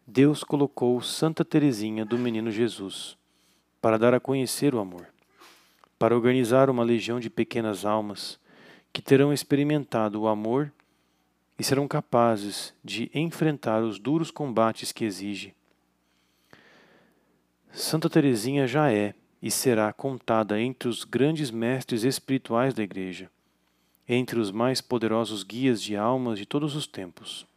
Deus 0.07 0.43
colocou 0.43 0.99
Santa 0.99 1.45
Teresinha 1.45 2.03
do 2.03 2.17
Menino 2.17 2.49
Jesus 2.49 3.15
para 3.79 3.99
dar 3.99 4.15
a 4.15 4.19
conhecer 4.19 4.73
o 4.73 4.79
amor, 4.79 5.05
para 5.99 6.15
organizar 6.15 6.71
uma 6.71 6.83
legião 6.83 7.19
de 7.19 7.29
pequenas 7.29 7.85
almas 7.85 8.41
que 8.93 9.01
terão 9.01 9.33
experimentado 9.33 10.21
o 10.21 10.27
amor 10.27 10.71
e 11.57 11.63
serão 11.63 11.87
capazes 11.87 12.75
de 12.83 13.09
enfrentar 13.11 13.81
os 13.81 13.97
duros 13.97 14.29
combates 14.29 14.91
que 14.91 15.03
exige. 15.03 15.55
Santa 17.71 18.07
Teresinha 18.07 18.67
já 18.67 18.91
é 18.91 19.15
e 19.41 19.49
será 19.49 19.91
contada 19.91 20.61
entre 20.61 20.87
os 20.87 21.03
grandes 21.03 21.49
mestres 21.49 22.03
espirituais 22.03 22.75
da 22.75 22.83
Igreja, 22.83 23.31
entre 24.07 24.39
os 24.39 24.51
mais 24.51 24.79
poderosos 24.79 25.41
guias 25.43 25.81
de 25.81 25.97
almas 25.97 26.37
de 26.37 26.45
todos 26.45 26.75
os 26.75 26.85
tempos. 26.85 27.47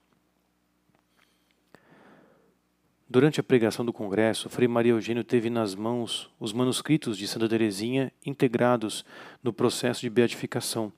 Durante 3.09 3.39
a 3.39 3.43
pregação 3.43 3.85
do 3.85 3.93
congresso, 3.93 4.49
Frei 4.49 4.67
Maria 4.67 4.93
Eugênio 4.93 5.23
teve 5.23 5.51
nas 5.51 5.75
mãos 5.75 6.31
os 6.41 6.53
manuscritos 6.53 7.17
de 7.17 7.29
Santa 7.29 7.49
Teresinha 7.49 8.11
integrados 8.25 9.05
no 9.43 9.53
processo 9.53 10.01
de 10.01 10.11
beatificação 10.11 10.93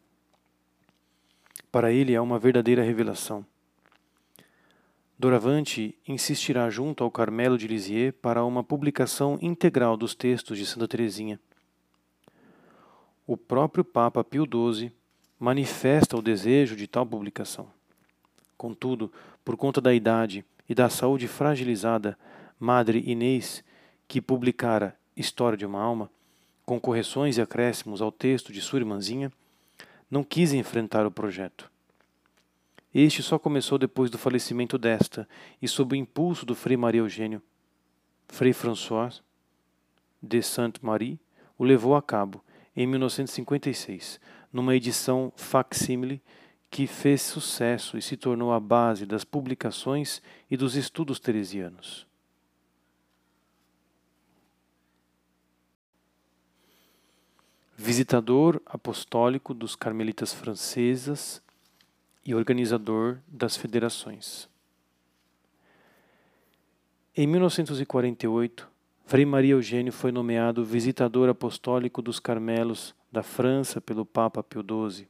para 1.70 1.92
ele 1.92 2.14
é 2.14 2.20
uma 2.20 2.38
verdadeira 2.38 2.82
revelação. 2.82 3.44
Doravante 5.18 5.96
insistirá 6.06 6.70
junto 6.70 7.02
ao 7.02 7.10
Carmelo 7.10 7.58
de 7.58 7.66
Lisieux 7.66 8.14
para 8.22 8.44
uma 8.44 8.62
publicação 8.62 9.38
integral 9.42 9.96
dos 9.96 10.14
textos 10.14 10.56
de 10.56 10.64
Santa 10.64 10.86
Teresinha. 10.86 11.40
O 13.26 13.36
próprio 13.36 13.84
Papa 13.84 14.22
Pio 14.22 14.44
XII 14.46 14.92
manifesta 15.38 16.16
o 16.16 16.22
desejo 16.22 16.76
de 16.76 16.86
tal 16.86 17.04
publicação. 17.04 17.68
Contudo, 18.56 19.12
por 19.44 19.56
conta 19.56 19.80
da 19.80 19.92
idade 19.92 20.44
e 20.68 20.74
da 20.74 20.88
saúde 20.88 21.28
fragilizada, 21.28 22.16
Madre 22.58 23.02
Inês, 23.06 23.64
que 24.06 24.20
publicara 24.20 24.96
História 25.16 25.58
de 25.58 25.66
uma 25.66 25.80
Alma, 25.80 26.10
com 26.64 26.78
correções 26.78 27.38
e 27.38 27.40
acréscimos 27.40 28.00
ao 28.00 28.12
texto 28.12 28.52
de 28.52 28.60
sua 28.60 28.78
irmãzinha, 28.78 29.32
não 30.10 30.24
quis 30.24 30.52
enfrentar 30.52 31.06
o 31.06 31.10
projeto. 31.10 31.70
Este 32.94 33.22
só 33.22 33.38
começou 33.38 33.78
depois 33.78 34.10
do 34.10 34.18
falecimento 34.18 34.78
desta 34.78 35.28
e 35.60 35.68
sob 35.68 35.94
o 35.94 35.98
impulso 35.98 36.46
do 36.46 36.54
Frei 36.54 36.76
Maria 36.76 37.00
Eugênio. 37.02 37.42
Frei 38.26 38.52
François 38.52 39.22
de 40.22 40.42
Sainte-Marie 40.42 41.20
o 41.58 41.64
levou 41.64 41.94
a 41.94 42.02
cabo 42.02 42.42
em 42.74 42.86
1956, 42.86 44.20
numa 44.52 44.74
edição 44.74 45.32
facsimile 45.36 46.22
que 46.70 46.86
fez 46.86 47.22
sucesso 47.22 47.98
e 47.98 48.02
se 48.02 48.16
tornou 48.16 48.52
a 48.52 48.60
base 48.60 49.06
das 49.06 49.24
publicações 49.24 50.22
e 50.50 50.56
dos 50.56 50.74
estudos 50.74 51.20
teresianos. 51.20 52.07
Visitador 57.80 58.60
apostólico 58.66 59.54
dos 59.54 59.76
carmelitas 59.76 60.34
francesas 60.34 61.40
e 62.26 62.34
organizador 62.34 63.18
das 63.28 63.56
federações. 63.56 64.48
Em 67.16 67.24
1948, 67.24 68.68
Frei 69.06 69.24
Maria 69.24 69.52
Eugênio 69.52 69.92
foi 69.92 70.10
nomeado 70.10 70.64
visitador 70.64 71.28
apostólico 71.28 72.02
dos 72.02 72.18
Carmelos 72.18 72.96
da 73.12 73.22
França 73.22 73.80
pelo 73.80 74.04
Papa 74.04 74.42
Pio 74.42 74.60
XII. 74.60 75.06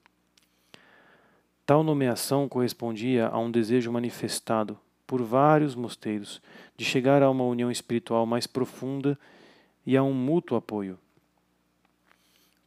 Tal 1.64 1.83
nomeação 1.83 2.46
correspondia 2.50 3.28
a 3.28 3.38
um 3.38 3.50
desejo 3.50 3.90
manifestado 3.90 4.78
por 5.07 5.22
vários 5.22 5.74
mosteiros 5.74 6.40
de 6.76 6.85
chegar 6.85 7.22
a 7.22 7.31
uma 7.31 7.44
união 7.44 7.70
espiritual 7.70 8.26
mais 8.26 8.46
profunda 8.46 9.18
e 9.87 9.96
a 9.96 10.02
um 10.02 10.12
mútuo 10.12 10.57
apoio. 10.57 10.98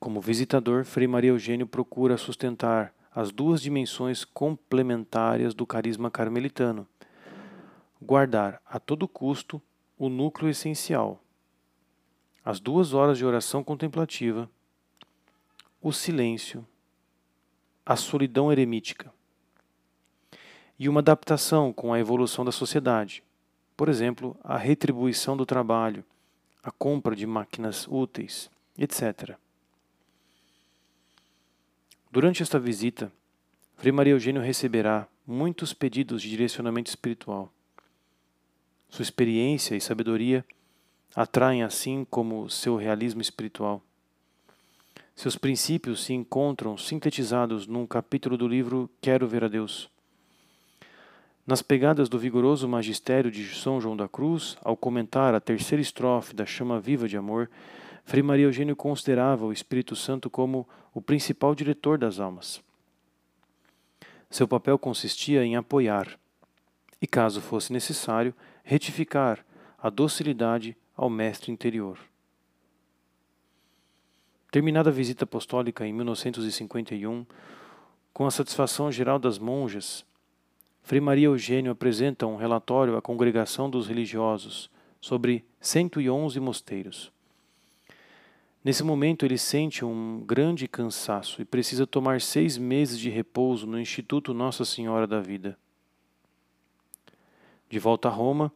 Como 0.01 0.19
visitador, 0.19 0.83
Frei 0.83 1.05
Maria 1.05 1.29
Eugênio 1.29 1.67
procura 1.67 2.17
sustentar 2.17 2.91
as 3.13 3.31
duas 3.31 3.61
dimensões 3.61 4.25
complementares 4.25 5.53
do 5.53 5.63
carisma 5.63 6.09
carmelitano. 6.09 6.87
Guardar 8.01 8.59
a 8.65 8.79
todo 8.79 9.07
custo 9.07 9.61
o 9.99 10.09
núcleo 10.09 10.49
essencial, 10.49 11.21
as 12.43 12.59
duas 12.59 12.95
horas 12.95 13.15
de 13.19 13.23
oração 13.23 13.63
contemplativa, 13.63 14.49
o 15.79 15.91
silêncio, 15.91 16.65
a 17.85 17.95
solidão 17.95 18.51
eremítica. 18.51 19.13
E 20.79 20.89
uma 20.89 21.01
adaptação 21.01 21.71
com 21.71 21.93
a 21.93 21.99
evolução 21.99 22.43
da 22.43 22.51
sociedade, 22.51 23.23
por 23.77 23.87
exemplo, 23.87 24.35
a 24.43 24.57
retribuição 24.57 25.37
do 25.37 25.45
trabalho, 25.45 26.03
a 26.63 26.71
compra 26.71 27.15
de 27.15 27.27
máquinas 27.27 27.87
úteis, 27.87 28.49
etc. 28.75 29.37
Durante 32.11 32.43
esta 32.43 32.59
visita, 32.59 33.09
Frei 33.77 33.89
Maria 33.89 34.11
Eugênio 34.11 34.41
receberá 34.41 35.07
muitos 35.25 35.73
pedidos 35.73 36.21
de 36.21 36.29
direcionamento 36.29 36.89
espiritual. 36.89 37.49
Sua 38.89 39.01
experiência 39.01 39.77
e 39.77 39.81
sabedoria 39.81 40.43
atraem 41.15 41.63
assim 41.63 42.05
como 42.09 42.49
seu 42.49 42.75
realismo 42.75 43.21
espiritual. 43.21 43.81
Seus 45.15 45.37
princípios 45.37 46.03
se 46.03 46.11
encontram 46.11 46.77
sintetizados 46.77 47.65
num 47.65 47.87
capítulo 47.87 48.35
do 48.35 48.45
livro 48.45 48.89
Quero 48.99 49.25
Ver 49.25 49.45
a 49.45 49.47
Deus. 49.47 49.89
Nas 51.47 51.61
pegadas 51.61 52.09
do 52.09 52.19
vigoroso 52.19 52.67
magistério 52.67 53.31
de 53.31 53.55
São 53.55 53.79
João 53.79 53.95
da 53.95 54.09
Cruz, 54.09 54.57
ao 54.61 54.75
comentar 54.75 55.33
a 55.33 55.39
terceira 55.39 55.81
estrofe 55.81 56.35
da 56.35 56.45
Chama 56.45 56.77
Viva 56.77 57.07
de 57.07 57.15
Amor, 57.15 57.49
Frei 58.11 58.21
Maria 58.21 58.43
Eugênio 58.43 58.75
considerava 58.75 59.45
o 59.45 59.53
Espírito 59.53 59.95
Santo 59.95 60.29
como 60.29 60.67
o 60.93 61.01
principal 61.01 61.55
diretor 61.55 61.97
das 61.97 62.19
almas. 62.19 62.61
Seu 64.29 64.45
papel 64.45 64.77
consistia 64.77 65.45
em 65.45 65.55
apoiar 65.55 66.19
e, 67.01 67.07
caso 67.07 67.39
fosse 67.39 67.71
necessário, 67.71 68.35
retificar 68.65 69.45
a 69.81 69.89
docilidade 69.89 70.75
ao 70.93 71.09
mestre 71.09 71.53
interior. 71.53 71.97
Terminada 74.51 74.89
a 74.89 74.93
visita 74.93 75.23
apostólica 75.23 75.87
em 75.87 75.93
1951, 75.93 77.25
com 78.11 78.25
a 78.25 78.31
satisfação 78.31 78.91
geral 78.91 79.19
das 79.19 79.39
monjas, 79.39 80.05
Frei 80.83 80.99
Maria 80.99 81.27
Eugênio 81.27 81.71
apresenta 81.71 82.27
um 82.27 82.35
relatório 82.35 82.97
à 82.97 83.01
congregação 83.01 83.69
dos 83.69 83.87
religiosos 83.87 84.69
sobre 84.99 85.45
111 85.61 86.37
mosteiros. 86.41 87.09
Nesse 88.63 88.83
momento, 88.83 89.25
ele 89.25 89.39
sente 89.39 89.83
um 89.83 90.19
grande 90.19 90.67
cansaço 90.67 91.41
e 91.41 91.45
precisa 91.45 91.87
tomar 91.87 92.21
seis 92.21 92.57
meses 92.57 92.99
de 92.99 93.09
repouso 93.09 93.65
no 93.65 93.79
Instituto 93.79 94.33
Nossa 94.33 94.63
Senhora 94.63 95.07
da 95.07 95.19
Vida. 95.19 95.57
De 97.67 97.79
volta 97.79 98.07
a 98.07 98.11
Roma, 98.11 98.53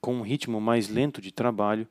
com 0.00 0.14
um 0.14 0.22
ritmo 0.22 0.60
mais 0.60 0.88
lento 0.88 1.20
de 1.20 1.32
trabalho, 1.32 1.88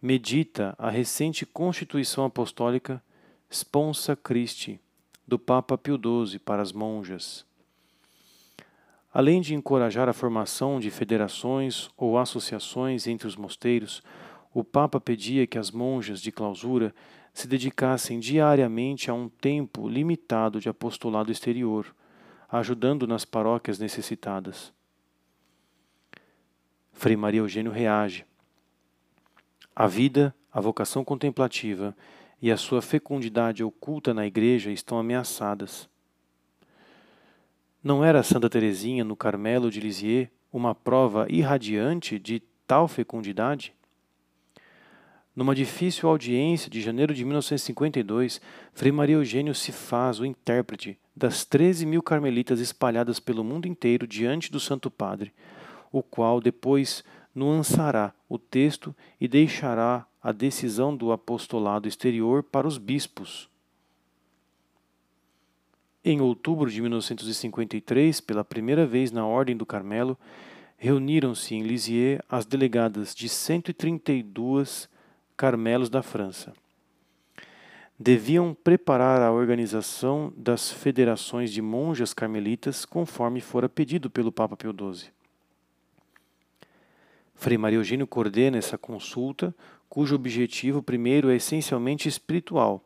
medita 0.00 0.74
a 0.78 0.88
recente 0.88 1.44
Constituição 1.44 2.24
Apostólica 2.24 3.02
Sponsa 3.50 4.14
Christi, 4.14 4.78
do 5.26 5.38
Papa 5.38 5.76
Pio 5.76 5.98
XII 5.98 6.38
para 6.38 6.62
as 6.62 6.72
monjas. 6.72 7.44
Além 9.12 9.40
de 9.40 9.54
encorajar 9.54 10.08
a 10.08 10.12
formação 10.12 10.78
de 10.78 10.90
federações 10.90 11.88
ou 11.96 12.18
associações 12.18 13.06
entre 13.06 13.26
os 13.26 13.36
mosteiros, 13.36 14.02
o 14.54 14.62
Papa 14.62 15.00
pedia 15.00 15.46
que 15.48 15.58
as 15.58 15.72
monjas 15.72 16.20
de 16.20 16.30
clausura 16.30 16.94
se 17.34 17.48
dedicassem 17.48 18.20
diariamente 18.20 19.10
a 19.10 19.14
um 19.14 19.28
tempo 19.28 19.88
limitado 19.88 20.60
de 20.60 20.68
apostolado 20.68 21.32
exterior, 21.32 21.92
ajudando 22.48 23.04
nas 23.04 23.24
paróquias 23.24 23.80
necessitadas. 23.80 24.72
Frei 26.92 27.16
Maria 27.16 27.40
Eugênio 27.40 27.72
reage. 27.72 28.24
A 29.74 29.88
vida, 29.88 30.32
a 30.52 30.60
vocação 30.60 31.04
contemplativa 31.04 31.96
e 32.40 32.52
a 32.52 32.56
sua 32.56 32.80
fecundidade 32.80 33.64
oculta 33.64 34.14
na 34.14 34.24
Igreja 34.24 34.70
estão 34.70 34.96
ameaçadas. 34.96 35.88
Não 37.82 38.04
era 38.04 38.22
Santa 38.22 38.48
Teresinha 38.48 39.02
no 39.02 39.16
Carmelo 39.16 39.68
de 39.68 39.80
Lisieux 39.80 40.30
uma 40.52 40.76
prova 40.76 41.26
irradiante 41.28 42.20
de 42.20 42.40
tal 42.68 42.86
fecundidade? 42.86 43.74
Numa 45.34 45.52
difícil 45.52 46.08
audiência 46.08 46.70
de 46.70 46.80
janeiro 46.80 47.12
de 47.12 47.24
1952, 47.24 48.40
Frei 48.72 48.92
Maria 48.92 49.16
Eugênio 49.16 49.52
se 49.52 49.72
faz 49.72 50.20
o 50.20 50.24
intérprete 50.24 50.96
das 51.14 51.44
13 51.44 51.84
mil 51.86 52.02
carmelitas 52.02 52.60
espalhadas 52.60 53.18
pelo 53.18 53.42
mundo 53.42 53.66
inteiro 53.66 54.06
diante 54.06 54.52
do 54.52 54.60
Santo 54.60 54.88
Padre, 54.88 55.32
o 55.90 56.04
qual 56.04 56.40
depois 56.40 57.02
nuançará 57.34 58.14
o 58.28 58.38
texto 58.38 58.94
e 59.20 59.26
deixará 59.26 60.06
a 60.22 60.30
decisão 60.30 60.96
do 60.96 61.10
apostolado 61.10 61.88
exterior 61.88 62.44
para 62.44 62.68
os 62.68 62.78
bispos. 62.78 63.48
Em 66.04 66.20
outubro 66.20 66.70
de 66.70 66.80
1953, 66.80 68.20
pela 68.20 68.44
primeira 68.44 68.86
vez 68.86 69.10
na 69.10 69.26
Ordem 69.26 69.56
do 69.56 69.66
Carmelo, 69.66 70.16
reuniram-se 70.76 71.56
em 71.56 71.62
Lisieux 71.62 72.22
as 72.28 72.46
delegadas 72.46 73.14
de 73.14 73.28
132 73.28 74.88
Carmelos 75.36 75.90
da 75.90 76.02
França. 76.02 76.52
Deviam 77.98 78.54
preparar 78.54 79.22
a 79.22 79.32
organização 79.32 80.32
das 80.36 80.70
federações 80.70 81.52
de 81.52 81.62
monjas 81.62 82.12
carmelitas 82.12 82.84
conforme 82.84 83.40
fora 83.40 83.68
pedido 83.68 84.10
pelo 84.10 84.32
Papa 84.32 84.56
Pio 84.56 84.72
XII. 84.72 85.10
Frei 87.34 87.58
Maria 87.58 87.78
Eugênio 87.78 88.06
coordena 88.06 88.58
essa 88.58 88.78
consulta, 88.78 89.54
cujo 89.88 90.14
objetivo 90.14 90.82
primeiro 90.82 91.30
é 91.30 91.36
essencialmente 91.36 92.08
espiritual. 92.08 92.84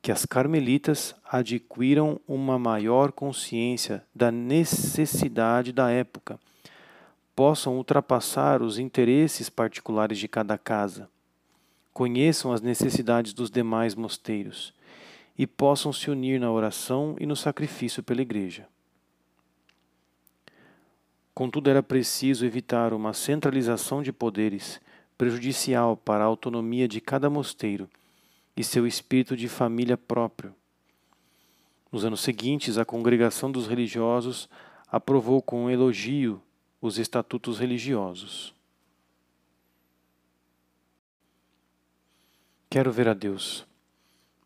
Que 0.00 0.10
as 0.10 0.26
carmelitas 0.26 1.14
adquiram 1.24 2.20
uma 2.26 2.58
maior 2.58 3.12
consciência 3.12 4.04
da 4.14 4.32
necessidade 4.32 5.72
da 5.72 5.90
época 5.90 6.40
possam 7.34 7.76
ultrapassar 7.76 8.62
os 8.62 8.78
interesses 8.78 9.48
particulares 9.48 10.18
de 10.18 10.28
cada 10.28 10.58
casa, 10.58 11.08
conheçam 11.92 12.52
as 12.52 12.60
necessidades 12.60 13.32
dos 13.32 13.50
demais 13.50 13.94
mosteiros 13.94 14.74
e 15.36 15.46
possam 15.46 15.92
se 15.92 16.10
unir 16.10 16.38
na 16.38 16.50
oração 16.50 17.16
e 17.18 17.26
no 17.26 17.34
sacrifício 17.34 18.02
pela 18.02 18.22
Igreja. 18.22 18.68
Contudo, 21.34 21.70
era 21.70 21.82
preciso 21.82 22.44
evitar 22.44 22.92
uma 22.92 23.14
centralização 23.14 24.02
de 24.02 24.12
poderes 24.12 24.80
prejudicial 25.16 25.96
para 25.96 26.22
a 26.22 26.26
autonomia 26.26 26.86
de 26.86 27.00
cada 27.00 27.30
mosteiro 27.30 27.88
e 28.54 28.62
seu 28.62 28.86
espírito 28.86 29.34
de 29.34 29.48
família 29.48 29.96
próprio. 29.96 30.54
Nos 31.90 32.04
anos 32.04 32.20
seguintes, 32.20 32.76
a 32.76 32.84
congregação 32.84 33.50
dos 33.50 33.66
religiosos 33.66 34.48
aprovou 34.90 35.40
com 35.40 35.70
elogio 35.70 36.42
os 36.82 36.98
estatutos 36.98 37.60
religiosos. 37.60 38.52
Quero 42.68 42.90
ver 42.90 43.06
a 43.06 43.14
Deus. 43.14 43.64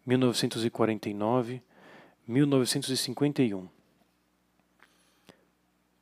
1949, 0.05 1.63
1951. 2.29 3.67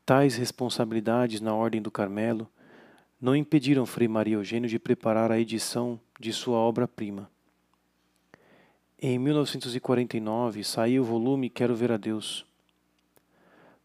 Tais 0.04 0.34
responsabilidades 0.34 1.40
na 1.40 1.54
Ordem 1.54 1.80
do 1.80 1.90
Carmelo 1.90 2.50
não 3.20 3.36
impediram 3.36 3.86
Frei 3.86 4.08
Maria 4.08 4.34
Eugênio 4.34 4.68
de 4.68 4.78
preparar 4.78 5.30
a 5.30 5.38
edição 5.38 6.00
de 6.18 6.32
sua 6.32 6.58
obra-prima. 6.58 7.30
Em 9.00 9.18
1949 9.20 10.64
saiu 10.64 11.02
o 11.02 11.06
volume 11.06 11.48
Quero 11.48 11.76
Ver 11.76 11.92
a 11.92 11.96
Deus. 11.96 12.44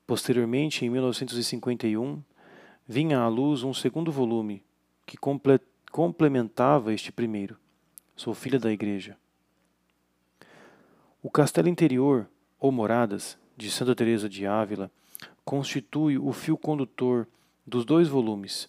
Posteriormente, 0.07 0.83
em 0.83 0.89
1951, 0.89 2.23
vinha 2.91 3.19
à 3.19 3.27
luz 3.27 3.61
um 3.61 3.71
segundo 3.71 4.11
volume 4.11 4.63
que 5.05 5.15
comple 5.15 5.59
complementava 5.91 6.91
este 6.91 7.11
primeiro. 7.11 7.55
Sou 8.15 8.33
filha 8.33 8.57
da 8.57 8.71
Igreja. 8.71 9.15
O 11.21 11.29
castelo 11.29 11.67
interior, 11.67 12.27
ou 12.59 12.71
moradas, 12.71 13.37
de 13.55 13.69
Santa 13.69 13.95
Teresa 13.95 14.27
de 14.27 14.47
Ávila, 14.47 14.91
constitui 15.45 16.17
o 16.17 16.31
fio 16.31 16.57
condutor 16.57 17.27
dos 17.65 17.85
dois 17.85 18.07
volumes, 18.07 18.67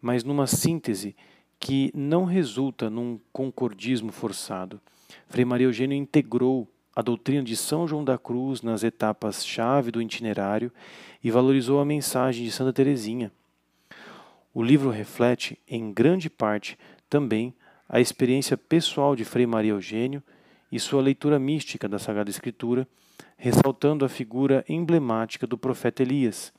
mas 0.00 0.24
numa 0.24 0.46
síntese 0.46 1.16
que 1.58 1.90
não 1.94 2.24
resulta 2.24 2.90
num 2.90 3.18
concordismo 3.32 4.12
forçado. 4.12 4.78
Frei 5.26 5.44
Maria 5.44 5.68
Eugênio 5.68 5.96
integrou 5.96 6.68
a 6.94 7.00
doutrina 7.00 7.42
de 7.42 7.56
São 7.56 7.88
João 7.88 8.04
da 8.04 8.18
Cruz 8.18 8.60
nas 8.60 8.82
etapas-chave 8.82 9.90
do 9.90 10.02
itinerário 10.02 10.70
e 11.22 11.30
valorizou 11.30 11.80
a 11.80 11.84
mensagem 11.84 12.44
de 12.44 12.52
Santa 12.52 12.72
Teresinha 12.72 13.32
o 14.54 14.62
livro 14.62 14.88
reflete, 14.88 15.58
em 15.68 15.92
grande 15.92 16.30
parte, 16.30 16.78
também 17.10 17.52
a 17.88 18.00
experiência 18.00 18.56
pessoal 18.56 19.16
de 19.16 19.24
Frei 19.24 19.46
Maria 19.46 19.72
Eugênio 19.72 20.22
e 20.70 20.78
sua 20.78 21.02
leitura 21.02 21.38
mística 21.40 21.88
da 21.88 21.98
Sagrada 21.98 22.30
Escritura, 22.30 22.86
ressaltando 23.36 24.04
a 24.04 24.08
figura 24.08 24.64
emblemática 24.68 25.46
do 25.46 25.58
profeta 25.58 26.02
Elias, 26.02 26.52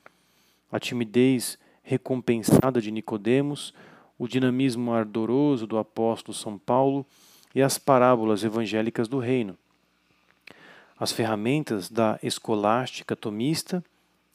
a 0.70 0.78
timidez 0.78 1.58
recompensada 1.82 2.82
de 2.82 2.92
Nicodemos, 2.92 3.74
o 4.20 4.28
dinamismo 4.28 4.94
ardoroso 4.94 5.66
do 5.66 5.78
apóstolo 5.78 6.36
São 6.36 6.58
Paulo 6.58 7.06
e 7.54 7.62
as 7.62 7.78
parábolas 7.78 8.44
evangélicas 8.44 9.08
do 9.08 9.20
reino. 9.20 9.58
As 11.00 11.12
ferramentas 11.12 11.90
da 11.90 12.20
escolástica 12.22 13.16
tomista 13.16 13.84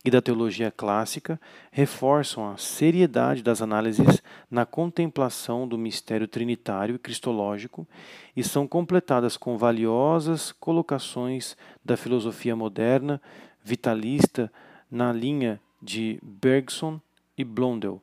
e 0.05 0.11
da 0.11 0.23
teologia 0.23 0.71
clássica 0.71 1.39
reforçam 1.71 2.51
a 2.51 2.57
seriedade 2.57 3.43
das 3.43 3.61
análises 3.61 4.23
na 4.51 4.65
contemplação 4.65 5.69
do 5.69 5.77
mistério 5.77 6.27
trinitário 6.27 6.95
e 6.95 6.99
cristológico 6.99 7.87
e 8.35 8.43
são 8.43 8.67
completadas 8.67 9.37
com 9.37 9.59
valiosas 9.59 10.53
colocações 10.53 11.57
da 11.85 11.97
filosofia 11.97 12.57
moderna 12.57 13.21
vitalista 13.63 14.51
na 14.91 15.13
linha 15.13 15.61
de 15.83 16.19
Bergson 16.23 17.01
e 17.37 17.45
Blondel, 17.45 18.03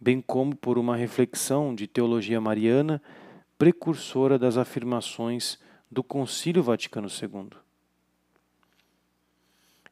bem 0.00 0.20
como 0.20 0.54
por 0.54 0.78
uma 0.78 0.96
reflexão 0.96 1.74
de 1.74 1.86
teologia 1.86 2.40
mariana 2.40 3.00
precursora 3.56 4.38
das 4.38 4.58
afirmações 4.58 5.58
do 5.90 6.02
Concílio 6.02 6.62
Vaticano 6.62 7.08
II. 7.08 7.63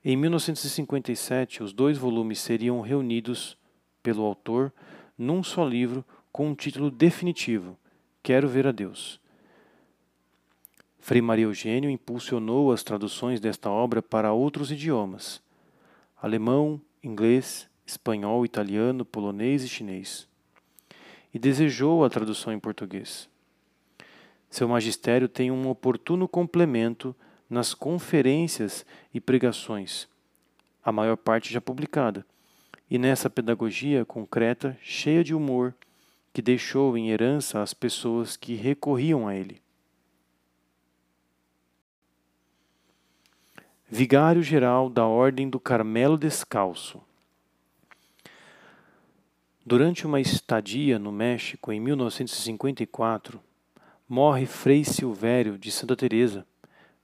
Em 0.05 0.17
1957, 0.17 1.63
os 1.63 1.73
dois 1.73 1.97
volumes 1.97 2.41
seriam 2.41 2.81
reunidos 2.81 3.57
pelo 4.03 4.25
autor 4.25 4.73
num 5.17 5.45
só 5.45 5.65
livro 5.65 6.05
com 6.33 6.49
um 6.49 6.55
título 6.57 6.91
definitivo: 6.91 7.79
Quero 8.21 8.49
Ver 8.49 8.67
a 8.67 8.73
Deus. 8.73 9.21
Frei 10.99 11.23
Maria 11.23 11.45
Eugênio 11.45 11.89
impulsionou 11.89 12.73
as 12.73 12.83
traduções 12.83 13.39
desta 13.39 13.71
obra 13.71 14.03
para 14.03 14.33
outros 14.33 14.73
idiomas: 14.73 15.41
alemão, 16.21 16.81
inglês, 17.01 17.69
espanhol, 17.87 18.45
italiano, 18.45 19.05
polonês 19.05 19.63
e 19.63 19.69
chinês. 19.69 20.29
E 21.33 21.39
desejou 21.39 22.05
a 22.05 22.11
tradução 22.11 22.53
em 22.53 22.59
português. 22.59 23.29
Seu 24.51 24.67
magistério 24.69 25.29
tem 25.29 25.51
um 25.51 25.69
oportuno 25.69 26.27
complemento 26.27 27.15
nas 27.53 27.75
conferências 27.75 28.87
e 29.13 29.21
pregações, 29.21 30.09
a 30.83 30.91
maior 30.91 31.19
parte 31.19 31.53
já 31.53 31.61
publicada, 31.61 32.25
e 32.91 32.97
nessa 32.97 33.29
pedagogia 33.29 34.07
concreta, 34.07 34.75
cheia 34.81 35.23
de 35.23 35.35
humor, 35.35 35.75
que 36.33 36.41
deixou 36.41 36.97
em 36.97 37.11
herança 37.11 37.61
as 37.61 37.75
pessoas 37.75 38.39
que 38.39 38.55
recorriam 38.55 39.29
a 39.29 39.37
ele. 39.37 39.61
Vigário-geral 43.87 44.89
da 44.89 45.05
Ordem 45.05 45.51
do 45.51 45.61
Carmelo 45.61 46.17
Descalço. 46.17 47.03
Durante 49.65 50.07
uma 50.07 50.23
estadia 50.23 50.99
no 50.99 51.13
México 51.13 51.71
em 51.71 51.79
1954, 51.79 53.39
morre 54.09 54.47
Frei 54.47 54.85
Silvério 54.85 55.59
de 55.59 55.71
Santa 55.71 55.95
Teresa, 55.95 56.47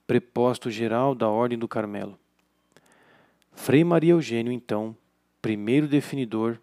preposto 0.09 0.69
geral 0.73 1.15
da 1.15 1.29
Ordem 1.29 1.57
do 1.57 1.69
Carmelo. 1.69 2.19
Frei 3.53 3.85
Maria 3.85 4.15
Eugênio, 4.15 4.51
então, 4.51 4.97
primeiro 5.41 5.87
definidor, 5.87 6.59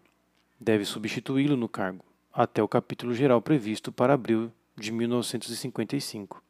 deve 0.60 0.84
substituí-lo 0.84 1.56
no 1.56 1.68
cargo, 1.70 2.04
até 2.30 2.62
o 2.62 2.68
capítulo 2.68 3.14
geral 3.14 3.40
previsto 3.40 3.90
para 3.90 4.12
abril 4.12 4.52
de 4.76 4.92
1955 4.92 6.42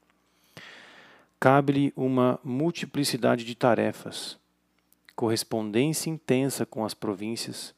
cabe-lhe 1.39 1.93
uma 1.95 2.41
multiplicidade 2.43 3.45
de 3.45 3.55
tarefas, 3.55 4.39
correspondência 5.15 6.11
intensa 6.11 6.65
com 6.65 6.85
as 6.85 6.95
províncias, 6.95 7.75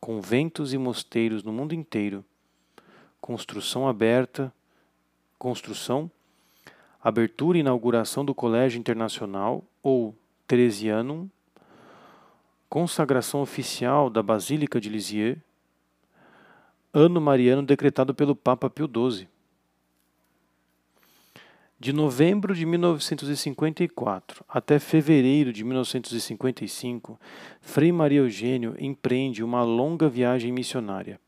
conventos 0.00 0.72
e 0.72 0.78
mosteiros 0.78 1.42
no 1.42 1.52
mundo 1.52 1.74
inteiro, 1.74 2.24
construção 3.20 3.86
aberta, 3.86 4.52
construção, 5.38 6.10
abertura 7.08 7.56
e 7.56 7.60
inauguração 7.60 8.24
do 8.24 8.34
Colégio 8.34 8.80
Internacional 8.80 9.62
ou 9.80 10.12
Teresianum, 10.44 11.28
consagração 12.68 13.40
oficial 13.40 14.10
da 14.10 14.24
Basílica 14.24 14.80
de 14.80 14.88
Lisieux, 14.88 15.38
ano 16.92 17.20
mariano 17.20 17.62
decretado 17.62 18.12
pelo 18.12 18.34
Papa 18.34 18.68
Pio 18.68 18.88
XII 18.88 19.28
de 21.78 21.92
novembro 21.92 22.56
de 22.56 22.66
1954 22.66 24.44
até 24.48 24.80
fevereiro 24.80 25.52
de 25.52 25.62
1955, 25.62 27.20
Frei 27.60 27.92
Maria 27.92 28.18
Eugênio 28.18 28.74
empreende 28.80 29.44
uma 29.44 29.62
longa 29.62 30.08
viagem 30.08 30.50
missionária. 30.50 31.20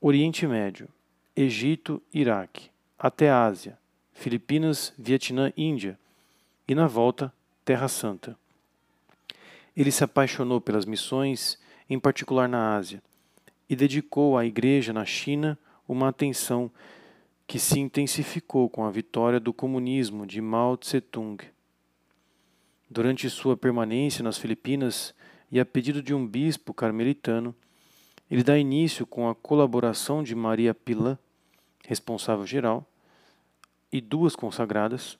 Oriente 0.00 0.46
Médio, 0.46 0.88
Egito, 1.36 2.00
Iraque, 2.14 2.70
até 2.98 3.30
Ásia, 3.30 3.76
Filipinas, 4.14 4.92
Vietnã, 4.96 5.52
Índia 5.56 5.98
e 6.66 6.74
na 6.74 6.86
volta, 6.86 7.32
Terra 7.64 7.88
Santa. 7.88 8.38
Ele 9.76 9.90
se 9.90 10.04
apaixonou 10.04 10.60
pelas 10.60 10.86
missões, 10.86 11.58
em 11.90 11.98
particular 11.98 12.48
na 12.48 12.76
Ásia, 12.76 13.02
e 13.68 13.76
dedicou 13.76 14.38
à 14.38 14.46
Igreja 14.46 14.92
na 14.92 15.04
China 15.04 15.58
uma 15.86 16.08
atenção 16.08 16.70
que 17.46 17.58
se 17.58 17.78
intensificou 17.78 18.70
com 18.70 18.84
a 18.84 18.90
vitória 18.90 19.38
do 19.38 19.52
comunismo 19.52 20.26
de 20.26 20.40
Mao 20.40 20.76
Tse-tung. 20.76 21.44
Durante 22.88 23.28
sua 23.28 23.56
permanência 23.56 24.22
nas 24.22 24.38
Filipinas 24.38 25.14
e 25.50 25.60
a 25.60 25.66
pedido 25.66 26.02
de 26.02 26.14
um 26.14 26.26
bispo 26.26 26.72
carmelitano, 26.72 27.54
ele 28.30 28.42
dá 28.42 28.56
início 28.56 29.06
com 29.06 29.28
a 29.28 29.34
colaboração 29.34 30.22
de 30.22 30.34
Maria 30.34 30.72
Pilã, 30.72 31.18
responsável 31.86 32.46
geral, 32.46 32.86
e 33.94 34.00
duas 34.00 34.34
consagradas, 34.34 35.16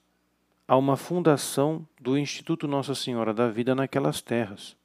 a 0.67 0.77
uma 0.77 0.97
fundação 0.97 1.87
do 2.01 2.19
Instituto 2.19 2.67
Nossa 2.67 2.95
Senhora 2.95 3.33
da 3.33 3.49
Vida 3.49 3.75
naquelas 3.75 4.21
terras. 4.21 4.77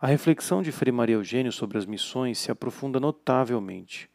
A 0.00 0.06
reflexão 0.06 0.62
de 0.62 0.70
Frei 0.70 0.92
Maria 0.92 1.16
Eugênio 1.16 1.50
sobre 1.50 1.78
as 1.78 1.84
missões 1.84 2.38
se 2.38 2.52
aprofunda 2.52 3.00
notavelmente 3.00 4.08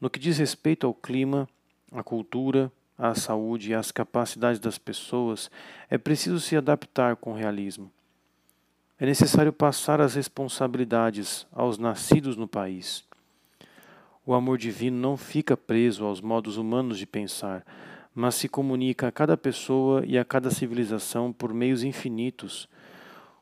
no 0.00 0.08
que 0.08 0.20
diz 0.20 0.38
respeito 0.38 0.86
ao 0.86 0.94
clima, 0.94 1.48
à 1.90 2.02
cultura, 2.02 2.70
à 2.96 3.14
saúde 3.14 3.70
e 3.70 3.74
às 3.74 3.90
capacidades 3.90 4.60
das 4.60 4.78
pessoas, 4.78 5.50
é 5.90 5.98
preciso 5.98 6.38
se 6.38 6.56
adaptar 6.56 7.16
com 7.16 7.32
realismo. 7.32 7.90
É 8.98 9.06
necessário 9.06 9.52
passar 9.52 10.00
as 10.00 10.14
responsabilidades 10.14 11.46
aos 11.52 11.78
nascidos 11.78 12.36
no 12.36 12.46
país. 12.46 13.07
O 14.28 14.34
amor 14.34 14.58
divino 14.58 14.98
não 14.98 15.16
fica 15.16 15.56
preso 15.56 16.04
aos 16.04 16.20
modos 16.20 16.58
humanos 16.58 16.98
de 16.98 17.06
pensar, 17.06 17.64
mas 18.14 18.34
se 18.34 18.46
comunica 18.46 19.08
a 19.08 19.10
cada 19.10 19.38
pessoa 19.38 20.04
e 20.04 20.18
a 20.18 20.24
cada 20.24 20.50
civilização 20.50 21.32
por 21.32 21.54
meios 21.54 21.82
infinitos. 21.82 22.68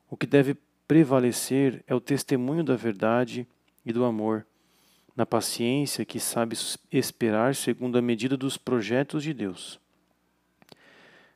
O 0.08 0.16
que 0.16 0.28
deve 0.28 0.56
prevalecer 0.86 1.82
é 1.88 1.94
o 1.96 1.98
testemunho 2.00 2.62
da 2.62 2.76
verdade 2.76 3.48
e 3.84 3.92
do 3.92 4.04
amor 4.04 4.46
na 5.16 5.26
paciência 5.26 6.04
que 6.04 6.20
sabe 6.20 6.56
esperar 6.92 7.56
segundo 7.56 7.98
a 7.98 8.00
medida 8.00 8.36
dos 8.36 8.56
projetos 8.56 9.24
de 9.24 9.34
Deus. 9.34 9.80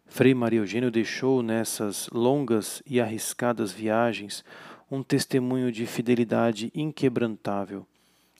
Frei 0.07 0.33
Maria 0.33 0.61
Eugênio 0.61 0.93
deixou 0.93 1.43
nessas 1.43 2.09
longas 2.13 2.85
e 2.87 3.01
arriscadas 3.01 3.73
viagens 3.73 4.45
um 4.89 5.03
testemunho 5.03 5.73
de 5.73 5.87
fidelidade 5.87 6.71
inquebrantável 6.73 7.85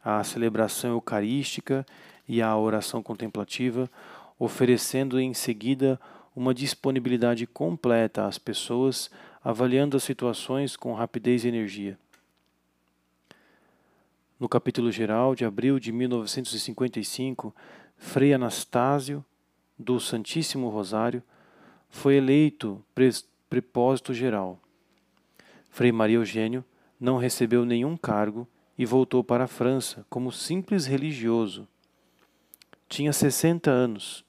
à 0.05 0.23
celebração 0.25 0.91
eucarística 0.91 1.87
e 2.29 2.41
à 2.41 2.57
oração 2.57 3.03
contemplativa, 3.03 3.91
oferecendo 4.39 5.21
em 5.21 5.35
seguida 5.35 6.01
uma 6.35 6.55
disponibilidade 6.55 7.47
completa 7.47 8.27
às 8.27 8.39
pessoas, 8.39 9.11
avaliando 9.43 9.97
as 9.97 10.03
situações 10.03 10.77
com 10.77 10.95
rapidez 10.95 11.45
e 11.45 11.49
energia. 11.49 11.99
No 14.39 14.49
capítulo 14.49 14.91
geral 14.91 15.35
de 15.35 15.45
abril 15.45 15.79
de 15.79 15.93
1955, 15.93 17.55
Frei 17.99 18.33
Anastásio, 18.33 19.23
do 19.79 20.01
Santíssimo 20.01 20.69
Rosário, 20.71 21.23
foi 21.91 22.15
eleito 22.15 22.83
prepósito 23.49 24.15
geral. 24.15 24.59
Frei 25.71 25.93
Maria 25.93 26.17
Eugênio 26.17 26.65
não 26.99 27.19
recebeu 27.19 27.65
nenhum 27.65 27.97
cargo 27.97 28.49
e 28.81 28.87
voltou 28.87 29.23
para 29.23 29.45
a 29.45 29.47
França 29.47 30.07
como 30.09 30.33
simples 30.33 30.87
religioso. 30.87 31.69
Tinha 32.89 33.13
60 33.13 33.71
anos. 33.71 34.25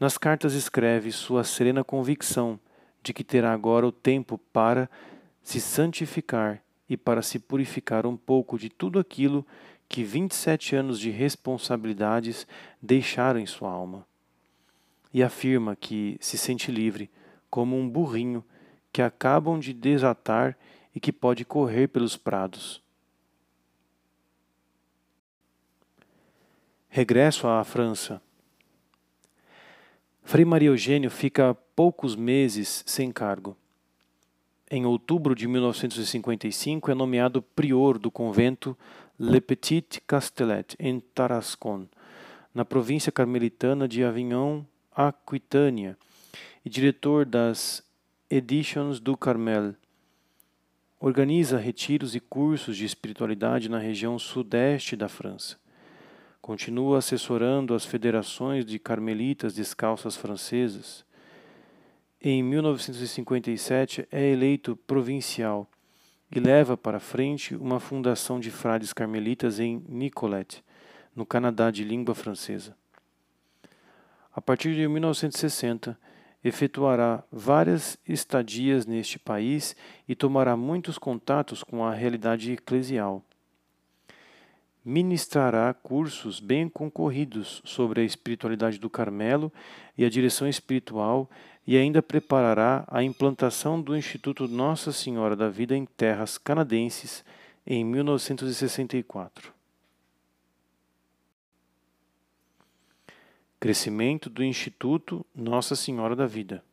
Nas 0.00 0.16
cartas 0.16 0.54
escreve 0.54 1.12
sua 1.12 1.44
serena 1.44 1.84
convicção 1.84 2.58
de 3.02 3.12
que 3.12 3.22
terá 3.22 3.52
agora 3.52 3.86
o 3.86 3.92
tempo 3.92 4.38
para 4.50 4.88
se 5.42 5.60
santificar 5.60 6.62
e 6.88 6.96
para 6.96 7.20
se 7.20 7.38
purificar 7.38 8.06
um 8.06 8.16
pouco 8.16 8.58
de 8.58 8.70
tudo 8.70 8.98
aquilo 8.98 9.46
que 9.90 10.02
27 10.02 10.74
anos 10.74 10.98
de 10.98 11.10
responsabilidades 11.10 12.46
deixaram 12.80 13.38
em 13.38 13.46
sua 13.46 13.70
alma. 13.70 14.06
E 15.12 15.22
afirma 15.22 15.76
que 15.76 16.16
se 16.18 16.38
sente 16.38 16.72
livre, 16.72 17.10
como 17.50 17.76
um 17.76 17.86
burrinho 17.86 18.42
que 18.90 19.02
acabam 19.02 19.58
de 19.58 19.74
desatar 19.74 20.56
e 20.94 20.98
que 20.98 21.12
pode 21.12 21.44
correr 21.44 21.88
pelos 21.88 22.16
prados. 22.16 22.87
Regresso 26.98 27.46
à 27.46 27.62
França. 27.62 28.20
Frei 30.24 30.44
Maria 30.44 30.70
Eugênio 30.70 31.08
fica 31.08 31.54
poucos 31.76 32.16
meses 32.16 32.82
sem 32.88 33.12
cargo 33.12 33.56
em 34.68 34.84
outubro 34.84 35.32
de 35.32 35.46
1955, 35.46 36.90
é 36.90 36.94
nomeado 36.94 37.40
prior 37.40 37.98
do 37.98 38.10
convento 38.10 38.76
Le 39.16 39.40
Petit 39.40 40.00
Castellet, 40.06 40.74
em 40.76 40.98
Tarascon, 40.98 41.86
na 42.52 42.64
província 42.64 43.12
carmelitana 43.12 43.86
de 43.86 44.02
Avignon, 44.02 44.64
Aquitânia, 44.92 45.96
e 46.64 46.68
diretor 46.68 47.24
das 47.24 47.80
Editions 48.28 48.98
do 48.98 49.16
Carmel. 49.16 49.72
Organiza 50.98 51.58
retiros 51.58 52.16
e 52.16 52.20
cursos 52.20 52.76
de 52.76 52.84
espiritualidade 52.84 53.68
na 53.68 53.78
região 53.78 54.18
sudeste 54.18 54.96
da 54.96 55.08
França. 55.08 55.56
Continua 56.48 56.96
assessorando 56.96 57.74
as 57.74 57.84
federações 57.84 58.64
de 58.64 58.78
carmelitas 58.78 59.52
descalças 59.52 60.16
francesas 60.16 61.04
em 62.22 62.42
1957 62.42 64.08
é 64.10 64.30
eleito 64.30 64.74
provincial 64.74 65.68
e 66.34 66.40
leva 66.40 66.74
para 66.74 66.98
frente 66.98 67.54
uma 67.54 67.78
fundação 67.78 68.40
de 68.40 68.50
frades 68.50 68.94
carmelitas 68.94 69.60
em 69.60 69.84
Nicolet, 69.86 70.64
no 71.14 71.26
Canadá 71.26 71.70
de 71.70 71.84
língua 71.84 72.14
francesa. 72.14 72.74
A 74.34 74.40
partir 74.40 74.74
de 74.74 74.88
1960, 74.88 75.98
efetuará 76.42 77.22
várias 77.30 77.98
estadias 78.08 78.86
neste 78.86 79.18
país 79.18 79.76
e 80.08 80.14
tomará 80.14 80.56
muitos 80.56 80.96
contatos 80.96 81.62
com 81.62 81.84
a 81.84 81.92
realidade 81.92 82.52
eclesial. 82.52 83.22
Ministrará 84.88 85.74
cursos 85.74 86.40
bem 86.40 86.66
concorridos 86.66 87.60
sobre 87.62 88.00
a 88.00 88.04
espiritualidade 88.04 88.78
do 88.78 88.88
Carmelo 88.88 89.52
e 89.98 90.02
a 90.02 90.08
direção 90.08 90.48
espiritual 90.48 91.28
e 91.66 91.76
ainda 91.76 92.00
preparará 92.00 92.86
a 92.88 93.02
implantação 93.02 93.82
do 93.82 93.94
Instituto 93.94 94.48
Nossa 94.48 94.90
Senhora 94.90 95.36
da 95.36 95.50
Vida 95.50 95.76
em 95.76 95.84
terras 95.84 96.38
canadenses 96.38 97.22
em 97.66 97.84
1964. 97.84 99.52
Crescimento 103.60 104.30
do 104.30 104.42
Instituto 104.42 105.26
Nossa 105.34 105.76
Senhora 105.76 106.16
da 106.16 106.26
Vida. 106.26 106.64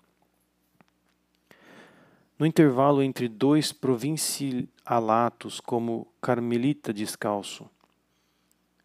No 2.40 2.46
intervalo 2.46 3.04
entre 3.04 3.28
dois 3.28 3.74
provincialatos 3.74 5.60
como 5.60 6.08
Carmelita 6.22 6.94
Descalço, 6.94 7.70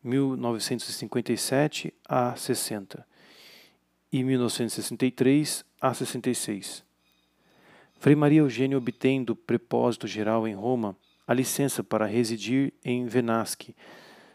1957 0.02 1.92
a 2.08 2.34
60 2.34 3.06
e 4.12 4.24
1963 4.24 5.64
a 5.80 5.94
66. 5.94 6.84
Frei 7.98 8.16
Maria 8.16 8.40
Eugênio 8.40 8.78
obtém 8.78 9.22
do 9.22 9.36
prepósito 9.36 10.06
geral 10.06 10.48
em 10.48 10.54
Roma 10.54 10.96
a 11.26 11.34
licença 11.34 11.84
para 11.84 12.06
residir 12.06 12.72
em 12.84 13.06
Venasque, 13.06 13.76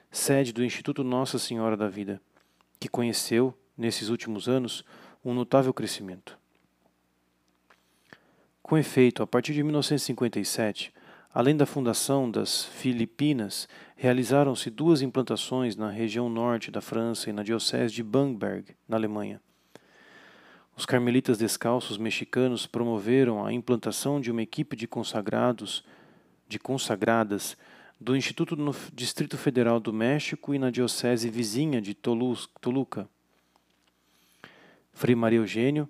sede 0.09 0.53
do 0.53 0.63
Instituto 0.63 1.03
Nossa 1.03 1.37
Senhora 1.37 1.75
da 1.75 1.89
Vida, 1.89 2.21
que 2.79 2.87
conheceu, 2.87 3.53
nesses 3.77 4.07
últimos 4.07 4.47
anos, 4.47 4.85
um 5.23 5.33
notável 5.33 5.73
crescimento. 5.73 6.37
Com 8.63 8.77
efeito, 8.77 9.21
a 9.21 9.27
partir 9.27 9.53
de 9.53 9.61
1957, 9.61 10.93
além 11.35 11.57
da 11.57 11.65
fundação 11.65 12.31
das 12.31 12.63
Filipinas, 12.63 13.67
realizaram-se 13.97 14.69
duas 14.69 15.01
implantações 15.01 15.75
na 15.75 15.89
região 15.89 16.29
norte 16.29 16.71
da 16.71 16.79
França 16.79 17.29
e 17.29 17.33
na 17.33 17.43
diocese 17.43 17.93
de 17.93 18.01
Bamberg, 18.01 18.73
na 18.87 18.95
Alemanha. 18.95 19.41
Os 20.77 20.85
carmelitas 20.85 21.37
descalços 21.37 21.97
mexicanos 21.97 22.65
promoveram 22.65 23.45
a 23.45 23.51
implantação 23.51 24.21
de 24.21 24.31
uma 24.31 24.41
equipe 24.41 24.77
de 24.77 24.87
consagrados, 24.87 25.83
de 26.47 26.57
consagradas, 26.57 27.57
do 27.99 28.15
Instituto 28.15 28.55
no 28.55 28.73
Distrito 28.93 29.37
Federal 29.37 29.77
do 29.77 29.91
México 29.91 30.53
e 30.53 30.59
na 30.59 30.69
diocese 30.69 31.29
vizinha 31.29 31.81
de 31.81 31.93
Toluca. 31.93 33.09
Frei 34.93 35.15
Maria 35.15 35.39
Eugênio, 35.39 35.89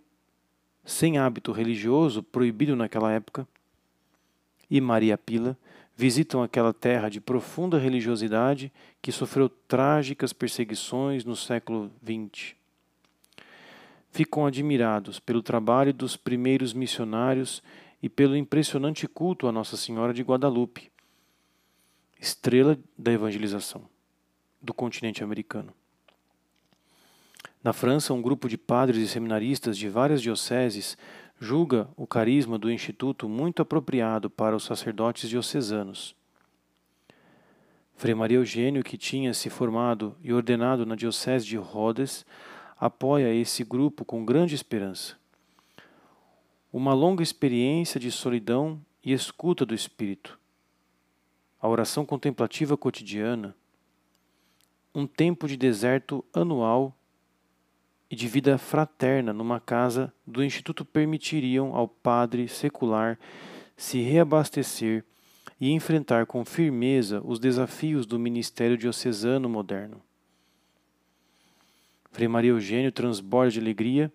sem 0.84 1.20
hábito 1.20 1.52
religioso 1.52 2.24
proibido 2.24 2.76
naquela 2.76 3.12
época, 3.12 3.48
e 4.70 4.82
Maria 4.82 5.18
Pila 5.18 5.58
visitam 5.96 6.44
aquela 6.44 6.74
terra 6.74 7.10
de 7.10 7.22
profunda 7.22 7.78
religiosidade 7.78 8.72
que 9.02 9.12
sofreu 9.12 9.48
trágicas 9.48 10.34
perseguições 10.34 11.24
no 11.24 11.36
século 11.36 11.92
XX. 12.04 12.56
Ficam 14.12 14.46
admirados 14.46 15.20
pelo 15.20 15.42
trabalho 15.42 15.94
dos 15.94 16.18
primeiros 16.18 16.74
missionários 16.74 17.64
e 18.02 18.10
pelo 18.10 18.36
impressionante 18.36 19.08
culto 19.08 19.48
a 19.48 19.52
Nossa 19.52 19.78
Senhora 19.78 20.14
de 20.14 20.22
Guadalupe, 20.22 20.92
estrela 22.20 22.78
da 22.98 23.12
evangelização 23.12 23.88
do 24.62 24.74
continente 24.74 25.24
americano. 25.24 25.74
Na 27.64 27.74
França, 27.74 28.14
um 28.14 28.22
grupo 28.22 28.48
de 28.48 28.58
padres 28.58 29.00
e 29.00 29.08
seminaristas 29.08 29.78
de 29.78 29.90
várias 29.90 30.22
dioceses 30.22 30.98
julga 31.40 31.90
o 31.96 32.08
carisma 32.08 32.58
do 32.58 32.72
Instituto 32.72 33.28
muito 33.28 33.62
apropriado 33.62 34.30
para 34.30 34.56
os 34.56 34.64
sacerdotes 34.64 35.30
diocesanos. 35.30 36.16
Frei 37.96 38.14
Maria 38.14 38.38
Eugênio, 38.38 38.84
que 38.84 38.98
tinha 38.98 39.34
se 39.34 39.50
formado 39.50 40.16
e 40.22 40.34
ordenado 40.34 40.86
na 40.86 40.96
Diocese 40.96 41.46
de 41.46 41.58
Rhodes, 41.58 42.26
apoia 42.78 43.34
esse 43.34 43.64
grupo 43.64 44.04
com 44.04 44.26
grande 44.26 44.54
esperança. 44.54 45.18
Uma 46.72 46.94
longa 46.94 47.24
experiência 47.24 48.00
de 48.00 48.12
solidão 48.12 48.82
e 49.04 49.14
escuta 49.14 49.66
do 49.66 49.74
Espírito, 49.74 50.38
a 51.62 51.70
oração 51.70 52.06
contemplativa 52.06 52.76
cotidiana, 52.76 53.56
um 54.94 55.08
tempo 55.08 55.48
de 55.48 55.56
deserto 55.56 56.24
anual 56.34 56.94
e 58.10 58.16
de 58.16 58.28
vida 58.28 58.58
fraterna 58.58 59.34
numa 59.34 59.60
casa 59.60 60.14
do 60.26 60.44
Instituto 60.44 60.86
permitiriam 60.86 61.76
ao 61.76 61.88
padre 61.88 62.48
secular 62.48 63.18
se 63.76 64.02
reabastecer 64.02 65.04
e 65.60 65.72
enfrentar 65.72 66.26
com 66.26 66.46
firmeza 66.46 67.22
os 67.24 67.40
desafios 67.40 68.06
do 68.06 68.20
ministério 68.20 68.78
diocesano 68.78 69.50
moderno. 69.50 70.02
Frei 72.12 72.28
Maria 72.28 72.52
Eugênio 72.52 72.92
transborda 72.92 73.52
de 73.52 73.60
alegria 73.60 74.12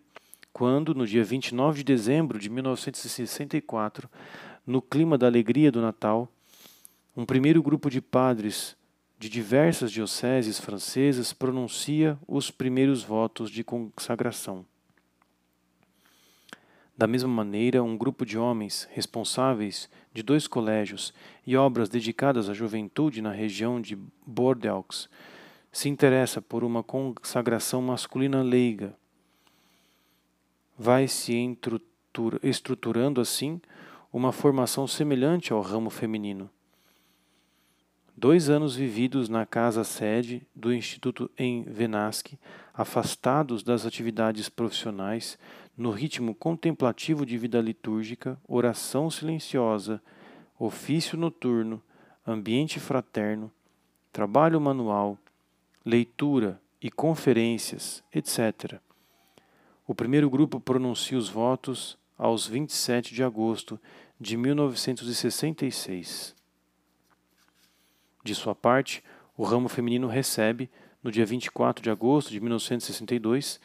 quando, 0.53 0.95
no 0.95 1.07
dia 1.07 1.22
29 1.22 1.78
de 1.78 1.84
dezembro 1.84 2.38
de 2.38 2.49
1964, 2.49 4.09
no 4.66 4.80
clima 4.80 5.16
da 5.16 5.26
alegria 5.26 5.70
do 5.70 5.80
Natal, 5.80 6.28
um 7.16 7.24
primeiro 7.24 7.62
grupo 7.62 7.91
de 7.91 8.01
padres 8.01 8.76
de 9.21 9.29
diversas 9.29 9.93
dioceses 9.93 10.59
francesas 10.59 11.31
pronuncia 11.31 12.18
os 12.27 12.51
primeiros 12.51 13.03
votos 13.03 13.51
de 13.51 13.62
consagração. 13.62 14.64
Da 16.97 17.07
mesma 17.07 17.29
maneira, 17.29 17.83
um 17.83 17.99
grupo 17.99 18.25
de 18.25 18.39
homens 18.39 18.89
responsáveis 18.91 19.91
de 20.14 20.23
dois 20.23 20.47
colégios 20.47 21.12
e 21.47 21.55
obras 21.55 21.91
dedicadas 21.91 22.49
à 22.49 22.55
juventude 22.55 23.21
na 23.21 23.31
região 23.31 23.79
de 23.79 23.95
Bordeaux 24.25 25.07
se 25.71 25.91
interessa 25.91 26.41
por 26.41 26.64
uma 26.64 26.83
consagração 26.83 27.83
masculina 27.83 28.43
leiga. 28.43 28.97
Vai 30.79 31.07
se 31.07 31.35
estruturando 32.43 33.21
assim 33.21 33.61
uma 34.11 34.33
formação 34.33 34.87
semelhante 34.87 35.53
ao 35.53 35.61
ramo 35.61 35.91
feminino 35.91 36.49
Dois 38.21 38.51
anos 38.51 38.77
vividos 38.77 39.31
na 39.31 39.47
casa-sede 39.47 40.47
do 40.55 40.75
Instituto 40.75 41.31
em 41.39 41.62
Venasque, 41.62 42.39
afastados 42.75 43.62
das 43.62 43.87
atividades 43.87 44.47
profissionais, 44.47 45.39
no 45.75 45.91
ritmo 45.91 46.35
contemplativo 46.35 47.25
de 47.25 47.39
vida 47.39 47.59
litúrgica, 47.62 48.39
oração 48.47 49.11
silenciosa, 49.11 50.03
ofício 50.59 51.16
noturno, 51.16 51.83
ambiente 52.27 52.79
fraterno, 52.79 53.51
trabalho 54.12 54.61
manual, 54.61 55.16
leitura 55.83 56.61
e 56.79 56.91
conferências, 56.91 58.05
etc. 58.14 58.79
O 59.87 59.95
primeiro 59.95 60.29
grupo 60.29 60.61
pronuncia 60.61 61.16
os 61.16 61.31
votos 61.31 61.97
aos 62.18 62.47
27 62.47 63.14
de 63.14 63.25
agosto 63.25 63.81
de 64.21 64.37
1966. 64.37 66.39
De 68.23 68.35
sua 68.35 68.55
parte, 68.55 69.03
o 69.37 69.45
ramo 69.45 69.68
feminino 69.68 70.07
recebe, 70.07 70.68
no 71.03 71.11
dia 71.11 71.25
24 71.25 71.83
de 71.83 71.91
agosto 71.91 72.31
de 72.31 72.41
1962, 72.41 73.61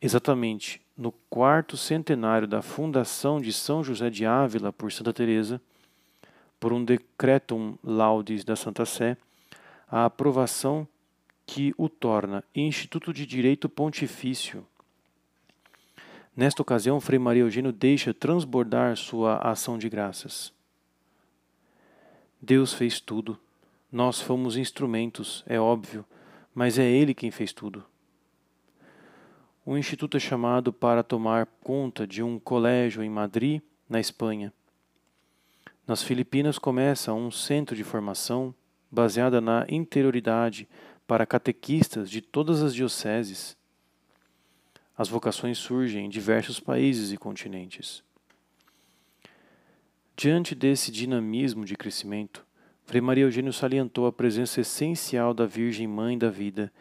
exatamente 0.00 0.80
no 0.96 1.12
quarto 1.30 1.76
centenário 1.76 2.48
da 2.48 2.62
fundação 2.62 3.40
de 3.40 3.52
São 3.52 3.84
José 3.84 4.10
de 4.10 4.26
Ávila 4.26 4.72
por 4.72 4.90
Santa 4.90 5.12
Teresa, 5.12 5.60
por 6.58 6.72
um 6.72 6.84
decretum 6.84 7.76
laudis 7.84 8.44
da 8.44 8.56
Santa 8.56 8.84
Sé, 8.84 9.16
a 9.88 10.06
aprovação 10.06 10.88
que 11.46 11.72
o 11.76 11.88
torna 11.88 12.42
Instituto 12.54 13.12
de 13.12 13.24
Direito 13.24 13.68
Pontifício. 13.68 14.66
Nesta 16.34 16.60
ocasião, 16.60 17.00
Frei 17.00 17.18
Maria 17.18 17.42
Eugênio 17.42 17.72
deixa 17.72 18.12
transbordar 18.12 18.96
sua 18.96 19.38
ação 19.38 19.78
de 19.78 19.88
graças. 19.88 20.52
Deus 22.42 22.74
fez 22.74 23.00
tudo 23.00 23.38
nós 23.90 24.20
fomos 24.20 24.56
instrumentos, 24.56 25.44
é 25.46 25.58
óbvio, 25.60 26.04
mas 26.54 26.78
é 26.78 26.84
Ele 26.84 27.14
quem 27.14 27.30
fez 27.30 27.52
tudo. 27.52 27.84
O 29.64 29.76
Instituto 29.76 30.16
é 30.16 30.20
chamado 30.20 30.72
para 30.72 31.02
tomar 31.02 31.46
conta 31.60 32.06
de 32.06 32.22
um 32.22 32.38
colégio 32.38 33.02
em 33.02 33.10
Madrid, 33.10 33.60
na 33.88 33.98
Espanha. 33.98 34.52
Nas 35.86 36.02
Filipinas 36.02 36.58
começa 36.58 37.12
um 37.12 37.30
centro 37.30 37.74
de 37.74 37.82
formação 37.82 38.54
baseada 38.90 39.40
na 39.40 39.66
interioridade 39.68 40.68
para 41.06 41.26
catequistas 41.26 42.08
de 42.08 42.20
todas 42.20 42.62
as 42.62 42.72
dioceses. 42.72 43.56
As 44.96 45.08
vocações 45.08 45.58
surgem 45.58 46.06
em 46.06 46.08
diversos 46.08 46.60
países 46.60 47.10
e 47.10 47.16
continentes. 47.16 48.04
Diante 50.16 50.54
desse 50.54 50.92
dinamismo 50.92 51.64
de 51.64 51.76
crescimento, 51.76 52.45
Frei 52.86 53.00
Maria 53.00 53.24
Eugênio 53.24 53.52
salientou 53.52 54.06
a 54.06 54.12
presença 54.12 54.60
essencial 54.60 55.34
da 55.34 55.44
Virgem 55.44 55.88
Mãe 55.88 56.16
da 56.16 56.30
Vida 56.30 56.72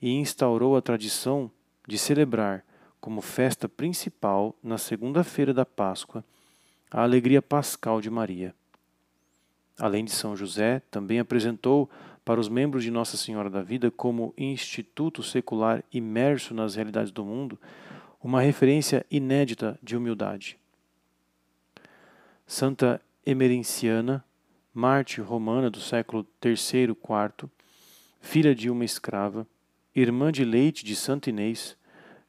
e 0.00 0.10
instaurou 0.10 0.76
a 0.76 0.82
tradição 0.82 1.48
de 1.86 1.96
celebrar, 1.96 2.64
como 3.00 3.20
festa 3.20 3.68
principal, 3.68 4.56
na 4.60 4.76
segunda-feira 4.76 5.54
da 5.54 5.64
Páscoa, 5.64 6.24
a 6.90 7.02
alegria 7.04 7.40
pascal 7.40 8.00
de 8.00 8.10
Maria. 8.10 8.52
Além 9.78 10.04
de 10.04 10.10
São 10.10 10.36
José, 10.36 10.82
também 10.90 11.20
apresentou 11.20 11.88
para 12.24 12.40
os 12.40 12.48
membros 12.48 12.82
de 12.82 12.90
Nossa 12.90 13.16
Senhora 13.16 13.48
da 13.48 13.62
Vida 13.62 13.88
como 13.88 14.34
instituto 14.36 15.22
secular 15.22 15.84
imerso 15.92 16.52
nas 16.52 16.74
realidades 16.74 17.12
do 17.12 17.24
mundo, 17.24 17.56
uma 18.20 18.40
referência 18.40 19.06
inédita 19.08 19.78
de 19.80 19.96
humildade. 19.96 20.58
Santa 22.48 23.00
Emerenciana, 23.24 24.24
mártir 24.74 25.22
romana 25.22 25.70
do 25.70 25.80
século 25.80 26.26
III 26.42 26.54
IV, 26.90 27.50
filha 28.20 28.54
de 28.54 28.70
uma 28.70 28.84
escrava, 28.84 29.46
irmã 29.94 30.32
de 30.32 30.44
leite 30.44 30.84
de 30.84 30.96
Santa 30.96 31.28
Inês, 31.28 31.76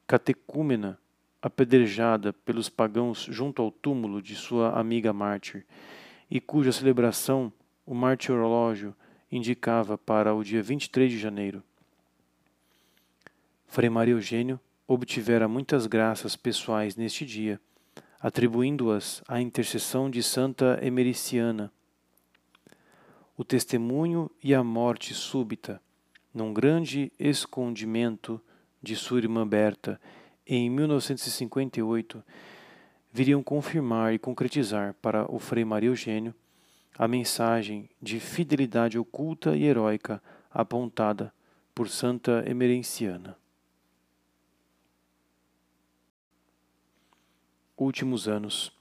catecúmena 0.06 0.98
apedrejada 1.40 2.32
pelos 2.32 2.68
pagãos 2.68 3.26
junto 3.30 3.60
ao 3.60 3.70
túmulo 3.70 4.22
de 4.22 4.34
sua 4.34 4.78
amiga 4.78 5.12
mártir, 5.12 5.64
e 6.30 6.40
cuja 6.40 6.72
celebração 6.72 7.52
o 7.86 7.94
martirológio 7.94 8.94
indicava 9.30 9.98
para 9.98 10.34
o 10.34 10.42
dia 10.42 10.62
23 10.62 11.10
de 11.10 11.18
janeiro. 11.18 11.62
Frei 13.66 13.90
Maria 13.90 14.14
Eugênio 14.14 14.60
obtivera 14.86 15.48
muitas 15.48 15.86
graças 15.86 16.36
pessoais 16.36 16.96
neste 16.96 17.26
dia, 17.26 17.60
atribuindo-as 18.20 19.22
à 19.26 19.40
intercessão 19.40 20.08
de 20.08 20.22
Santa 20.22 20.78
Emericiana. 20.82 21.72
O 23.36 23.42
testemunho 23.42 24.30
e 24.42 24.54
a 24.54 24.62
morte 24.62 25.12
súbita, 25.12 25.80
num 26.32 26.54
grande 26.54 27.10
escondimento 27.18 28.40
de 28.80 28.94
sua 28.94 29.18
irmã 29.18 29.46
Berta, 29.46 30.00
em 30.46 30.70
1958, 30.70 32.22
viriam 33.12 33.42
confirmar 33.42 34.14
e 34.14 34.20
concretizar 34.20 34.94
para 35.02 35.28
o 35.32 35.40
Frei 35.40 35.64
Maria 35.64 35.88
Eugênio 35.88 36.34
a 36.96 37.08
mensagem 37.08 37.90
de 38.00 38.20
fidelidade 38.20 38.98
oculta 38.98 39.56
e 39.56 39.64
heróica 39.64 40.22
apontada 40.48 41.34
por 41.74 41.88
Santa 41.88 42.44
Emerenciana. 42.46 43.36
Últimos 47.76 48.28
anos, 48.28 48.72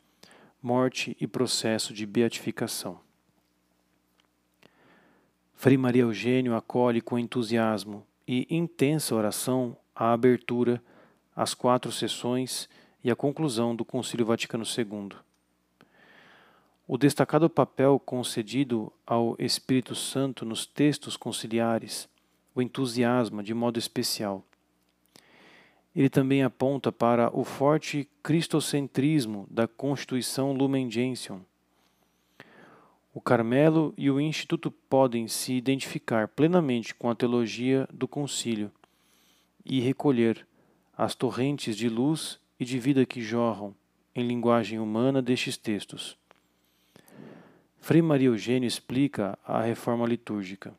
morte 0.62 1.18
e 1.20 1.26
processo 1.26 1.92
de 1.92 2.06
beatificação. 2.06 3.00
Frei 5.64 5.78
Maria 5.78 6.02
Eugênio 6.02 6.58
acolhe 6.58 7.00
com 7.00 7.18
entusiasmo 7.18 8.06
e 8.28 8.46
intensa 8.50 9.16
oração 9.16 9.78
a 9.96 10.12
abertura 10.12 10.84
as 11.34 11.54
quatro 11.54 11.90
sessões 11.90 12.68
e 13.02 13.10
a 13.10 13.16
conclusão 13.16 13.74
do 13.74 13.86
Concílio 13.86 14.26
Vaticano 14.26 14.66
II. 14.66 15.18
O 16.86 16.98
destacado 16.98 17.50
papel 17.50 17.98
concedido 17.98 18.92
ao 19.08 19.38
Espírito 19.40 19.96
Santo 19.96 20.44
nos 20.44 20.66
textos 20.66 21.16
conciliares 21.16 22.10
o 22.54 22.62
entusiasma 22.62 23.42
de 23.42 23.54
modo 23.54 23.80
especial. 23.80 24.44
Ele 25.96 26.10
também 26.10 26.44
aponta 26.44 26.92
para 26.92 27.34
o 27.34 27.46
forte 27.46 28.06
cristocentrismo 28.22 29.48
da 29.50 29.66
Constituição 29.66 30.52
Lumen 30.52 30.92
Gentium. 30.92 31.40
O 33.16 33.22
Carmelo 33.22 33.94
e 33.96 34.10
o 34.10 34.20
Instituto 34.20 34.72
podem 34.72 35.28
se 35.28 35.54
identificar 35.54 36.28
plenamente 36.28 36.96
com 36.96 37.12
a 37.12 37.16
teologia 37.16 37.88
do 37.94 38.08
concílio 38.08 38.72
e 39.64 39.80
recolher 39.80 40.48
as 40.98 41.14
torrentes 41.14 41.78
de 41.78 41.88
luz 41.88 42.40
e 42.60 42.66
de 42.66 42.80
vida 42.80 43.06
que 43.06 43.22
jorram, 43.22 43.76
em 44.16 44.26
linguagem 44.26 44.80
humana, 44.80 45.22
destes 45.22 45.58
textos. 45.58 46.18
Frei 47.80 48.02
Maria 48.02 48.30
Eugênio 48.30 48.66
explica 48.68 49.38
a 49.46 49.62
reforma 49.62 50.08
litúrgica. 50.08 50.74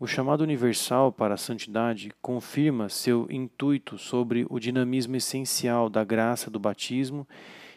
O 0.00 0.06
chamado 0.06 0.42
universal 0.42 1.12
para 1.12 1.34
a 1.34 1.38
santidade 1.38 2.10
confirma 2.22 2.88
seu 2.88 3.26
intuito 3.30 3.98
sobre 3.98 4.46
o 4.48 4.58
dinamismo 4.58 5.16
essencial 5.16 5.90
da 5.90 6.04
graça 6.04 6.50
do 6.50 6.58
batismo 6.58 7.28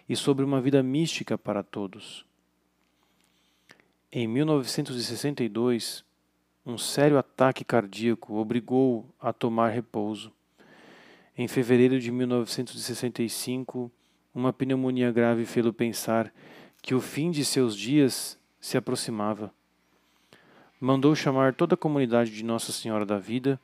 e 0.08 0.16
sobre 0.16 0.46
uma 0.46 0.62
vida 0.62 0.82
mística 0.82 1.38
para 1.38 1.62
todos. 1.62 2.29
Em 4.12 4.28
1962, 4.28 6.04
um 6.66 6.80
sério 6.80 7.20
ataque 7.20 7.64
cardíaco 7.64 8.38
obrigou-o 8.38 9.06
a 9.22 9.32
tomar 9.32 9.70
repouso. 9.70 10.32
Em 11.38 11.48
fevereiro 11.48 12.00
de 12.00 12.12
1965, 12.12 13.92
uma 14.34 14.52
pneumonia 14.52 15.12
grave 15.12 15.46
fez-o 15.46 15.72
pensar 15.72 16.34
que 16.82 16.96
o 16.96 17.00
fim 17.00 17.30
de 17.30 17.46
seus 17.46 17.78
dias 17.78 18.36
se 18.60 18.80
aproximava. 18.80 19.54
Mandou 20.82 21.14
chamar 21.14 21.54
toda 21.54 21.76
a 21.76 21.78
comunidade 21.78 22.32
de 22.32 22.44
Nossa 22.44 22.72
Senhora 22.72 23.06
da 23.06 23.20
Vida 23.20 23.62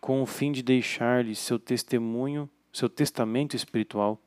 com 0.00 0.22
o 0.22 0.26
fim 0.26 0.52
de 0.52 0.62
deixar-lhe 0.62 1.34
seu 1.34 1.58
testemunho, 1.58 2.48
seu 2.72 2.88
testamento 2.88 3.54
espiritual. 3.54 4.18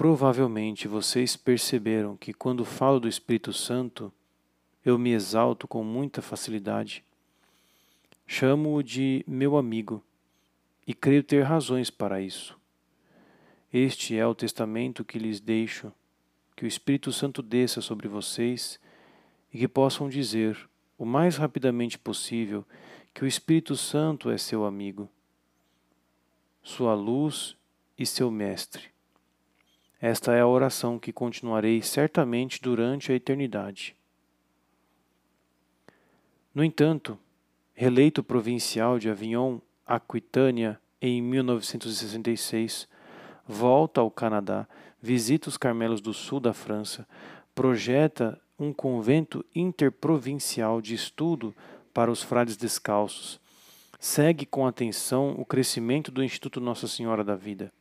Provavelmente 0.00 0.88
vocês 0.88 1.36
perceberam 1.36 2.16
que 2.16 2.32
quando 2.32 2.64
falo 2.64 2.98
do 2.98 3.06
Espírito 3.06 3.52
Santo, 3.52 4.10
eu 4.82 4.96
me 4.96 5.10
exalto 5.10 5.68
com 5.68 5.84
muita 5.84 6.22
facilidade. 6.22 7.04
Chamo-o 8.26 8.82
de 8.82 9.22
meu 9.28 9.58
amigo 9.58 10.02
e 10.86 10.94
creio 10.94 11.22
ter 11.22 11.42
razões 11.42 11.90
para 11.90 12.18
isso. 12.18 12.58
Este 13.70 14.16
é 14.16 14.26
o 14.26 14.34
testamento 14.34 15.04
que 15.04 15.18
lhes 15.18 15.38
deixo, 15.38 15.92
que 16.56 16.64
o 16.64 16.66
Espírito 16.66 17.12
Santo 17.12 17.42
desça 17.42 17.82
sobre 17.82 18.08
vocês 18.08 18.80
e 19.52 19.58
que 19.58 19.68
possam 19.68 20.08
dizer, 20.08 20.66
o 20.96 21.04
mais 21.04 21.36
rapidamente 21.36 21.98
possível, 21.98 22.64
que 23.12 23.22
o 23.22 23.28
Espírito 23.28 23.76
Santo 23.76 24.30
é 24.30 24.38
seu 24.38 24.64
amigo, 24.64 25.10
sua 26.62 26.94
luz 26.94 27.54
e 27.98 28.06
seu 28.06 28.30
mestre. 28.30 28.98
Esta 30.00 30.34
é 30.34 30.40
a 30.40 30.46
oração 30.46 30.98
que 30.98 31.12
continuarei 31.12 31.82
certamente 31.82 32.60
durante 32.62 33.12
a 33.12 33.14
eternidade. 33.14 33.94
No 36.54 36.64
entanto, 36.64 37.18
reeleito 37.74 38.22
provincial 38.22 38.98
de 38.98 39.10
Avignon, 39.10 39.58
Aquitânia, 39.86 40.80
em 41.02 41.20
1966, 41.20 42.88
volta 43.46 44.00
ao 44.00 44.10
Canadá, 44.10 44.66
visita 45.02 45.48
os 45.48 45.56
Carmelos 45.56 46.00
do 46.00 46.14
sul 46.14 46.40
da 46.40 46.54
França, 46.54 47.06
projeta 47.54 48.40
um 48.58 48.72
convento 48.72 49.44
interprovincial 49.54 50.80
de 50.80 50.94
estudo 50.94 51.54
para 51.92 52.10
os 52.10 52.22
frades 52.22 52.56
descalços, 52.56 53.40
segue 53.98 54.46
com 54.46 54.66
atenção 54.66 55.34
o 55.38 55.44
crescimento 55.44 56.10
do 56.10 56.24
Instituto 56.24 56.60
Nossa 56.60 56.88
Senhora 56.88 57.22
da 57.22 57.36
Vida. 57.36 57.72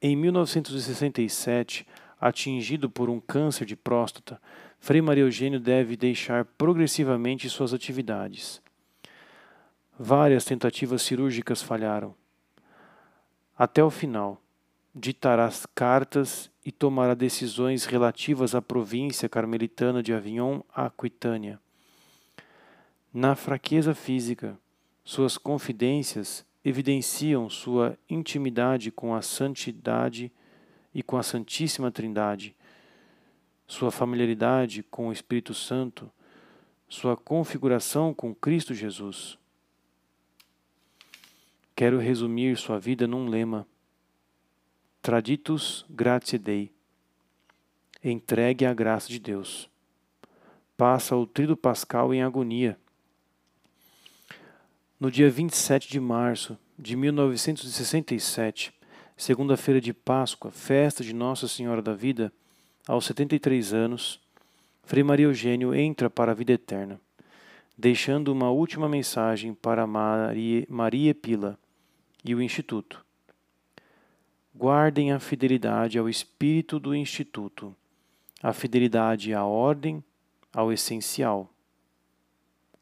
Em 0.00 0.14
1967, 0.14 1.86
atingido 2.20 2.90
por 2.90 3.08
um 3.08 3.18
câncer 3.20 3.64
de 3.64 3.74
próstata, 3.74 4.40
Frei 4.78 5.00
Maria 5.00 5.24
Eugênio 5.24 5.58
deve 5.58 5.96
deixar 5.96 6.44
progressivamente 6.44 7.48
suas 7.48 7.72
atividades. 7.72 8.60
Várias 9.98 10.44
tentativas 10.44 11.02
cirúrgicas 11.02 11.62
falharam. 11.62 12.14
Até 13.56 13.82
o 13.82 13.90
final, 13.90 14.40
ditará 14.94 15.50
cartas 15.74 16.50
e 16.64 16.70
tomará 16.70 17.14
decisões 17.14 17.86
relativas 17.86 18.54
à 18.54 18.60
província 18.60 19.28
carmelitana 19.28 20.02
de 20.02 20.12
Avignon 20.12 20.60
Aquitânia. 20.74 21.58
Na 23.12 23.34
fraqueza 23.34 23.94
física, 23.94 24.58
suas 25.02 25.38
confidências 25.38 26.44
evidenciam 26.68 27.48
sua 27.48 27.96
intimidade 28.10 28.90
com 28.90 29.14
a 29.14 29.22
santidade 29.22 30.30
e 30.94 31.02
com 31.02 31.16
a 31.16 31.22
Santíssima 31.22 31.90
Trindade 31.90 32.54
sua 33.66 33.90
familiaridade 33.90 34.82
com 34.84 35.08
o 35.08 35.12
Espírito 35.12 35.52
Santo, 35.52 36.10
sua 36.88 37.16
configuração 37.16 38.14
com 38.14 38.34
Cristo 38.34 38.72
Jesus. 38.72 39.36
Quero 41.74 41.98
resumir 41.98 42.56
sua 42.56 42.78
vida 42.78 43.06
num 43.06 43.28
lema: 43.28 43.66
Traditus 45.02 45.84
gratiae 45.90 46.38
Dei. 46.38 46.72
Entregue 48.04 48.64
à 48.64 48.72
graça 48.72 49.08
de 49.08 49.18
Deus. 49.18 49.68
Passa 50.76 51.16
o 51.16 51.26
trido 51.26 51.56
pascal 51.56 52.14
em 52.14 52.22
agonia. 52.22 52.78
No 54.98 55.10
dia 55.10 55.28
27 55.28 55.90
de 55.90 56.00
março 56.00 56.58
de 56.78 56.96
1967, 56.96 58.72
segunda-feira 59.14 59.78
de 59.78 59.92
Páscoa, 59.92 60.50
festa 60.50 61.04
de 61.04 61.12
Nossa 61.12 61.46
Senhora 61.46 61.82
da 61.82 61.92
Vida, 61.92 62.32
aos 62.88 63.04
73 63.04 63.74
anos, 63.74 64.18
Frei 64.84 65.02
Maria 65.02 65.26
Eugênio 65.26 65.74
entra 65.74 66.08
para 66.08 66.32
a 66.32 66.34
vida 66.34 66.52
eterna, 66.52 66.98
deixando 67.76 68.32
uma 68.32 68.50
última 68.50 68.88
mensagem 68.88 69.52
para 69.52 69.86
Maria, 69.86 70.66
Maria 70.66 71.14
Pila 71.14 71.58
e 72.24 72.34
o 72.34 72.40
Instituto. 72.40 73.04
Guardem 74.54 75.12
a 75.12 75.20
fidelidade 75.20 75.98
ao 75.98 76.08
espírito 76.08 76.80
do 76.80 76.94
Instituto 76.94 77.76
a 78.42 78.52
fidelidade 78.52 79.34
à 79.34 79.44
ordem, 79.44 80.04
ao 80.52 80.72
essencial, 80.72 81.52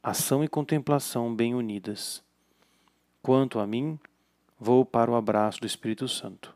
ação 0.05 0.45
e 0.45 0.49
contemplação 0.49 1.35
bem 1.35 1.55
unidas. 1.55 2.23
Quanto 3.23 3.59
a 3.59 3.67
mim, 3.67 3.99
vou 4.61 4.85
para 4.85 5.11
o 5.11 5.15
abraço 5.15 5.63
do 5.63 5.67
Espírito 5.67 6.07
Santo. 6.07 6.55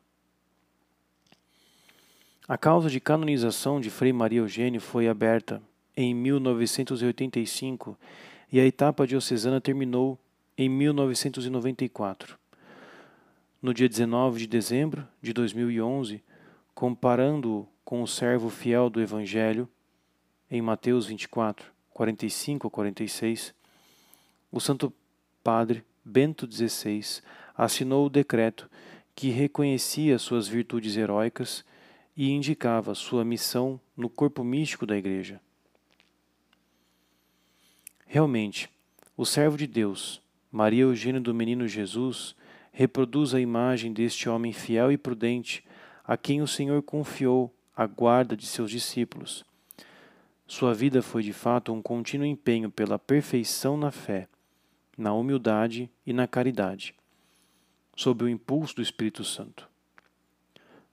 A 2.46 2.59
causa 2.59 2.90
de 2.90 3.01
canonização 3.01 3.80
de 3.80 3.88
Frei 3.88 4.12
Maria 4.12 4.40
Eugênio 4.40 4.82
foi 4.82 5.09
aberta 5.09 5.62
em 5.96 6.14
1985 6.14 7.99
e 8.53 8.61
a 8.61 8.66
etapa 8.66 9.07
diocesana 9.07 9.62
terminou 9.62 10.18
em 10.57 10.68
1994. 10.68 12.38
No 13.62 13.72
dia 13.72 13.88
19 13.88 14.40
de 14.40 14.46
dezembro 14.46 15.09
de 15.22 15.32
2011, 15.32 16.22
comparando-o 16.74 17.66
com 17.82 18.03
o 18.03 18.07
servo 18.07 18.51
fiel 18.51 18.90
do 18.90 19.01
Evangelho, 19.01 19.66
em 20.51 20.61
Mateus 20.61 21.07
24, 21.07 21.78
45 21.99 22.68
a 22.68 22.70
46, 22.70 23.53
o 24.53 24.61
Santo 24.61 24.94
Padre 25.42 25.84
Bento 26.05 26.49
XVI 26.49 27.20
assinou 27.57 28.07
o 28.07 28.09
decreto 28.09 28.70
que 29.16 29.30
reconhecia 29.30 30.16
suas 30.16 30.46
virtudes 30.46 30.96
heróicas 30.96 31.64
e 32.16 32.30
indicava 32.30 32.94
sua 32.94 33.24
missão 33.24 33.80
no 33.96 34.09
corpo 34.09 34.44
místico 34.44 34.86
da 34.86 34.96
Igreja. 34.96 35.40
Realmente, 38.07 38.70
o 39.16 39.26
servo 39.26 39.57
de 39.57 39.66
Deus, 39.66 40.22
Maria 40.53 40.84
Eugênio 40.84 41.20
do 41.20 41.34
Menino 41.34 41.66
Jesus, 41.66 42.36
reproduz 42.70 43.34
a 43.34 43.40
imagem 43.40 43.92
deste 43.92 44.28
homem 44.28 44.53
fiel 44.53 44.92
e 44.92 44.96
prudente, 44.96 45.64
a 46.05 46.16
quem 46.16 46.42
o 46.42 46.46
Senhor 46.46 46.80
confiou 46.80 47.53
a 47.76 47.86
guarda 47.86 48.36
de 48.36 48.46
seus 48.46 48.70
discípulos. 48.70 49.47
Sua 50.49 50.74
vida 50.74 51.03
foi 51.03 51.22
de 51.22 51.32
fato 51.32 51.72
um 51.72 51.80
contínuo 51.80 52.26
empenho 52.26 52.70
pela 52.70 52.99
perfeição 52.99 53.76
na 53.76 53.92
fé, 53.92 54.26
na 54.96 55.12
humildade 55.12 55.88
e 56.05 56.12
na 56.12 56.26
caridade, 56.26 56.94
sob 57.94 58.24
o 58.24 58.28
impulso 58.28 58.74
do 58.74 58.82
Espírito 58.82 59.22
Santo. 59.22 59.68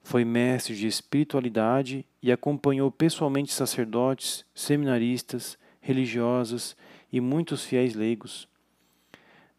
Foi 0.04 0.24
mestre 0.24 0.76
de 0.76 0.86
espiritualidade 0.86 2.06
e 2.22 2.32
acompanhou 2.32 2.92
pessoalmente 2.92 3.52
sacerdotes, 3.52 4.46
seminaristas, 4.54 5.58
religiosas 5.82 6.76
e 7.12 7.20
muitos 7.20 7.64
fiéis 7.64 7.96
leigos 7.96 8.48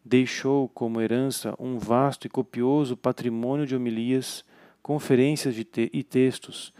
deixou 0.07 0.69
como 0.69 1.01
herança 1.01 1.53
um 1.59 1.77
vasto 1.77 2.25
e 2.25 2.29
copioso 2.29 2.95
patrimônio 2.95 3.65
de 3.65 3.75
homilias, 3.75 4.43
conferências 4.81 5.53
te 5.55 5.89
e 5.91 6.01
textos, 6.01 6.73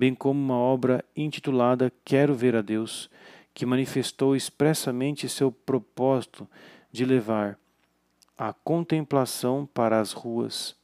bem 0.00 0.14
como 0.14 0.40
uma 0.40 0.56
obra 0.56 1.04
intitulada 1.14 1.92
Quero 2.06 2.34
Ver 2.34 2.56
a 2.56 2.62
Deus, 2.62 3.10
que 3.52 3.66
manifestou 3.66 4.34
expressamente 4.34 5.28
seu 5.28 5.52
propósito 5.52 6.48
de 6.90 7.04
levar 7.04 7.58
a 8.38 8.50
contemplação 8.50 9.68
para 9.74 10.00
as 10.00 10.12
ruas 10.12 10.74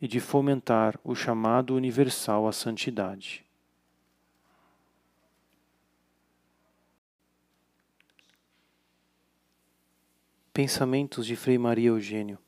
e 0.00 0.06
de 0.06 0.20
fomentar 0.20 0.96
o 1.02 1.12
chamado 1.12 1.74
universal 1.74 2.46
à 2.46 2.52
santidade. 2.52 3.44
Pensamentos 10.54 11.26
de 11.26 11.34
Frei 11.34 11.58
Maria 11.58 11.88
Eugênio. 11.88 12.38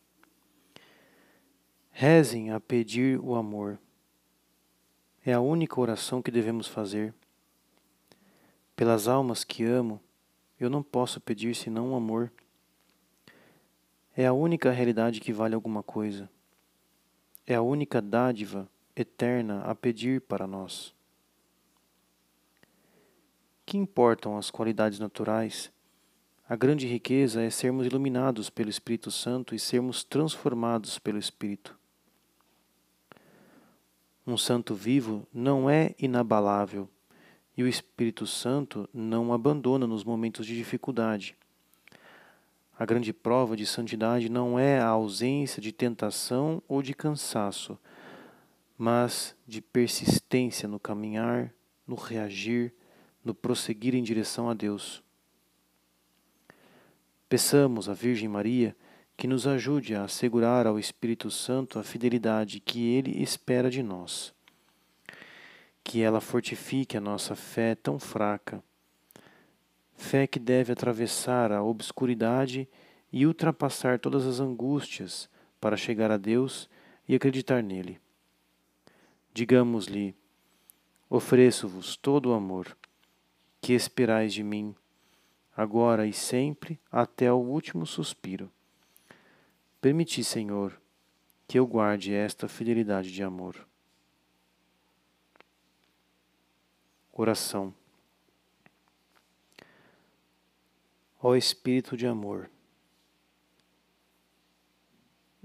Rezem 1.90 2.52
a 2.52 2.60
pedir 2.60 3.18
o 3.18 3.34
amor. 3.34 3.80
É 5.24 5.32
a 5.32 5.40
única 5.40 5.80
oração 5.80 6.20
que 6.20 6.30
devemos 6.30 6.66
fazer. 6.66 7.14
Pelas 8.74 9.06
almas 9.06 9.44
que 9.44 9.64
amo, 9.64 10.00
eu 10.58 10.68
não 10.68 10.82
posso 10.82 11.20
pedir 11.20 11.54
senão 11.54 11.92
o 11.92 11.94
amor. 11.94 12.32
É 14.16 14.26
a 14.26 14.32
única 14.32 14.70
realidade 14.70 15.20
que 15.20 15.32
vale 15.32 15.54
alguma 15.54 15.82
coisa. 15.82 16.28
É 17.46 17.54
a 17.54 17.62
única 17.62 18.00
dádiva 18.00 18.68
eterna 18.96 19.62
a 19.62 19.74
pedir 19.74 20.20
para 20.20 20.46
nós. 20.46 20.94
Que 23.64 23.76
importam 23.76 24.36
as 24.36 24.50
qualidades 24.50 24.98
naturais 24.98 25.72
a 26.52 26.56
grande 26.56 26.86
riqueza 26.86 27.40
é 27.40 27.48
sermos 27.48 27.86
iluminados 27.86 28.50
pelo 28.50 28.68
Espírito 28.68 29.10
Santo 29.10 29.54
e 29.54 29.58
sermos 29.58 30.04
transformados 30.04 30.98
pelo 30.98 31.18
Espírito. 31.18 31.74
Um 34.26 34.36
santo 34.36 34.74
vivo 34.74 35.26
não 35.32 35.68
é 35.68 35.94
inabalável 35.98 36.88
e 37.56 37.62
o 37.62 37.68
Espírito 37.68 38.26
Santo 38.26 38.88
não 38.94 39.32
abandona 39.32 39.86
nos 39.86 40.04
momentos 40.04 40.46
de 40.46 40.56
dificuldade. 40.56 41.36
A 42.78 42.86
grande 42.86 43.12
prova 43.12 43.56
de 43.56 43.66
santidade 43.66 44.28
não 44.28 44.58
é 44.58 44.78
a 44.78 44.86
ausência 44.86 45.60
de 45.60 45.72
tentação 45.72 46.62
ou 46.66 46.82
de 46.82 46.94
cansaço, 46.94 47.78
mas 48.78 49.36
de 49.46 49.60
persistência 49.60 50.68
no 50.68 50.80
caminhar, 50.80 51.52
no 51.86 51.94
reagir, 51.94 52.72
no 53.24 53.34
prosseguir 53.34 53.94
em 53.94 54.02
direção 54.02 54.48
a 54.48 54.54
Deus. 54.54 55.02
Peçamos 57.28 57.88
à 57.88 57.94
Virgem 57.94 58.28
Maria 58.28 58.76
que 59.22 59.28
nos 59.28 59.46
ajude 59.46 59.94
a 59.94 60.02
assegurar 60.02 60.66
ao 60.66 60.80
Espírito 60.80 61.30
Santo 61.30 61.78
a 61.78 61.84
fidelidade 61.84 62.58
que 62.58 62.92
ele 62.92 63.22
espera 63.22 63.70
de 63.70 63.80
nós. 63.80 64.34
Que 65.84 66.02
ela 66.02 66.20
fortifique 66.20 66.96
a 66.96 67.00
nossa 67.00 67.36
fé 67.36 67.76
tão 67.76 68.00
fraca, 68.00 68.60
fé 69.94 70.26
que 70.26 70.40
deve 70.40 70.72
atravessar 70.72 71.52
a 71.52 71.62
obscuridade 71.62 72.68
e 73.12 73.24
ultrapassar 73.24 74.00
todas 74.00 74.26
as 74.26 74.40
angústias 74.40 75.30
para 75.60 75.76
chegar 75.76 76.10
a 76.10 76.16
Deus 76.16 76.68
e 77.06 77.14
acreditar 77.14 77.62
nele. 77.62 78.00
Digamos-lhe: 79.32 80.16
Ofereço-vos 81.08 81.94
todo 81.94 82.30
o 82.30 82.34
amor 82.34 82.76
que 83.60 83.72
esperais 83.72 84.34
de 84.34 84.42
mim 84.42 84.74
agora 85.56 86.08
e 86.08 86.12
sempre, 86.12 86.80
até 86.90 87.32
o 87.32 87.36
último 87.36 87.86
suspiro. 87.86 88.50
Permiti, 89.82 90.22
Senhor, 90.22 90.80
que 91.48 91.58
eu 91.58 91.66
guarde 91.66 92.14
esta 92.14 92.46
fidelidade 92.46 93.10
de 93.10 93.20
amor. 93.20 93.66
Oração. 97.12 97.74
Ó 101.20 101.34
Espírito 101.34 101.96
de 101.96 102.06
amor, 102.06 102.48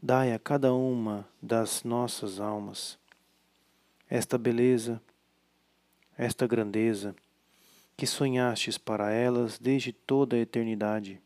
dai 0.01 0.31
a 0.31 0.37
cada 0.37 0.71
uma 0.71 1.27
das 1.41 1.83
nossas 1.83 2.39
almas 2.39 2.97
esta 4.07 4.37
beleza, 4.37 5.01
esta 6.15 6.45
grandeza, 6.45 7.15
que 7.97 8.05
sonhastes 8.05 8.77
para 8.77 9.11
elas 9.11 9.57
desde 9.57 9.91
toda 9.91 10.35
a 10.35 10.39
eternidade. 10.39 11.19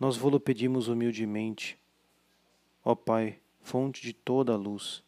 Nós 0.00 0.16
vô-lo 0.16 0.40
pedimos 0.40 0.88
humildemente, 0.88 1.78
ó 2.82 2.94
Pai, 2.94 3.38
fonte 3.60 4.00
de 4.00 4.14
toda 4.14 4.54
a 4.54 4.56
luz. 4.56 5.04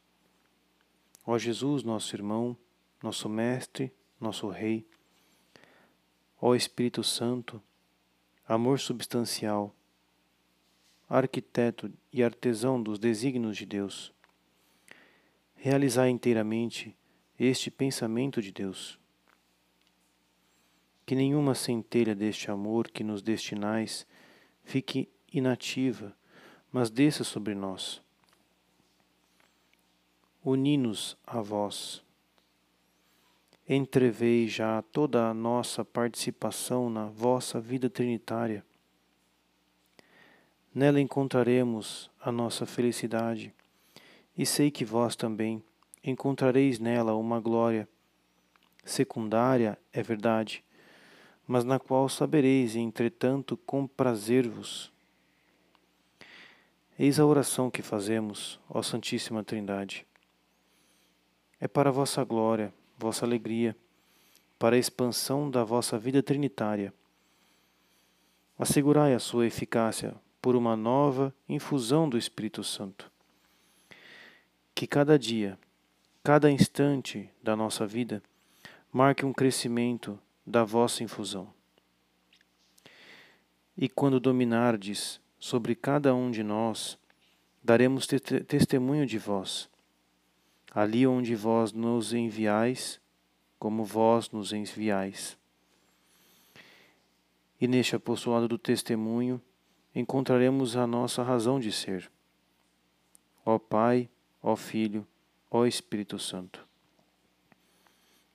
Ó 1.26 1.38
Jesus, 1.38 1.82
nosso 1.82 2.14
irmão, 2.14 2.54
nosso 3.02 3.26
Mestre, 3.26 3.90
nosso 4.20 4.50
Rei. 4.50 4.86
Ó 6.38 6.54
Espírito 6.54 7.02
Santo, 7.02 7.62
amor 8.46 8.78
substancial, 8.78 9.74
arquiteto 11.08 11.90
e 12.12 12.22
artesão 12.22 12.82
dos 12.82 12.98
desígnios 12.98 13.56
de 13.56 13.64
Deus. 13.64 14.12
Realizai 15.54 16.10
inteiramente 16.10 16.94
este 17.38 17.70
pensamento 17.70 18.42
de 18.42 18.52
Deus 18.52 19.00
que 21.06 21.14
nenhuma 21.14 21.54
centelha 21.54 22.14
deste 22.14 22.50
amor 22.50 22.88
que 22.88 23.02
nos 23.02 23.22
destinais 23.22 24.06
fique 24.64 25.08
inativa, 25.32 26.14
mas 26.70 26.90
desça 26.90 27.24
sobre 27.24 27.54
nós. 27.54 28.02
Uni-nos 30.44 31.16
a 31.26 31.40
vós. 31.40 32.02
Entrevei 33.68 34.48
já 34.48 34.82
toda 34.82 35.28
a 35.28 35.34
nossa 35.34 35.84
participação 35.84 36.90
na 36.90 37.06
vossa 37.06 37.60
vida 37.60 37.88
trinitária. 37.88 38.64
Nela 40.74 41.00
encontraremos 41.00 42.10
a 42.20 42.32
nossa 42.32 42.66
felicidade, 42.66 43.54
e 44.36 44.44
sei 44.44 44.70
que 44.70 44.84
vós 44.84 45.14
também 45.14 45.62
encontrareis 46.02 46.78
nela 46.78 47.14
uma 47.14 47.38
glória 47.38 47.88
secundária, 48.84 49.78
é 49.92 50.02
verdade, 50.02 50.64
mas 51.46 51.64
na 51.64 51.78
qual 51.78 52.08
sabereis, 52.08 52.76
entretanto, 52.76 53.56
comprazer-vos. 53.56 54.92
Eis 56.98 57.18
a 57.18 57.26
oração 57.26 57.70
que 57.70 57.82
fazemos, 57.82 58.60
ó 58.68 58.82
Santíssima 58.82 59.42
Trindade. 59.42 60.06
É 61.58 61.66
para 61.66 61.90
a 61.90 61.92
vossa 61.92 62.22
glória, 62.24 62.72
vossa 62.98 63.24
alegria, 63.24 63.76
para 64.58 64.76
a 64.76 64.78
expansão 64.78 65.50
da 65.50 65.64
vossa 65.64 65.98
vida 65.98 66.22
trinitária. 66.22 66.94
Assegurai 68.58 69.14
a 69.14 69.18
sua 69.18 69.46
eficácia 69.46 70.14
por 70.40 70.54
uma 70.54 70.76
nova 70.76 71.34
infusão 71.48 72.08
do 72.08 72.18
Espírito 72.18 72.62
Santo. 72.62 73.10
Que 74.74 74.86
cada 74.86 75.18
dia, 75.18 75.58
cada 76.22 76.50
instante 76.50 77.28
da 77.42 77.56
nossa 77.56 77.86
vida, 77.86 78.22
marque 78.92 79.24
um 79.24 79.32
crescimento 79.32 80.18
da 80.46 80.64
vossa 80.64 81.02
infusão. 81.02 81.52
E 83.76 83.88
quando 83.88 84.20
dominardes 84.20 85.20
sobre 85.38 85.74
cada 85.74 86.14
um 86.14 86.30
de 86.30 86.42
nós, 86.42 86.98
daremos 87.62 88.06
te 88.06 88.18
testemunho 88.20 89.06
de 89.06 89.18
vós, 89.18 89.68
ali 90.70 91.06
onde 91.06 91.34
vós 91.34 91.72
nos 91.72 92.12
enviais, 92.12 93.00
como 93.58 93.84
vós 93.84 94.30
nos 94.30 94.52
enviais. 94.52 95.38
E 97.60 97.68
neste 97.68 97.94
apostolado 97.94 98.48
do 98.48 98.58
testemunho 98.58 99.40
encontraremos 99.94 100.76
a 100.76 100.86
nossa 100.86 101.22
razão 101.22 101.60
de 101.60 101.70
ser. 101.70 102.10
Ó 103.44 103.58
Pai, 103.58 104.08
ó 104.42 104.56
Filho, 104.56 105.06
ó 105.50 105.64
Espírito 105.64 106.18
Santo. 106.18 106.66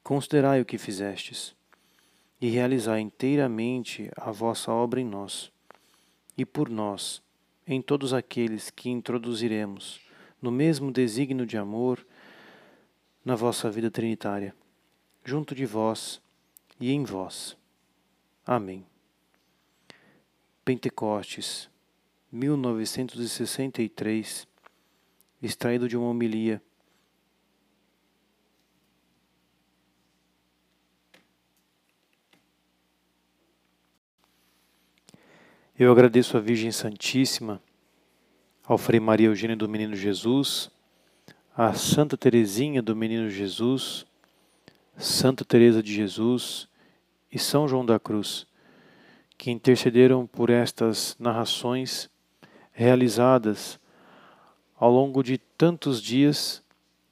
Considerai 0.02 0.62
o 0.62 0.66
que 0.66 0.78
fizestes 0.78 1.57
e 2.40 2.50
realizai 2.50 3.02
inteiramente 3.02 4.12
a 4.16 4.32
vossa 4.32 4.72
obra 4.72 5.02
em 5.02 5.06
nós 5.06 5.52
e 6.38 6.46
por 6.46 6.70
nós, 6.70 7.22
em 7.66 7.82
todos 7.82 8.14
aqueles 8.14 8.70
que 8.70 8.90
introduziremos 8.90 10.00
no 10.42 10.52
mesmo 10.52 10.92
desígnio 10.92 11.46
de 11.46 11.58
amor 11.58 12.06
na 13.26 13.36
vossa 13.36 13.70
vida 13.70 13.92
trinitária, 13.92 14.56
junto 15.26 15.54
de 15.56 15.66
vós 15.66 16.22
e 16.80 16.92
em 16.92 17.04
vós. 17.04 17.58
Amém. 18.46 18.86
Pentecostes, 20.64 21.70
1963, 22.32 24.48
extraído 25.42 25.90
de 25.90 25.98
uma 25.98 26.10
homilia 26.10 26.62
Eu 35.80 35.92
agradeço 35.92 36.36
à 36.36 36.40
Virgem 36.40 36.72
Santíssima, 36.72 37.62
ao 38.66 38.80
Frei 38.80 39.00
Maria 39.00 39.28
Eugênio 39.28 39.56
do 39.56 39.70
Menino 39.70 39.96
Jesus, 39.96 40.72
à 41.56 41.72
Santa 41.74 42.18
Teresinha 42.18 42.82
do 42.82 42.96
Menino 42.96 43.30
Jesus, 43.30 44.04
Santa 44.98 45.46
Teresa 45.46 45.84
de 45.84 45.94
Jesus 45.94 46.68
e 47.32 47.38
São 47.38 47.68
João 47.68 47.86
da 47.86 48.00
Cruz, 48.00 48.48
que 49.38 49.52
intercederam 49.52 50.26
por 50.26 50.50
estas 50.50 51.16
narrações 51.20 52.10
realizadas 52.72 53.80
ao 54.80 54.92
longo 54.92 55.22
de 55.22 55.38
tantos 55.38 56.02
dias, 56.02 56.64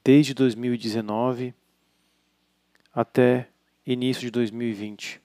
desde 0.03 0.33
2019 0.33 1.53
até 2.91 3.47
início 3.85 4.23
de 4.23 4.31
2020. 4.31 5.24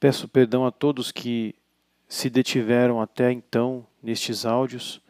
Peço 0.00 0.28
perdão 0.28 0.64
a 0.64 0.70
todos 0.70 1.10
que 1.10 1.56
se 2.08 2.30
detiveram 2.30 3.00
até 3.00 3.32
então 3.32 3.84
nestes 4.00 4.46
áudios 4.46 5.00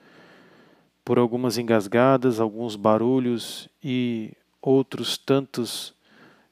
por 1.05 1.18
algumas 1.18 1.59
engasgadas, 1.59 2.41
alguns 2.41 2.74
barulhos 2.74 3.68
e 3.84 4.32
outros 4.62 5.18
tantos 5.18 5.95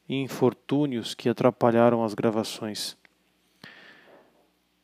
infortúnios 0.07 1.15
que 1.15 1.31
atrapalharam 1.31 2.05
as 2.05 2.13
gravações. 2.13 2.97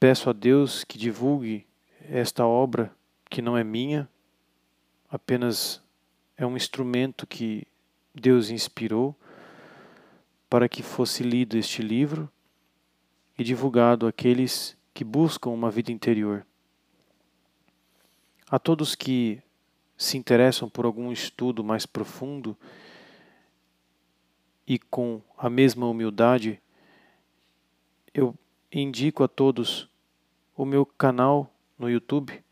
Peço 0.00 0.30
a 0.30 0.32
Deus 0.32 0.82
que 0.82 0.96
divulgue 0.96 1.66
esta 2.08 2.46
obra 2.46 2.90
que 3.30 3.42
não 3.42 3.56
é 3.56 3.62
minha, 3.62 4.08
apenas 5.10 5.82
é 6.38 6.46
um 6.46 6.56
instrumento 6.56 7.26
que 7.26 7.66
Deus 8.14 8.48
inspirou 8.48 9.14
para 10.48 10.68
que 10.68 10.82
fosse 10.82 11.22
lido 11.22 11.56
este 11.56 11.82
livro 11.82 12.30
e 13.38 13.44
divulgado 13.44 14.06
àqueles 14.06 14.76
que 14.92 15.04
buscam 15.04 15.50
uma 15.50 15.70
vida 15.70 15.90
interior. 15.90 16.46
A 18.50 18.58
todos 18.58 18.94
que 18.94 19.42
se 19.96 20.18
interessam 20.18 20.68
por 20.68 20.84
algum 20.84 21.10
estudo 21.10 21.64
mais 21.64 21.86
profundo 21.86 22.56
e 24.66 24.78
com 24.78 25.20
a 25.36 25.48
mesma 25.48 25.86
humildade, 25.86 26.60
eu 28.12 28.34
indico 28.70 29.24
a 29.24 29.28
todos 29.28 29.88
o 30.56 30.64
meu 30.64 30.84
canal 30.84 31.52
no 31.78 31.88
YouTube, 31.88 32.42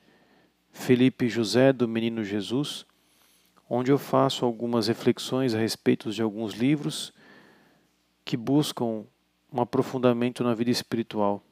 Felipe 0.72 1.28
José 1.28 1.72
do 1.72 1.86
Menino 1.86 2.24
Jesus, 2.24 2.86
onde 3.68 3.92
eu 3.92 3.98
faço 3.98 4.44
algumas 4.44 4.88
reflexões 4.88 5.54
a 5.54 5.58
respeito 5.58 6.10
de 6.10 6.22
alguns 6.22 6.54
livros 6.54 7.12
que 8.24 8.36
buscam 8.36 9.04
um 9.52 9.60
aprofundamento 9.60 10.44
na 10.44 10.54
vida 10.54 10.70
espiritual. 10.70 11.42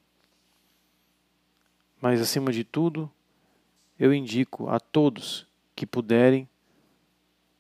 Mas, 2.01 2.21
acima 2.21 2.53
de 2.53 2.65
tudo, 2.65 3.11
eu 3.99 4.15
indico 4.15 4.69
a 4.69 4.79
todos 4.79 5.47
que 5.75 5.87
puderem 5.87 6.49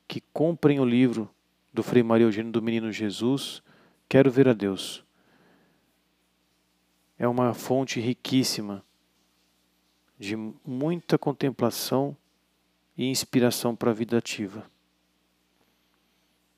que 0.06 0.22
comprem 0.32 0.80
o 0.80 0.84
livro 0.84 1.28
do 1.72 1.82
Frei 1.82 2.02
Maria 2.02 2.26
Eugênio 2.26 2.50
do 2.50 2.62
Menino 2.62 2.90
Jesus, 2.90 3.62
Quero 4.08 4.30
Ver 4.30 4.48
a 4.48 4.54
Deus. 4.54 5.04
É 7.18 7.28
uma 7.28 7.52
fonte 7.52 8.00
riquíssima 8.00 8.82
de 10.18 10.34
muita 10.64 11.18
contemplação 11.18 12.16
e 12.96 13.04
inspiração 13.06 13.76
para 13.76 13.90
a 13.90 13.94
vida 13.94 14.16
ativa. 14.16 14.68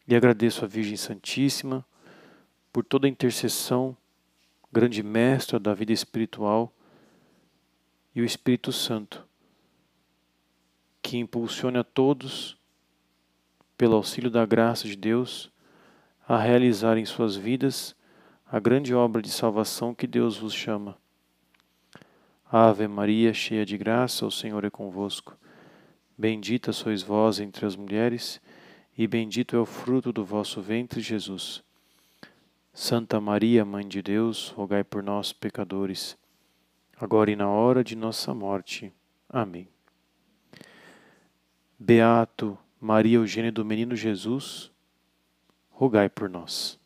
E 0.06 0.14
agradeço 0.14 0.64
a 0.64 0.68
Virgem 0.68 0.96
Santíssima 0.96 1.84
por 2.72 2.84
toda 2.84 3.06
a 3.06 3.10
intercessão, 3.10 3.96
grande 4.72 5.02
mestra 5.02 5.58
da 5.58 5.74
vida 5.74 5.92
espiritual, 5.92 6.72
e 8.14 8.20
o 8.20 8.24
Espírito 8.24 8.72
Santo, 8.72 9.26
que 11.02 11.18
impulsione 11.18 11.78
a 11.78 11.84
todos, 11.84 12.56
pelo 13.76 13.96
auxílio 13.96 14.30
da 14.30 14.44
graça 14.44 14.86
de 14.86 14.96
Deus, 14.96 15.50
a 16.28 16.38
realizar 16.38 16.96
em 16.98 17.04
suas 17.04 17.34
vidas 17.34 17.96
a 18.46 18.60
grande 18.60 18.94
obra 18.94 19.22
de 19.22 19.30
salvação 19.30 19.94
que 19.94 20.06
Deus 20.06 20.36
vos 20.36 20.52
chama. 20.52 20.98
Ave 22.50 22.88
Maria, 22.88 23.32
cheia 23.32 23.64
de 23.64 23.78
graça, 23.78 24.26
o 24.26 24.30
Senhor 24.30 24.64
é 24.64 24.70
convosco. 24.70 25.36
Bendita 26.18 26.72
sois 26.72 27.02
vós 27.02 27.40
entre 27.40 27.64
as 27.64 27.76
mulheres, 27.76 28.40
e 28.98 29.06
bendito 29.06 29.56
é 29.56 29.58
o 29.58 29.64
fruto 29.64 30.12
do 30.12 30.24
vosso 30.24 30.60
ventre, 30.60 31.00
Jesus. 31.00 31.62
Santa 32.82 33.20
Maria, 33.20 33.62
Mãe 33.62 33.86
de 33.86 34.00
Deus, 34.00 34.48
rogai 34.56 34.82
por 34.82 35.02
nós, 35.02 35.34
pecadores, 35.34 36.16
agora 36.96 37.30
e 37.30 37.36
na 37.36 37.46
hora 37.46 37.84
de 37.84 37.94
nossa 37.94 38.32
morte. 38.32 38.90
Amém. 39.28 39.68
Beato 41.78 42.56
Maria 42.80 43.18
Eugênia 43.18 43.52
do 43.52 43.66
Menino 43.66 43.94
Jesus, 43.94 44.72
rogai 45.68 46.08
por 46.08 46.30
nós. 46.30 46.79